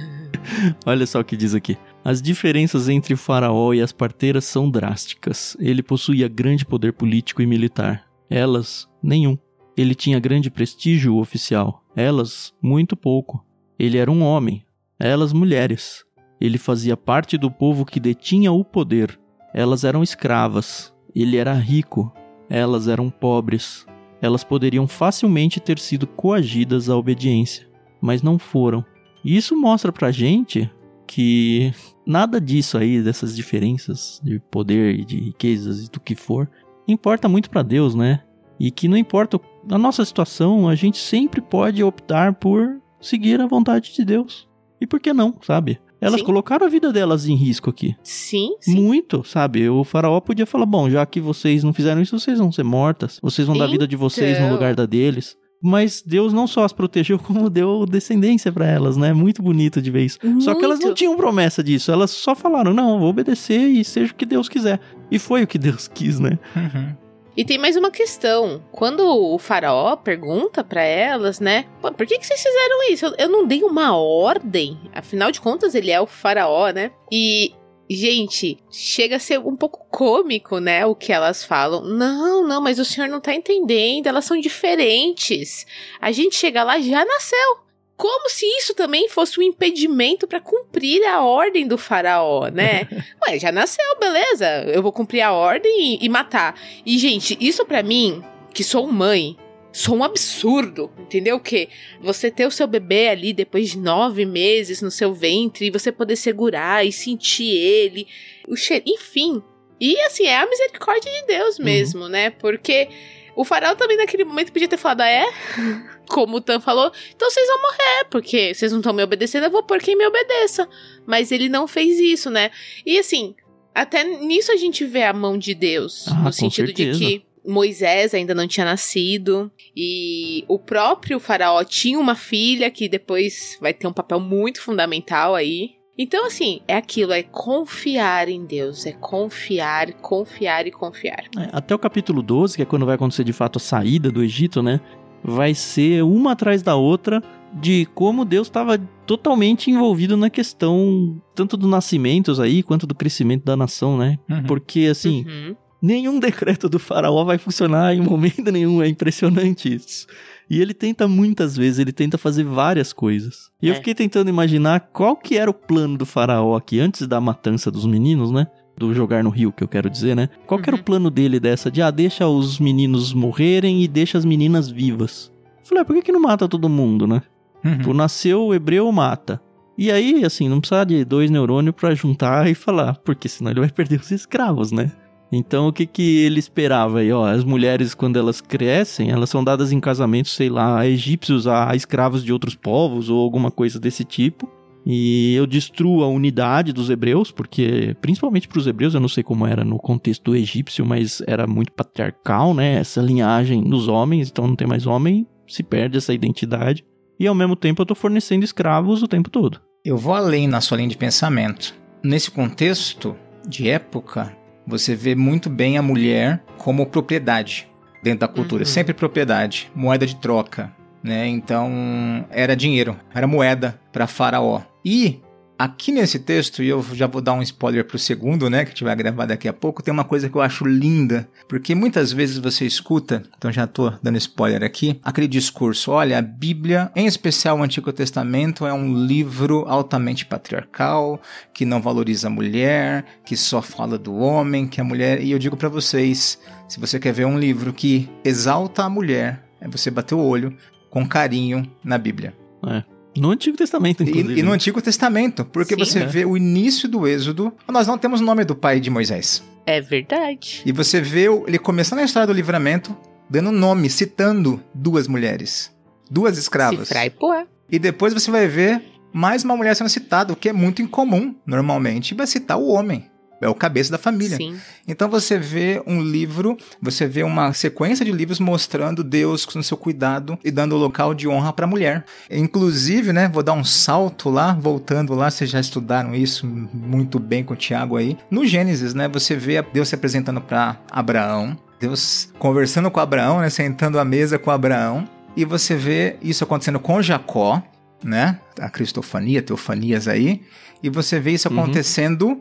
Olha 0.84 1.06
só 1.06 1.20
o 1.20 1.24
que 1.24 1.36
diz 1.36 1.54
aqui. 1.54 1.76
As 2.04 2.20
diferenças 2.20 2.88
entre 2.88 3.14
o 3.14 3.16
faraó 3.16 3.72
e 3.72 3.80
as 3.80 3.92
parteiras 3.92 4.44
são 4.44 4.70
drásticas. 4.70 5.56
Ele 5.60 5.82
possuía 5.82 6.28
grande 6.28 6.64
poder 6.64 6.92
político 6.92 7.42
e 7.42 7.46
militar. 7.46 8.04
Elas, 8.28 8.88
nenhum. 9.02 9.38
Ele 9.76 9.94
tinha 9.94 10.20
grande 10.20 10.50
prestígio 10.50 11.16
oficial. 11.16 11.84
Elas, 11.94 12.52
muito 12.62 12.96
pouco. 12.96 13.44
Ele 13.78 13.98
era 13.98 14.10
um 14.10 14.22
homem. 14.22 14.64
Elas, 14.98 15.32
mulheres. 15.32 16.04
Ele 16.40 16.58
fazia 16.58 16.96
parte 16.96 17.36
do 17.36 17.50
povo 17.50 17.84
que 17.84 18.00
detinha 18.00 18.52
o 18.52 18.64
poder. 18.64 19.18
Elas 19.52 19.84
eram 19.84 20.02
escravas. 20.02 20.94
Ele 21.14 21.36
era 21.36 21.54
rico. 21.54 22.12
Elas 22.48 22.86
eram 22.86 23.10
pobres 23.10 23.86
elas 24.20 24.44
poderiam 24.44 24.86
facilmente 24.86 25.60
ter 25.60 25.78
sido 25.78 26.06
coagidas 26.06 26.88
à 26.88 26.96
obediência, 26.96 27.66
mas 28.00 28.22
não 28.22 28.38
foram. 28.38 28.84
E 29.24 29.36
isso 29.36 29.56
mostra 29.56 29.92
pra 29.92 30.10
gente 30.10 30.70
que 31.06 31.72
nada 32.04 32.40
disso 32.40 32.76
aí, 32.76 33.02
dessas 33.02 33.36
diferenças 33.36 34.20
de 34.22 34.38
poder 34.50 34.98
e 34.98 35.04
de 35.04 35.18
riquezas 35.18 35.86
e 35.86 35.90
do 35.90 36.00
que 36.00 36.14
for, 36.14 36.50
importa 36.86 37.28
muito 37.28 37.50
para 37.50 37.62
Deus, 37.62 37.94
né? 37.94 38.22
E 38.58 38.70
que 38.70 38.88
não 38.88 38.96
importa 38.96 39.40
a 39.70 39.78
nossa 39.78 40.04
situação, 40.04 40.68
a 40.68 40.74
gente 40.74 40.98
sempre 40.98 41.40
pode 41.40 41.82
optar 41.82 42.34
por 42.34 42.80
seguir 43.00 43.40
a 43.40 43.46
vontade 43.46 43.94
de 43.94 44.04
Deus. 44.04 44.48
E 44.80 44.86
por 44.86 45.00
que 45.00 45.12
não, 45.12 45.34
sabe? 45.42 45.80
Elas 46.00 46.20
sim. 46.20 46.26
colocaram 46.26 46.66
a 46.66 46.68
vida 46.68 46.92
delas 46.92 47.26
em 47.26 47.34
risco 47.34 47.70
aqui. 47.70 47.96
Sim, 48.02 48.50
sim. 48.60 48.74
Muito, 48.74 49.24
sabe? 49.24 49.68
O 49.68 49.82
faraó 49.84 50.20
podia 50.20 50.46
falar: 50.46 50.66
bom, 50.66 50.90
já 50.90 51.04
que 51.06 51.20
vocês 51.20 51.64
não 51.64 51.72
fizeram 51.72 52.02
isso, 52.02 52.18
vocês 52.18 52.38
vão 52.38 52.52
ser 52.52 52.64
mortas. 52.64 53.18
Vocês 53.22 53.46
vão 53.46 53.56
então... 53.56 53.66
dar 53.66 53.70
a 53.70 53.72
vida 53.72 53.88
de 53.88 53.96
vocês 53.96 54.38
no 54.38 54.44
então. 54.44 54.52
lugar 54.52 54.74
da 54.74 54.86
deles. 54.86 55.36
Mas 55.62 56.02
Deus 56.02 56.34
não 56.34 56.46
só 56.46 56.64
as 56.64 56.72
protegeu, 56.72 57.18
como 57.20 57.48
deu 57.48 57.86
descendência 57.86 58.52
para 58.52 58.66
elas, 58.66 58.96
né? 58.96 59.12
Muito 59.12 59.42
bonito 59.42 59.80
de 59.80 59.90
ver 59.90 60.04
isso. 60.04 60.18
Muito. 60.22 60.44
Só 60.44 60.54
que 60.54 60.64
elas 60.64 60.80
não 60.80 60.92
tinham 60.92 61.16
promessa 61.16 61.62
disso. 61.62 61.90
Elas 61.90 62.10
só 62.10 62.34
falaram: 62.34 62.74
não, 62.74 62.98
vou 62.98 63.08
obedecer 63.08 63.66
e 63.66 63.84
seja 63.84 64.12
o 64.12 64.14
que 64.14 64.26
Deus 64.26 64.48
quiser. 64.48 64.80
E 65.10 65.18
foi 65.18 65.42
o 65.42 65.46
que 65.46 65.58
Deus 65.58 65.88
quis, 65.88 66.20
né? 66.20 66.38
Uhum. 66.54 67.05
E 67.36 67.44
tem 67.44 67.58
mais 67.58 67.76
uma 67.76 67.90
questão. 67.90 68.64
Quando 68.72 69.00
o 69.00 69.38
faraó 69.38 69.94
pergunta 69.94 70.64
para 70.64 70.82
elas, 70.82 71.38
né? 71.38 71.66
por 71.82 72.06
que, 72.06 72.18
que 72.18 72.26
vocês 72.26 72.42
fizeram 72.42 72.90
isso? 72.90 73.06
Eu, 73.06 73.14
eu 73.18 73.28
não 73.28 73.46
dei 73.46 73.62
uma 73.62 73.94
ordem. 73.96 74.80
Afinal 74.94 75.30
de 75.30 75.40
contas, 75.40 75.74
ele 75.74 75.90
é 75.90 76.00
o 76.00 76.06
faraó, 76.06 76.70
né? 76.70 76.90
E 77.12 77.52
Gente, 77.88 78.58
chega 78.68 79.14
a 79.14 79.20
ser 79.20 79.38
um 79.38 79.54
pouco 79.54 79.86
cômico, 79.88 80.58
né? 80.58 80.84
O 80.84 80.94
que 80.94 81.12
elas 81.12 81.44
falam. 81.44 81.82
Não, 81.82 82.44
não, 82.44 82.60
mas 82.60 82.80
o 82.80 82.84
senhor 82.84 83.08
não 83.08 83.20
tá 83.20 83.32
entendendo. 83.32 84.08
Elas 84.08 84.24
são 84.24 84.40
diferentes. 84.40 85.64
A 86.00 86.10
gente 86.10 86.34
chega 86.34 86.64
lá 86.64 86.80
já 86.80 87.04
nasceu. 87.04 87.65
Como 87.96 88.28
se 88.28 88.44
isso 88.58 88.74
também 88.74 89.08
fosse 89.08 89.40
um 89.40 89.42
impedimento 89.42 90.28
para 90.28 90.40
cumprir 90.40 91.02
a 91.04 91.22
ordem 91.22 91.66
do 91.66 91.78
faraó, 91.78 92.48
né? 92.48 92.86
Ué, 93.26 93.38
já 93.38 93.50
nasceu, 93.50 93.98
beleza. 93.98 94.46
Eu 94.66 94.82
vou 94.82 94.92
cumprir 94.92 95.22
a 95.22 95.32
ordem 95.32 95.94
e, 95.94 96.04
e 96.04 96.08
matar. 96.08 96.60
E, 96.84 96.98
gente, 96.98 97.36
isso 97.40 97.64
para 97.64 97.82
mim, 97.82 98.22
que 98.52 98.62
sou 98.62 98.86
mãe, 98.86 99.36
sou 99.72 99.96
um 99.96 100.04
absurdo, 100.04 100.90
entendeu? 100.98 101.40
Que 101.40 101.70
você 102.00 102.30
ter 102.30 102.46
o 102.46 102.50
seu 102.50 102.66
bebê 102.66 103.08
ali 103.08 103.32
depois 103.32 103.70
de 103.70 103.78
nove 103.78 104.26
meses 104.26 104.82
no 104.82 104.90
seu 104.90 105.14
ventre 105.14 105.66
e 105.66 105.70
você 105.70 105.90
poder 105.90 106.16
segurar 106.16 106.86
e 106.86 106.92
sentir 106.92 107.56
ele, 107.56 108.06
o 108.46 108.56
cheiro, 108.56 108.84
enfim. 108.86 109.42
E 109.80 109.98
assim, 110.00 110.24
é 110.24 110.36
a 110.36 110.46
misericórdia 110.46 111.10
de 111.10 111.26
Deus 111.26 111.58
uhum. 111.58 111.64
mesmo, 111.64 112.02
uhum. 112.02 112.08
né? 112.08 112.30
Porque 112.30 112.88
o 113.34 113.44
faraó 113.44 113.74
também 113.74 113.96
naquele 113.96 114.24
momento 114.24 114.52
podia 114.52 114.68
ter 114.68 114.78
falado, 114.78 115.02
ah, 115.02 115.08
é? 115.08 115.26
como 116.08 116.36
o 116.36 116.40
Tan 116.40 116.60
falou, 116.60 116.90
então 117.14 117.30
vocês 117.30 117.46
vão 117.46 117.62
morrer, 117.62 118.04
porque 118.10 118.54
vocês 118.54 118.72
não 118.72 118.80
estão 118.80 118.92
me 118.92 119.02
obedecendo, 119.02 119.44
eu 119.44 119.50
vou 119.50 119.62
por 119.62 119.78
quem 119.78 119.96
me 119.96 120.06
obedeça. 120.06 120.68
Mas 121.06 121.30
ele 121.32 121.48
não 121.48 121.66
fez 121.66 121.98
isso, 121.98 122.30
né? 122.30 122.50
E 122.84 122.98
assim, 122.98 123.34
até 123.74 124.04
nisso 124.04 124.50
a 124.52 124.56
gente 124.56 124.84
vê 124.84 125.02
a 125.02 125.12
mão 125.12 125.36
de 125.36 125.54
Deus, 125.54 126.08
ah, 126.08 126.14
no 126.14 126.32
sentido 126.32 126.66
certeza. 126.66 126.98
de 126.98 127.04
que 127.04 127.26
Moisés 127.46 128.12
ainda 128.12 128.34
não 128.34 128.48
tinha 128.48 128.66
nascido 128.66 129.50
e 129.74 130.44
o 130.48 130.58
próprio 130.58 131.20
faraó 131.20 131.62
tinha 131.62 131.98
uma 131.98 132.14
filha 132.14 132.70
que 132.70 132.88
depois 132.88 133.56
vai 133.60 133.72
ter 133.72 133.86
um 133.86 133.92
papel 133.92 134.18
muito 134.18 134.60
fundamental 134.60 135.34
aí. 135.34 135.76
Então, 135.98 136.26
assim, 136.26 136.60
é 136.68 136.74
aquilo, 136.74 137.12
é 137.12 137.22
confiar 137.22 138.28
em 138.28 138.44
Deus, 138.44 138.84
é 138.84 138.92
confiar, 138.92 139.92
confiar 139.94 140.66
e 140.66 140.70
confiar. 140.70 141.24
É, 141.38 141.48
até 141.52 141.74
o 141.74 141.78
capítulo 141.78 142.22
12, 142.22 142.56
que 142.56 142.62
é 142.62 142.66
quando 142.66 142.84
vai 142.84 142.96
acontecer 142.96 143.24
de 143.24 143.32
fato 143.32 143.56
a 143.56 143.60
saída 143.60 144.10
do 144.10 144.22
Egito, 144.22 144.62
né? 144.62 144.78
Vai 145.26 145.54
ser 145.54 146.04
uma 146.04 146.32
atrás 146.32 146.62
da 146.62 146.76
outra 146.76 147.22
de 147.52 147.86
como 147.94 148.24
Deus 148.24 148.46
estava 148.46 148.78
totalmente 149.06 149.70
envolvido 149.70 150.16
na 150.16 150.30
questão 150.30 151.20
tanto 151.34 151.56
dos 151.56 151.68
nascimentos 151.68 152.38
aí 152.38 152.62
quanto 152.62 152.86
do 152.86 152.94
crescimento 152.94 153.44
da 153.44 153.56
nação, 153.56 153.98
né? 153.98 154.18
Uhum. 154.28 154.42
Porque 154.44 154.86
assim, 154.90 155.24
uhum. 155.26 155.56
nenhum 155.82 156.18
decreto 156.20 156.68
do 156.68 156.78
faraó 156.78 157.24
vai 157.24 157.38
funcionar 157.38 157.94
em 157.94 158.00
momento 158.00 158.52
nenhum, 158.52 158.82
é 158.82 158.88
impressionante 158.88 159.74
isso. 159.74 160.06
E 160.48 160.60
ele 160.60 160.72
tenta 160.72 161.08
muitas 161.08 161.56
vezes, 161.56 161.80
ele 161.80 161.92
tenta 161.92 162.16
fazer 162.16 162.44
várias 162.44 162.92
coisas. 162.92 163.50
E 163.60 163.68
é. 163.68 163.72
eu 163.72 163.74
fiquei 163.76 163.94
tentando 163.94 164.28
imaginar 164.28 164.78
qual 164.92 165.16
que 165.16 165.36
era 165.36 165.50
o 165.50 165.54
plano 165.54 165.98
do 165.98 166.06
faraó 166.06 166.54
aqui 166.54 166.78
antes 166.78 167.06
da 167.08 167.20
matança 167.20 167.68
dos 167.68 167.84
meninos, 167.84 168.30
né? 168.30 168.46
Do 168.76 168.92
jogar 168.94 169.24
no 169.24 169.30
rio, 169.30 169.52
que 169.52 169.64
eu 169.64 169.68
quero 169.68 169.88
dizer, 169.88 170.14
né? 170.14 170.28
Qual 170.46 170.58
uhum. 170.58 170.64
era 170.66 170.76
o 170.76 170.78
uhum. 170.78 170.84
plano 170.84 171.10
dele 171.10 171.40
dessa 171.40 171.70
de, 171.70 171.80
ah, 171.80 171.90
deixa 171.90 172.28
os 172.28 172.60
meninos 172.60 173.12
morrerem 173.12 173.82
e 173.82 173.88
deixa 173.88 174.18
as 174.18 174.24
meninas 174.24 174.68
vivas? 174.68 175.32
Eu 175.60 175.68
falei, 175.68 175.82
ah, 175.82 175.84
por 175.84 175.96
que, 175.96 176.02
que 176.02 176.12
não 176.12 176.20
mata 176.20 176.48
todo 176.48 176.68
mundo, 176.68 177.06
né? 177.06 177.22
Uhum. 177.64 177.78
Tu 177.78 177.94
nasceu 177.94 178.44
o 178.44 178.54
hebreu, 178.54 178.90
mata. 178.92 179.40
E 179.78 179.90
aí, 179.90 180.24
assim, 180.24 180.48
não 180.48 180.60
precisa 180.60 180.84
de 180.84 181.04
dois 181.04 181.30
neurônios 181.30 181.74
para 181.74 181.94
juntar 181.94 182.48
e 182.48 182.54
falar, 182.54 182.96
porque 182.98 183.28
senão 183.28 183.50
ele 183.50 183.60
vai 183.60 183.70
perder 183.70 184.00
os 184.00 184.10
escravos, 184.10 184.72
né? 184.72 184.92
Então, 185.30 185.68
o 185.68 185.72
que 185.72 185.86
que 185.86 186.18
ele 186.18 186.38
esperava 186.38 187.00
aí? 187.00 187.12
Ó, 187.12 187.26
as 187.26 187.42
mulheres, 187.42 187.94
quando 187.94 188.16
elas 188.16 188.40
crescem, 188.40 189.10
elas 189.10 189.28
são 189.28 189.42
dadas 189.42 189.72
em 189.72 189.80
casamento, 189.80 190.28
sei 190.28 190.48
lá, 190.48 190.78
a 190.78 190.86
egípcios, 190.88 191.46
a 191.46 191.74
escravos 191.74 192.24
de 192.24 192.32
outros 192.32 192.54
povos 192.54 193.10
ou 193.10 193.20
alguma 193.20 193.50
coisa 193.50 193.80
desse 193.80 194.04
tipo 194.04 194.48
e 194.88 195.34
eu 195.34 195.48
destruo 195.48 196.04
a 196.04 196.08
unidade 196.08 196.72
dos 196.72 196.88
hebreus, 196.88 197.32
porque 197.32 197.96
principalmente 198.00 198.46
para 198.46 198.60
os 198.60 198.68
hebreus, 198.68 198.94
eu 198.94 199.00
não 199.00 199.08
sei 199.08 199.24
como 199.24 199.44
era 199.44 199.64
no 199.64 199.78
contexto 199.78 200.36
egípcio, 200.36 200.86
mas 200.86 201.20
era 201.26 201.44
muito 201.44 201.72
patriarcal, 201.72 202.54
né? 202.54 202.74
Essa 202.74 203.02
linhagem 203.02 203.64
dos 203.64 203.88
homens, 203.88 204.28
então 204.28 204.46
não 204.46 204.54
tem 204.54 204.68
mais 204.68 204.86
homem, 204.86 205.26
se 205.48 205.64
perde 205.64 205.98
essa 205.98 206.14
identidade. 206.14 206.84
E 207.18 207.26
ao 207.26 207.34
mesmo 207.34 207.56
tempo 207.56 207.82
eu 207.82 207.84
estou 207.84 207.96
fornecendo 207.96 208.44
escravos 208.44 209.02
o 209.02 209.08
tempo 209.08 209.28
todo. 209.28 209.60
Eu 209.84 209.96
vou 209.96 210.14
além 210.14 210.46
na 210.46 210.60
sua 210.60 210.76
linha 210.76 210.90
de 210.90 210.96
pensamento. 210.96 211.74
Nesse 212.00 212.30
contexto 212.30 213.16
de 213.48 213.68
época, 213.68 214.36
você 214.64 214.94
vê 214.94 215.16
muito 215.16 215.50
bem 215.50 215.78
a 215.78 215.82
mulher 215.82 216.44
como 216.58 216.86
propriedade 216.86 217.68
dentro 218.04 218.20
da 218.20 218.28
cultura, 218.28 218.62
uhum. 218.62 218.66
sempre 218.66 218.94
propriedade, 218.94 219.68
moeda 219.74 220.06
de 220.06 220.14
troca, 220.14 220.72
né? 221.06 221.26
Então 221.28 222.26
era 222.30 222.56
dinheiro, 222.56 222.96
era 223.14 223.26
moeda 223.26 223.80
para 223.92 224.06
Faraó. 224.06 224.62
E 224.84 225.20
Aqui 225.58 225.90
nesse 225.90 226.18
texto, 226.18 226.62
e 226.62 226.68
eu 226.68 226.84
já 226.92 227.06
vou 227.06 227.22
dar 227.22 227.32
um 227.32 227.40
spoiler 227.40 227.82
pro 227.82 227.98
segundo, 227.98 228.50
né, 228.50 228.66
que 228.66 228.84
vai 228.84 228.94
gravar 228.94 229.24
daqui 229.24 229.48
a 229.48 229.54
pouco, 229.54 229.82
tem 229.82 229.92
uma 229.92 230.04
coisa 230.04 230.28
que 230.28 230.36
eu 230.36 230.42
acho 230.42 230.66
linda, 230.66 231.26
porque 231.48 231.74
muitas 231.74 232.12
vezes 232.12 232.36
você 232.36 232.66
escuta, 232.66 233.22
então 233.38 233.50
já 233.50 233.66
tô 233.66 233.90
dando 234.02 234.18
spoiler 234.18 234.62
aqui, 234.62 235.00
aquele 235.02 235.26
discurso, 235.26 235.92
olha, 235.92 236.18
a 236.18 236.22
Bíblia, 236.22 236.92
em 236.94 237.06
especial 237.06 237.58
o 237.58 237.62
Antigo 237.62 237.90
Testamento, 237.90 238.66
é 238.66 238.72
um 238.72 239.06
livro 239.06 239.64
altamente 239.66 240.26
patriarcal, 240.26 241.18
que 241.54 241.64
não 241.64 241.80
valoriza 241.80 242.26
a 242.26 242.30
mulher, 242.30 243.06
que 243.24 243.34
só 243.34 243.62
fala 243.62 243.96
do 243.96 244.14
homem, 244.14 244.68
que 244.68 244.78
a 244.78 244.84
mulher, 244.84 245.22
e 245.22 245.30
eu 245.30 245.38
digo 245.38 245.56
para 245.56 245.70
vocês, 245.70 246.38
se 246.68 246.78
você 246.78 247.00
quer 247.00 247.14
ver 247.14 247.24
um 247.24 247.38
livro 247.38 247.72
que 247.72 248.10
exalta 248.22 248.84
a 248.84 248.90
mulher, 248.90 249.42
é 249.58 249.66
você 249.66 249.90
bater 249.90 250.14
o 250.14 250.22
olho 250.22 250.54
com 250.96 251.06
carinho 251.06 251.70
na 251.84 251.98
Bíblia. 251.98 252.34
É. 252.66 252.82
No 253.20 253.30
Antigo 253.30 253.54
Testamento, 253.54 254.02
inclusive. 254.02 254.32
E, 254.32 254.38
e 254.38 254.42
no 254.42 254.50
Antigo 254.50 254.80
Testamento, 254.80 255.44
porque 255.44 255.74
Sim. 255.74 255.84
você 255.84 255.98
É. 255.98 256.06
vê 256.06 256.24
o 256.24 256.38
início 256.38 256.88
do 256.88 257.06
Êxodo, 257.06 257.52
nós 257.68 257.86
não 257.86 257.98
temos 257.98 258.22
o 258.22 258.24
nome 258.24 258.46
do 258.46 258.56
pai 258.56 258.80
de 258.80 258.88
Moisés. 258.88 259.42
É 259.66 259.78
verdade. 259.78 260.62
E 260.64 260.72
você 260.72 260.98
vê 260.98 261.26
ele 261.46 261.58
começando 261.58 261.98
a 261.98 262.02
história 262.02 262.26
do 262.26 262.32
livramento, 262.32 262.96
dando 263.28 263.52
nome, 263.52 263.90
citando 263.90 264.62
duas 264.72 265.06
mulheres, 265.06 265.70
duas 266.10 266.38
escravas. 266.38 266.88
E. 266.88 267.46
E 267.70 267.78
depois 267.78 268.14
você 268.14 268.30
vai 268.30 268.48
ver 268.48 268.82
mais 269.12 269.44
uma 269.44 269.54
mulher 269.54 269.76
sendo 269.76 269.90
citada, 269.90 270.32
o 270.32 270.36
que 270.36 270.48
é 270.48 270.52
muito 270.54 270.80
incomum, 270.80 271.34
normalmente, 271.44 272.14
vai 272.14 272.26
citar 272.26 272.56
o 272.56 272.68
homem. 272.68 273.04
É 273.40 273.48
o 273.48 273.54
cabeça 273.54 273.90
da 273.90 273.98
família. 273.98 274.36
Sim. 274.36 274.56
Então 274.88 275.08
você 275.08 275.38
vê 275.38 275.82
um 275.86 276.00
livro, 276.00 276.56
você 276.80 277.06
vê 277.06 277.22
uma 277.22 277.52
sequência 277.52 278.04
de 278.04 278.12
livros 278.12 278.40
mostrando 278.40 279.04
Deus 279.04 279.46
no 279.54 279.62
seu 279.62 279.76
cuidado 279.76 280.38
e 280.44 280.50
dando 280.50 280.74
o 280.74 280.78
local 280.78 281.12
de 281.12 281.28
honra 281.28 281.52
para 281.52 281.66
a 281.66 281.68
mulher. 281.68 282.04
Inclusive, 282.30 283.12
né, 283.12 283.28
vou 283.28 283.42
dar 283.42 283.52
um 283.52 283.64
salto 283.64 284.30
lá, 284.30 284.54
voltando 284.54 285.14
lá, 285.14 285.30
vocês 285.30 285.50
já 285.50 285.60
estudaram 285.60 286.14
isso 286.14 286.46
muito 286.46 287.18
bem 287.18 287.44
com 287.44 287.52
o 287.54 287.56
Tiago 287.56 287.96
aí. 287.96 288.16
No 288.30 288.46
Gênesis, 288.46 288.94
né, 288.94 289.08
você 289.08 289.36
vê 289.36 289.60
Deus 289.62 289.88
se 289.88 289.94
apresentando 289.94 290.40
para 290.40 290.78
Abraão, 290.90 291.58
Deus 291.78 292.30
conversando 292.38 292.90
com 292.90 293.00
Abraão, 293.00 293.40
né, 293.40 293.50
sentando 293.50 293.98
à 293.98 294.04
mesa 294.04 294.38
com 294.38 294.50
Abraão, 294.50 295.06
e 295.36 295.44
você 295.44 295.74
vê 295.74 296.16
isso 296.22 296.42
acontecendo 296.42 296.80
com 296.80 297.02
Jacó, 297.02 297.62
né, 298.02 298.40
a 298.58 298.70
cristofania, 298.70 299.42
teofanias 299.42 300.08
aí, 300.08 300.42
e 300.82 300.88
você 300.88 301.20
vê 301.20 301.32
isso 301.32 301.48
Uhum. 301.48 302.36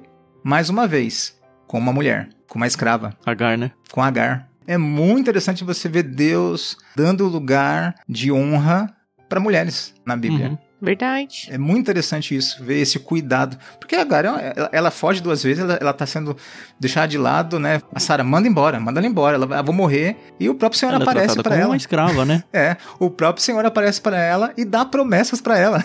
Mais 0.45 0.69
uma 0.69 0.87
vez 0.87 1.35
com 1.65 1.79
uma 1.79 1.91
mulher, 1.91 2.29
com 2.47 2.59
uma 2.59 2.67
escrava, 2.67 3.17
Agar, 3.25 3.57
né? 3.57 3.71
com 3.91 3.99
Agar. 3.99 4.47
É 4.67 4.77
muito 4.77 5.21
interessante 5.21 5.63
você 5.63 5.89
ver 5.89 6.03
Deus 6.03 6.77
dando 6.95 7.25
lugar 7.25 7.95
de 8.07 8.31
honra 8.31 8.95
para 9.27 9.39
mulheres 9.39 9.91
na 10.05 10.15
Bíblia. 10.15 10.49
Uhum. 10.49 10.57
Verdade. 10.79 11.47
É 11.49 11.57
muito 11.57 11.79
interessante 11.79 12.35
isso, 12.35 12.63
ver 12.63 12.79
esse 12.79 12.99
cuidado. 12.99 13.57
Porque 13.79 13.95
a 13.95 14.01
Agar, 14.01 14.23
ela, 14.23 14.69
ela 14.71 14.91
foge 14.91 15.19
duas 15.19 15.41
vezes, 15.41 15.63
ela, 15.63 15.79
ela 15.81 15.93
tá 15.93 16.05
sendo 16.05 16.37
deixada 16.79 17.07
de 17.07 17.17
lado, 17.17 17.59
né? 17.59 17.81
A 17.91 17.99
Sara 17.99 18.23
manda 18.23 18.47
embora, 18.47 18.79
manda 18.79 18.99
ela 18.99 19.07
embora, 19.07 19.37
ela 19.37 19.47
vai, 19.47 19.57
ah, 19.57 19.63
vou 19.63 19.73
morrer. 19.73 20.15
E 20.39 20.47
o 20.47 20.53
próprio 20.53 20.79
Senhor 20.79 20.93
Ela 20.93 21.01
é 21.01 21.07
aparece 21.07 21.33
tratada 21.33 21.55
para 21.55 21.59
ela. 21.59 21.71
uma 21.71 21.77
escrava, 21.77 22.23
né? 22.23 22.43
É, 22.53 22.77
o 22.99 23.09
próprio 23.09 23.43
Senhor 23.43 23.65
aparece 23.65 23.99
para 23.99 24.19
ela 24.19 24.53
e 24.55 24.63
dá 24.63 24.85
promessas 24.85 25.41
para 25.41 25.57
ela. 25.57 25.83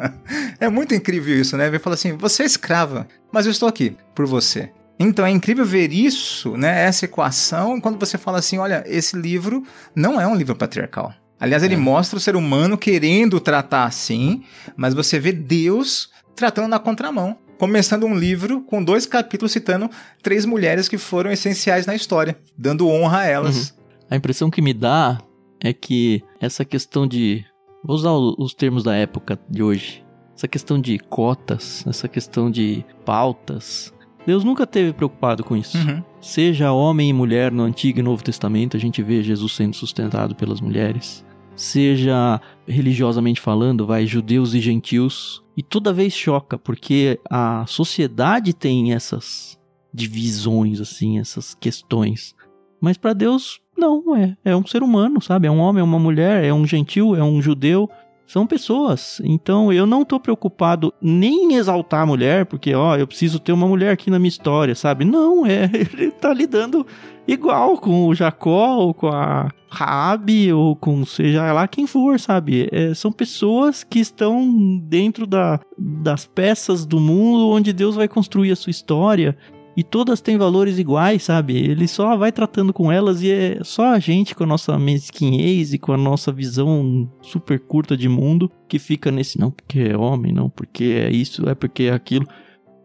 é 0.58 0.68
muito 0.68 0.94
incrível 0.94 1.38
isso, 1.38 1.56
né? 1.56 1.66
Ele 1.66 1.78
fala 1.78 1.94
assim: 1.94 2.12
você 2.16 2.42
é 2.42 2.46
escrava, 2.46 3.06
mas 3.32 3.46
eu 3.46 3.52
estou 3.52 3.68
aqui 3.68 3.96
por 4.14 4.26
você. 4.26 4.70
Então 4.98 5.24
é 5.24 5.30
incrível 5.30 5.64
ver 5.64 5.92
isso, 5.92 6.56
né? 6.56 6.82
Essa 6.84 7.06
equação, 7.06 7.80
quando 7.80 7.98
você 7.98 8.18
fala 8.18 8.38
assim: 8.38 8.58
olha, 8.58 8.84
esse 8.86 9.16
livro 9.16 9.62
não 9.94 10.20
é 10.20 10.26
um 10.26 10.34
livro 10.34 10.54
patriarcal. 10.54 11.12
Aliás, 11.38 11.62
ele 11.62 11.74
É. 11.74 11.78
mostra 11.78 12.18
o 12.18 12.20
ser 12.20 12.36
humano 12.36 12.76
querendo 12.76 13.40
tratar 13.40 13.84
assim, 13.84 14.42
mas 14.76 14.92
você 14.92 15.18
vê 15.18 15.32
Deus 15.32 16.10
tratando 16.36 16.68
na 16.68 16.78
contramão. 16.78 17.38
Começando 17.58 18.04
um 18.04 18.14
livro 18.14 18.62
com 18.62 18.82
dois 18.82 19.04
capítulos 19.06 19.52
citando 19.52 19.90
três 20.22 20.44
mulheres 20.46 20.88
que 20.88 20.96
foram 20.96 21.30
essenciais 21.30 21.84
na 21.86 21.94
história, 21.94 22.36
dando 22.56 22.88
honra 22.88 23.20
a 23.20 23.26
elas. 23.26 23.74
A 24.10 24.16
impressão 24.16 24.50
que 24.50 24.60
me 24.62 24.72
dá 24.74 25.18
é 25.62 25.72
que 25.72 26.22
essa 26.40 26.64
questão 26.64 27.06
de. 27.06 27.44
Vou 27.84 27.96
usar 27.96 28.12
os 28.12 28.54
termos 28.54 28.82
da 28.82 28.94
época 28.94 29.38
de 29.48 29.62
hoje. 29.62 30.04
Essa 30.34 30.46
questão 30.46 30.80
de 30.80 30.98
cotas, 30.98 31.84
essa 31.86 32.08
questão 32.08 32.50
de 32.50 32.84
pautas. 33.04 33.92
Deus 34.26 34.44
nunca 34.44 34.66
teve 34.66 34.92
preocupado 34.92 35.42
com 35.42 35.56
isso. 35.56 35.78
Uhum. 35.78 36.02
Seja 36.20 36.72
homem 36.72 37.08
e 37.08 37.12
mulher 37.12 37.50
no 37.50 37.62
Antigo 37.62 37.98
e 37.98 38.02
Novo 38.02 38.22
Testamento, 38.22 38.76
a 38.76 38.80
gente 38.80 39.02
vê 39.02 39.22
Jesus 39.22 39.52
sendo 39.52 39.74
sustentado 39.74 40.34
pelas 40.34 40.60
mulheres. 40.60 41.24
Seja 41.56 42.40
religiosamente 42.66 43.40
falando, 43.40 43.86
vai 43.86 44.06
judeus 44.06 44.54
e 44.54 44.60
gentios. 44.60 45.42
E 45.56 45.62
toda 45.62 45.92
vez 45.92 46.12
choca, 46.12 46.58
porque 46.58 47.18
a 47.30 47.64
sociedade 47.66 48.54
tem 48.54 48.92
essas 48.92 49.58
divisões, 49.92 50.80
assim, 50.80 51.18
essas 51.18 51.54
questões. 51.54 52.34
Mas 52.80 52.96
para 52.96 53.12
Deus, 53.12 53.60
não, 53.80 54.14
é. 54.14 54.36
É 54.44 54.54
um 54.54 54.66
ser 54.66 54.82
humano, 54.82 55.20
sabe? 55.20 55.48
É 55.48 55.50
um 55.50 55.58
homem, 55.58 55.80
é 55.80 55.84
uma 55.84 55.98
mulher, 55.98 56.44
é 56.44 56.52
um 56.52 56.66
gentil, 56.66 57.16
é 57.16 57.22
um 57.22 57.40
judeu. 57.40 57.88
São 58.26 58.46
pessoas. 58.46 59.20
Então 59.24 59.72
eu 59.72 59.86
não 59.86 60.04
tô 60.04 60.20
preocupado 60.20 60.94
nem 61.02 61.46
em 61.46 61.54
exaltar 61.56 62.02
a 62.02 62.06
mulher, 62.06 62.46
porque, 62.46 62.72
ó, 62.72 62.96
eu 62.96 63.06
preciso 63.06 63.40
ter 63.40 63.50
uma 63.50 63.66
mulher 63.66 63.90
aqui 63.90 64.08
na 64.08 64.20
minha 64.20 64.28
história, 64.28 64.72
sabe? 64.76 65.04
Não, 65.04 65.44
é. 65.44 65.64
Ele 65.74 66.12
tá 66.12 66.32
lidando 66.32 66.86
igual 67.26 67.76
com 67.78 68.06
o 68.06 68.14
Jacó, 68.14 68.76
ou 68.76 68.94
com 68.94 69.08
a 69.08 69.48
Raabe, 69.68 70.52
ou 70.52 70.76
com 70.76 71.04
seja 71.04 71.52
lá 71.52 71.66
quem 71.66 71.88
for, 71.88 72.20
sabe? 72.20 72.68
É, 72.70 72.94
são 72.94 73.10
pessoas 73.10 73.82
que 73.82 73.98
estão 73.98 74.78
dentro 74.84 75.26
da, 75.26 75.58
das 75.76 76.24
peças 76.26 76.86
do 76.86 77.00
mundo 77.00 77.48
onde 77.48 77.72
Deus 77.72 77.96
vai 77.96 78.06
construir 78.06 78.52
a 78.52 78.56
sua 78.56 78.70
história. 78.70 79.36
E 79.76 79.82
todas 79.84 80.20
têm 80.20 80.36
valores 80.36 80.78
iguais, 80.78 81.22
sabe? 81.22 81.56
Ele 81.56 81.86
só 81.86 82.16
vai 82.16 82.32
tratando 82.32 82.72
com 82.72 82.90
elas 82.90 83.22
e 83.22 83.30
é 83.30 83.58
só 83.62 83.94
a 83.94 83.98
gente 83.98 84.34
com 84.34 84.44
a 84.44 84.46
nossa 84.46 84.78
mesquinhez 84.78 85.72
e 85.72 85.78
com 85.78 85.92
a 85.92 85.96
nossa 85.96 86.32
visão 86.32 87.10
super 87.22 87.60
curta 87.60 87.96
de 87.96 88.08
mundo 88.08 88.50
que 88.68 88.78
fica 88.78 89.10
nesse 89.10 89.38
não 89.38 89.50
porque 89.50 89.80
é 89.80 89.96
homem, 89.96 90.32
não 90.32 90.50
porque 90.50 90.84
é 90.84 91.10
isso, 91.10 91.48
é 91.48 91.54
porque 91.54 91.84
é 91.84 91.92
aquilo. 91.92 92.26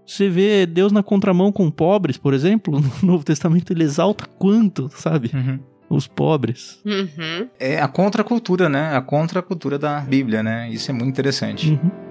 Você 0.05 0.29
vê 0.29 0.65
Deus 0.67 0.91
na 0.91 1.01
contramão 1.01 1.51
com 1.51 1.71
pobres, 1.71 2.17
por 2.17 2.33
exemplo, 2.33 2.79
no 3.01 3.07
Novo 3.07 3.23
Testamento 3.23 3.73
ele 3.73 3.83
exalta 3.83 4.25
quanto, 4.37 4.89
sabe? 4.93 5.31
Uhum. 5.33 5.59
Os 5.89 6.07
pobres. 6.07 6.79
Uhum. 6.85 7.47
É 7.59 7.79
a 7.79 7.87
contracultura, 7.87 8.69
né? 8.69 8.95
A 8.95 9.01
contracultura 9.01 9.77
da 9.77 9.99
Bíblia, 10.01 10.41
né? 10.41 10.69
Isso 10.69 10.89
é 10.89 10.93
muito 10.93 11.09
interessante. 11.09 11.71
Uhum. 11.71 12.04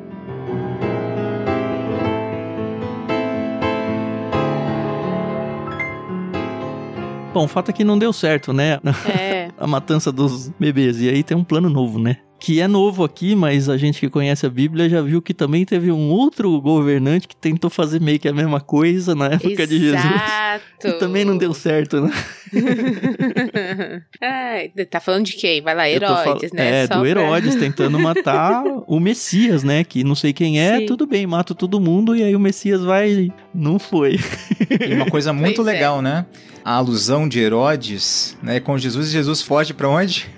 Bom, 7.35 7.47
o 7.47 7.49
fato 7.49 7.70
é 7.70 7.72
que 7.72 7.82
não 7.82 7.99
deu 7.99 8.12
certo, 8.12 8.53
né? 8.53 8.78
É. 9.09 9.49
a 9.59 9.66
matança 9.66 10.12
dos 10.12 10.51
bebês. 10.51 11.01
E 11.01 11.09
aí 11.09 11.24
tem 11.24 11.37
um 11.37 11.43
plano 11.43 11.68
novo, 11.68 11.99
né? 11.99 12.18
Que 12.45 12.61
é 12.61 12.68
novo 12.68 13.03
aqui, 13.05 13.34
mas 13.34 13.70
a 13.70 13.78
gente 13.78 13.99
que 13.99 14.11
conhece 14.11 14.45
a 14.45 14.51
Bíblia 14.51 14.86
já 14.86 15.01
viu 15.01 15.22
que 15.22 15.32
também 15.32 15.64
teve 15.64 15.90
um 15.90 16.11
outro 16.11 16.61
governante 16.61 17.26
que 17.26 17.34
tentou 17.34 17.70
fazer 17.70 18.03
meio 18.03 18.18
que 18.18 18.28
a 18.28 18.34
mesma 18.34 18.61
coisa 18.61 19.14
na 19.14 19.28
época 19.28 19.66
de 19.66 19.78
Jesus. 19.78 20.05
Exato. 20.05 20.88
E 20.88 20.92
também 20.99 21.24
não 21.24 21.38
deu 21.38 21.55
certo, 21.55 22.03
né? 22.03 22.12
Ai, 24.20 24.68
tá 24.90 25.01
falando 25.01 25.24
de 25.24 25.32
quem? 25.32 25.62
Vai 25.62 25.74
lá, 25.74 25.88
Herodes, 25.88 26.22
fal- 26.24 26.38
né? 26.53 26.82
É, 26.82 26.86
Só 26.86 26.95
do 26.97 27.01
pra- 27.01 27.09
Herodes 27.09 27.55
tentando 27.55 27.99
matar 27.99 28.62
o 28.86 29.01
Messias, 29.01 29.62
né? 29.64 29.82
Que 29.82 30.05
não 30.05 30.14
sei 30.14 30.34
quem 30.34 30.61
é, 30.61 30.80
Sim. 30.80 30.86
tudo 30.86 31.07
bem, 31.07 31.26
mata 31.26 31.55
todo 31.55 31.80
mundo 31.80 32.14
e 32.14 32.22
aí 32.22 32.36
o 32.36 32.40
Messias 32.40 32.82
vai. 32.82 33.32
Não 33.55 33.78
foi. 33.78 34.18
E 34.86 34.92
uma 34.95 35.07
coisa 35.07 35.32
muito 35.32 35.57
Pois 35.57 35.68
é. 35.68 35.72
legal, 35.72 36.03
né? 36.03 36.26
A 36.64 36.74
alusão 36.74 37.26
de 37.26 37.40
Herodes, 37.40 38.36
né, 38.42 38.61
com 38.61 38.76
Jesus, 38.76 39.09
e 39.09 39.12
Jesus 39.12 39.40
foge 39.40 39.72
pra 39.72 39.88
onde? 39.88 40.28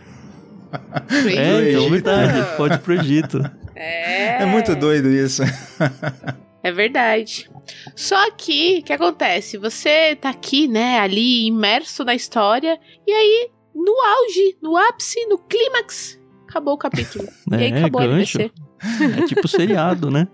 É, 1.36 1.70
então 1.70 1.90
verdade. 1.90 2.56
Pode 2.56 2.74
ir 2.74 2.78
pro 2.78 2.94
Egito. 2.94 3.42
É. 3.74 4.42
É 4.42 4.46
muito 4.46 4.74
doido 4.74 5.08
isso. 5.08 5.42
É 6.62 6.72
verdade. 6.72 7.48
Só 7.94 8.30
que, 8.32 8.78
o 8.80 8.82
que 8.82 8.92
acontece? 8.92 9.56
Você 9.58 10.16
tá 10.16 10.30
aqui, 10.30 10.66
né, 10.66 10.98
ali, 10.98 11.46
imerso 11.46 12.04
na 12.04 12.14
história, 12.14 12.78
e 13.06 13.12
aí, 13.12 13.50
no 13.74 13.92
auge, 13.92 14.56
no 14.62 14.76
ápice, 14.76 15.24
no 15.26 15.38
clímax, 15.38 16.18
acabou 16.48 16.74
o 16.74 16.78
capítulo. 16.78 17.28
e 17.52 17.54
aí 17.54 17.72
É, 17.72 17.78
acabou 17.78 18.00
a 18.00 18.06
gancho. 18.06 18.38
É 18.81 19.24
tipo 19.27 19.49
seriado, 19.49 20.11
né? 20.11 20.29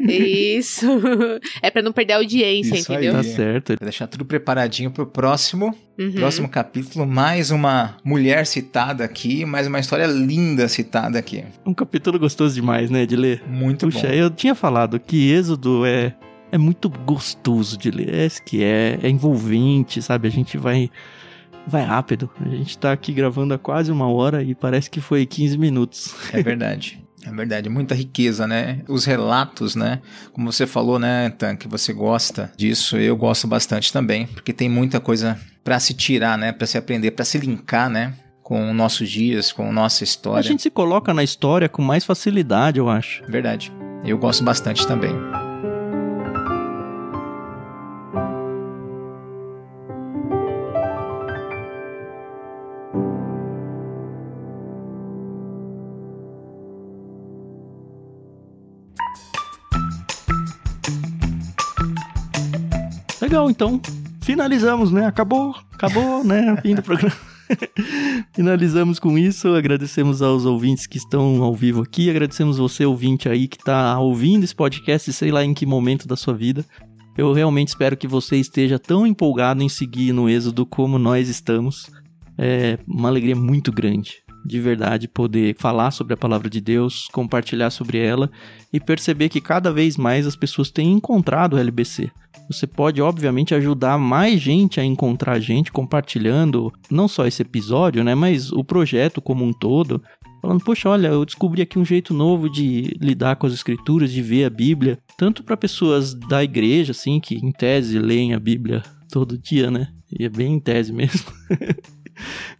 Isso. 0.00 0.86
é 1.62 1.70
pra 1.70 1.82
não 1.82 1.92
perder 1.92 2.14
a 2.14 2.16
audiência, 2.16 2.74
Isso 2.76 2.92
aí. 2.92 2.98
entendeu? 2.98 3.14
Tá 3.14 3.22
certo. 3.22 3.68
Vou 3.70 3.78
deixar 3.86 4.06
tudo 4.06 4.24
preparadinho 4.24 4.90
pro 4.90 5.06
próximo, 5.06 5.74
Uhum. 5.98 6.12
próximo 6.12 6.48
capítulo. 6.48 7.06
Mais 7.06 7.50
uma 7.50 7.96
mulher 8.04 8.46
citada 8.46 9.04
aqui, 9.04 9.44
mais 9.44 9.66
uma 9.66 9.80
história 9.80 10.06
linda 10.06 10.68
citada 10.68 11.18
aqui. 11.18 11.44
Um 11.66 11.74
capítulo 11.74 12.18
gostoso 12.18 12.54
demais, 12.54 12.88
né, 12.88 13.04
de 13.04 13.16
ler. 13.16 13.42
Muito 13.48 13.86
Puxa, 13.86 14.06
bom. 14.06 14.12
eu 14.14 14.30
tinha 14.30 14.54
falado 14.54 15.00
que 15.00 15.32
Êxodo 15.32 15.84
é, 15.84 16.14
é 16.52 16.58
muito 16.58 16.88
gostoso 16.88 17.76
de 17.76 17.90
ler. 17.90 18.14
É 18.14 18.28
que 18.44 18.62
é, 18.62 18.98
é 19.02 19.08
envolvente, 19.08 20.00
sabe? 20.00 20.28
A 20.28 20.30
gente 20.30 20.56
vai 20.56 20.88
vai 21.66 21.82
rápido. 21.82 22.30
A 22.40 22.48
gente 22.48 22.78
tá 22.78 22.92
aqui 22.92 23.12
gravando 23.12 23.52
há 23.52 23.58
quase 23.58 23.90
uma 23.92 24.08
hora 24.08 24.42
e 24.42 24.54
parece 24.54 24.88
que 24.88 25.00
foi 25.00 25.26
15 25.26 25.58
minutos. 25.58 26.14
É 26.32 26.42
verdade. 26.42 27.02
É 27.28 27.34
verdade, 27.34 27.68
muita 27.68 27.94
riqueza, 27.94 28.46
né? 28.46 28.80
Os 28.88 29.04
relatos, 29.04 29.74
né? 29.74 30.00
Como 30.32 30.50
você 30.50 30.66
falou, 30.66 30.98
né, 30.98 31.30
Tan, 31.30 31.56
que 31.56 31.68
você 31.68 31.92
gosta 31.92 32.50
disso, 32.56 32.96
eu 32.96 33.16
gosto 33.16 33.46
bastante 33.46 33.92
também, 33.92 34.26
porque 34.26 34.52
tem 34.52 34.68
muita 34.68 34.98
coisa 35.00 35.38
para 35.62 35.78
se 35.78 35.94
tirar, 35.94 36.38
né? 36.38 36.52
Para 36.52 36.66
se 36.66 36.78
aprender, 36.78 37.10
para 37.10 37.24
se 37.24 37.38
linkar, 37.38 37.90
né? 37.90 38.14
Com 38.42 38.72
nossos 38.72 39.10
dias, 39.10 39.52
com 39.52 39.70
nossa 39.72 40.02
história. 40.04 40.40
A 40.40 40.42
gente 40.42 40.62
se 40.62 40.70
coloca 40.70 41.12
na 41.12 41.22
história 41.22 41.68
com 41.68 41.82
mais 41.82 42.04
facilidade, 42.04 42.78
eu 42.78 42.88
acho. 42.88 43.22
Verdade. 43.28 43.70
Eu 44.04 44.16
gosto 44.16 44.42
bastante 44.42 44.86
também. 44.86 45.12
Legal, 63.38 63.50
então 63.50 63.80
finalizamos, 64.20 64.90
né? 64.90 65.06
Acabou, 65.06 65.54
acabou, 65.72 66.24
né? 66.24 66.56
Fim 66.60 66.74
do 66.74 66.82
programa. 66.82 67.14
Finalizamos 68.34 68.98
com 68.98 69.16
isso. 69.16 69.54
Agradecemos 69.54 70.20
aos 70.20 70.44
ouvintes 70.44 70.88
que 70.88 70.98
estão 70.98 71.40
ao 71.44 71.54
vivo 71.54 71.82
aqui. 71.82 72.10
Agradecemos 72.10 72.58
você, 72.58 72.84
ouvinte 72.84 73.28
aí, 73.28 73.46
que 73.46 73.56
está 73.56 73.96
ouvindo 74.00 74.42
esse 74.42 74.54
podcast, 74.54 75.12
sei 75.12 75.30
lá 75.30 75.44
em 75.44 75.54
que 75.54 75.64
momento 75.64 76.08
da 76.08 76.16
sua 76.16 76.34
vida. 76.34 76.64
Eu 77.16 77.32
realmente 77.32 77.68
espero 77.68 77.96
que 77.96 78.08
você 78.08 78.36
esteja 78.36 78.76
tão 78.76 79.06
empolgado 79.06 79.62
em 79.62 79.68
seguir 79.68 80.12
no 80.12 80.28
Êxodo 80.28 80.66
como 80.66 80.98
nós 80.98 81.28
estamos. 81.28 81.88
É 82.36 82.76
uma 82.88 83.08
alegria 83.08 83.36
muito 83.36 83.70
grande 83.70 84.16
de 84.44 84.60
verdade 84.60 85.08
poder 85.08 85.56
falar 85.58 85.90
sobre 85.90 86.14
a 86.14 86.16
palavra 86.16 86.48
de 86.48 86.60
Deus, 86.60 87.08
compartilhar 87.12 87.70
sobre 87.70 87.98
ela 87.98 88.30
e 88.72 88.80
perceber 88.80 89.28
que 89.28 89.40
cada 89.40 89.72
vez 89.72 89.96
mais 89.96 90.26
as 90.26 90.36
pessoas 90.36 90.70
têm 90.70 90.92
encontrado 90.92 91.54
o 91.54 91.58
LBC. 91.58 92.10
Você 92.50 92.66
pode, 92.66 93.00
obviamente, 93.02 93.54
ajudar 93.54 93.98
mais 93.98 94.40
gente 94.40 94.80
a 94.80 94.84
encontrar 94.84 95.32
a 95.32 95.40
gente 95.40 95.70
compartilhando 95.70 96.72
não 96.90 97.06
só 97.06 97.26
esse 97.26 97.42
episódio, 97.42 98.02
né, 98.02 98.14
mas 98.14 98.50
o 98.52 98.64
projeto 98.64 99.20
como 99.20 99.44
um 99.44 99.52
todo. 99.52 100.02
Falando, 100.40 100.64
poxa, 100.64 100.88
olha, 100.88 101.08
eu 101.08 101.24
descobri 101.24 101.62
aqui 101.62 101.78
um 101.78 101.84
jeito 101.84 102.14
novo 102.14 102.48
de 102.48 102.96
lidar 103.00 103.36
com 103.36 103.46
as 103.46 103.52
escrituras, 103.52 104.12
de 104.12 104.22
ver 104.22 104.44
a 104.44 104.50
Bíblia, 104.50 104.98
tanto 105.16 105.42
para 105.42 105.56
pessoas 105.56 106.14
da 106.14 106.42
igreja, 106.42 106.92
assim, 106.92 107.18
que 107.20 107.34
em 107.34 107.50
tese 107.50 107.98
leem 107.98 108.32
a 108.32 108.40
Bíblia 108.40 108.82
todo 109.10 109.36
dia, 109.36 109.70
né? 109.70 109.88
E 110.10 110.24
é 110.24 110.28
bem 110.28 110.54
em 110.54 110.60
tese 110.60 110.92
mesmo. 110.92 111.30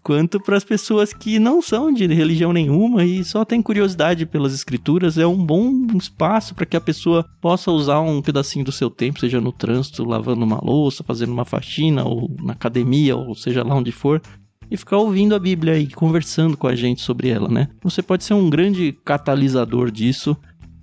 quanto 0.02 0.40
para 0.40 0.56
as 0.56 0.64
pessoas 0.64 1.12
que 1.12 1.38
não 1.38 1.60
são 1.60 1.92
de 1.92 2.06
religião 2.06 2.52
nenhuma 2.52 3.04
e 3.04 3.24
só 3.24 3.44
têm 3.44 3.62
curiosidade 3.62 4.26
pelas 4.26 4.54
escrituras. 4.54 5.18
É 5.18 5.26
um 5.26 5.36
bom 5.36 5.86
espaço 5.96 6.54
para 6.54 6.66
que 6.66 6.76
a 6.76 6.80
pessoa 6.80 7.24
possa 7.40 7.70
usar 7.70 8.00
um 8.00 8.22
pedacinho 8.22 8.64
do 8.64 8.72
seu 8.72 8.90
tempo, 8.90 9.20
seja 9.20 9.40
no 9.40 9.52
trânsito, 9.52 10.04
lavando 10.04 10.44
uma 10.44 10.60
louça, 10.62 11.04
fazendo 11.04 11.32
uma 11.32 11.44
faxina, 11.44 12.04
ou 12.04 12.30
na 12.42 12.52
academia, 12.52 13.16
ou 13.16 13.34
seja 13.34 13.62
lá 13.62 13.74
onde 13.74 13.92
for, 13.92 14.20
e 14.70 14.76
ficar 14.76 14.98
ouvindo 14.98 15.34
a 15.34 15.38
Bíblia 15.38 15.78
e 15.78 15.86
conversando 15.86 16.56
com 16.56 16.66
a 16.66 16.74
gente 16.74 17.00
sobre 17.00 17.28
ela, 17.28 17.48
né? 17.48 17.68
Você 17.82 18.02
pode 18.02 18.24
ser 18.24 18.34
um 18.34 18.50
grande 18.50 18.92
catalisador 19.04 19.90
disso, 19.90 20.36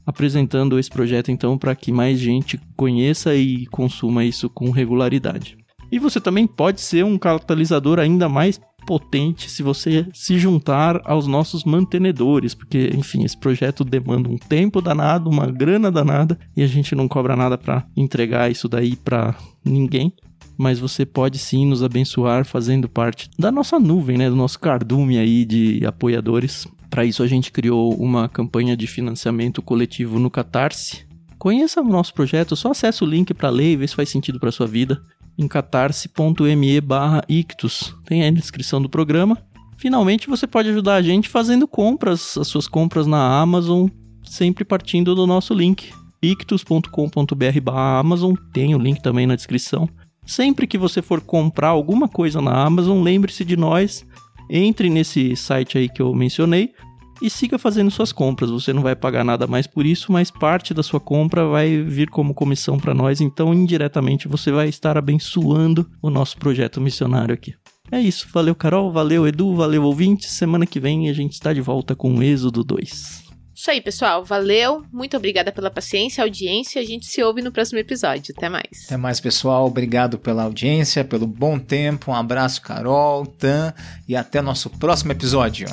apresentando 0.05 0.77
esse 0.77 0.89
projeto 0.89 1.31
então 1.31 1.57
para 1.57 1.75
que 1.75 1.91
mais 1.91 2.19
gente 2.19 2.59
conheça 2.75 3.35
e 3.35 3.65
consuma 3.67 4.23
isso 4.23 4.49
com 4.49 4.69
regularidade. 4.69 5.57
E 5.95 5.97
você 5.97 6.19
também 6.19 6.45
pode 6.45 6.81
ser 6.81 7.05
um 7.05 7.17
catalisador 7.17 7.99
ainda 7.99 8.27
mais 8.27 8.59
potente 8.85 9.49
se 9.49 9.63
você 9.63 10.05
se 10.13 10.37
juntar 10.37 10.99
aos 11.05 11.25
nossos 11.25 11.63
mantenedores, 11.63 12.53
porque, 12.53 12.91
enfim, 12.93 13.23
esse 13.23 13.37
projeto 13.37 13.85
demanda 13.85 14.27
um 14.27 14.37
tempo 14.37 14.81
danado, 14.81 15.29
uma 15.29 15.49
grana 15.49 15.89
danada, 15.89 16.37
e 16.53 16.61
a 16.61 16.67
gente 16.67 16.93
não 16.95 17.07
cobra 17.07 17.33
nada 17.33 17.57
para 17.57 17.87
entregar 17.95 18.51
isso 18.51 18.67
daí 18.67 18.97
para 18.97 19.37
ninguém. 19.63 20.11
Mas 20.57 20.79
você 20.79 21.05
pode 21.05 21.37
sim 21.37 21.65
nos 21.65 21.81
abençoar 21.81 22.43
fazendo 22.43 22.89
parte 22.89 23.29
da 23.39 23.49
nossa 23.49 23.79
nuvem, 23.79 24.17
né, 24.17 24.29
do 24.29 24.35
nosso 24.35 24.59
cardume 24.59 25.17
aí 25.17 25.45
de 25.45 25.85
apoiadores. 25.85 26.67
Para 26.89 27.05
isso 27.05 27.23
a 27.23 27.27
gente 27.27 27.53
criou 27.53 27.95
uma 27.95 28.27
campanha 28.27 28.75
de 28.75 28.85
financiamento 28.85 29.61
coletivo 29.61 30.19
no 30.19 30.29
Catarse. 30.29 31.05
Conheça 31.39 31.79
o 31.79 31.87
nosso 31.87 32.13
projeto, 32.13 32.53
só 32.53 32.71
acesse 32.71 33.01
o 33.01 33.07
link 33.07 33.33
para 33.33 33.49
ler 33.49 33.71
e 33.71 33.77
ver 33.77 33.87
se 33.87 33.95
faz 33.95 34.09
sentido 34.09 34.41
para 34.41 34.51
sua 34.51 34.67
vida 34.67 35.01
em 35.37 35.47
catarse.me 35.47 36.81
barra 36.81 37.23
ictus. 37.27 37.95
Tem 38.05 38.23
aí 38.23 38.31
na 38.31 38.39
descrição 38.39 38.81
do 38.81 38.89
programa. 38.89 39.37
Finalmente 39.77 40.27
você 40.27 40.47
pode 40.47 40.69
ajudar 40.69 40.95
a 40.95 41.01
gente 41.01 41.29
fazendo 41.29 41.67
compras, 41.67 42.37
as 42.37 42.47
suas 42.47 42.67
compras 42.67 43.05
na 43.05 43.39
Amazon, 43.39 43.87
sempre 44.23 44.63
partindo 44.63 45.13
do 45.13 45.27
nosso 45.27 45.53
link 45.53 45.91
ictus.com.br 46.21 47.61
barra 47.61 47.99
Amazon, 47.99 48.33
tem 48.51 48.73
o 48.73 48.79
link 48.79 49.01
também 49.01 49.27
na 49.27 49.35
descrição. 49.35 49.87
Sempre 50.25 50.65
que 50.65 50.77
você 50.77 51.01
for 51.01 51.21
comprar 51.21 51.69
alguma 51.69 52.07
coisa 52.07 52.41
na 52.41 52.63
Amazon, 52.63 53.03
lembre-se 53.03 53.45
de 53.45 53.55
nós, 53.55 54.05
entre 54.49 54.89
nesse 54.89 55.35
site 55.35 55.77
aí 55.77 55.87
que 55.87 56.01
eu 56.01 56.13
mencionei, 56.15 56.73
e 57.21 57.29
siga 57.29 57.57
fazendo 57.57 57.91
suas 57.91 58.11
compras. 58.11 58.49
Você 58.49 58.73
não 58.73 58.81
vai 58.81 58.95
pagar 58.95 59.23
nada 59.23 59.47
mais 59.47 59.67
por 59.67 59.85
isso, 59.85 60.11
mas 60.11 60.31
parte 60.31 60.73
da 60.73 60.83
sua 60.83 60.99
compra 60.99 61.47
vai 61.47 61.81
vir 61.81 62.09
como 62.09 62.33
comissão 62.33 62.79
para 62.79 62.93
nós, 62.93 63.21
então 63.21 63.53
indiretamente 63.53 64.27
você 64.27 64.51
vai 64.51 64.69
estar 64.69 64.97
abençoando 64.97 65.89
o 66.01 66.09
nosso 66.09 66.37
projeto 66.37 66.81
missionário 66.81 67.33
aqui. 67.33 67.53
É 67.91 67.99
isso, 67.99 68.27
valeu 68.33 68.55
Carol, 68.55 68.91
valeu 68.91 69.27
Edu, 69.27 69.55
valeu 69.55 69.83
ouvinte. 69.83 70.29
Semana 70.29 70.65
que 70.65 70.79
vem 70.79 71.09
a 71.09 71.13
gente 71.13 71.33
está 71.33 71.53
de 71.53 71.61
volta 71.61 71.95
com 71.95 72.15
o 72.15 72.23
Êxodo 72.23 72.63
2. 72.63 73.25
Isso 73.55 73.71
aí, 73.71 73.79
pessoal. 73.79 74.23
Valeu. 74.25 74.83
Muito 74.91 75.15
obrigada 75.15 75.49
pela 75.49 75.71
paciência, 75.71 76.23
audiência. 76.23 76.81
A 76.81 76.85
gente 76.85 77.05
se 77.05 77.23
ouve 77.23 77.41
no 77.41 77.53
próximo 77.53 77.79
episódio. 77.79 78.33
Até 78.37 78.49
mais. 78.49 78.85
Até 78.85 78.97
mais, 78.97 79.21
pessoal. 79.21 79.65
Obrigado 79.65 80.19
pela 80.19 80.43
audiência, 80.43 81.05
pelo 81.05 81.25
bom 81.25 81.57
tempo. 81.57 82.11
Um 82.11 82.15
abraço, 82.15 82.61
Carol, 82.61 83.25
Tan, 83.25 83.73
e 84.09 84.15
até 84.15 84.41
nosso 84.41 84.69
próximo 84.69 85.13
episódio. 85.13 85.67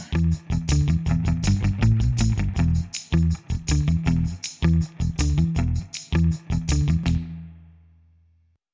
thank 1.12 1.36
you 1.36 1.41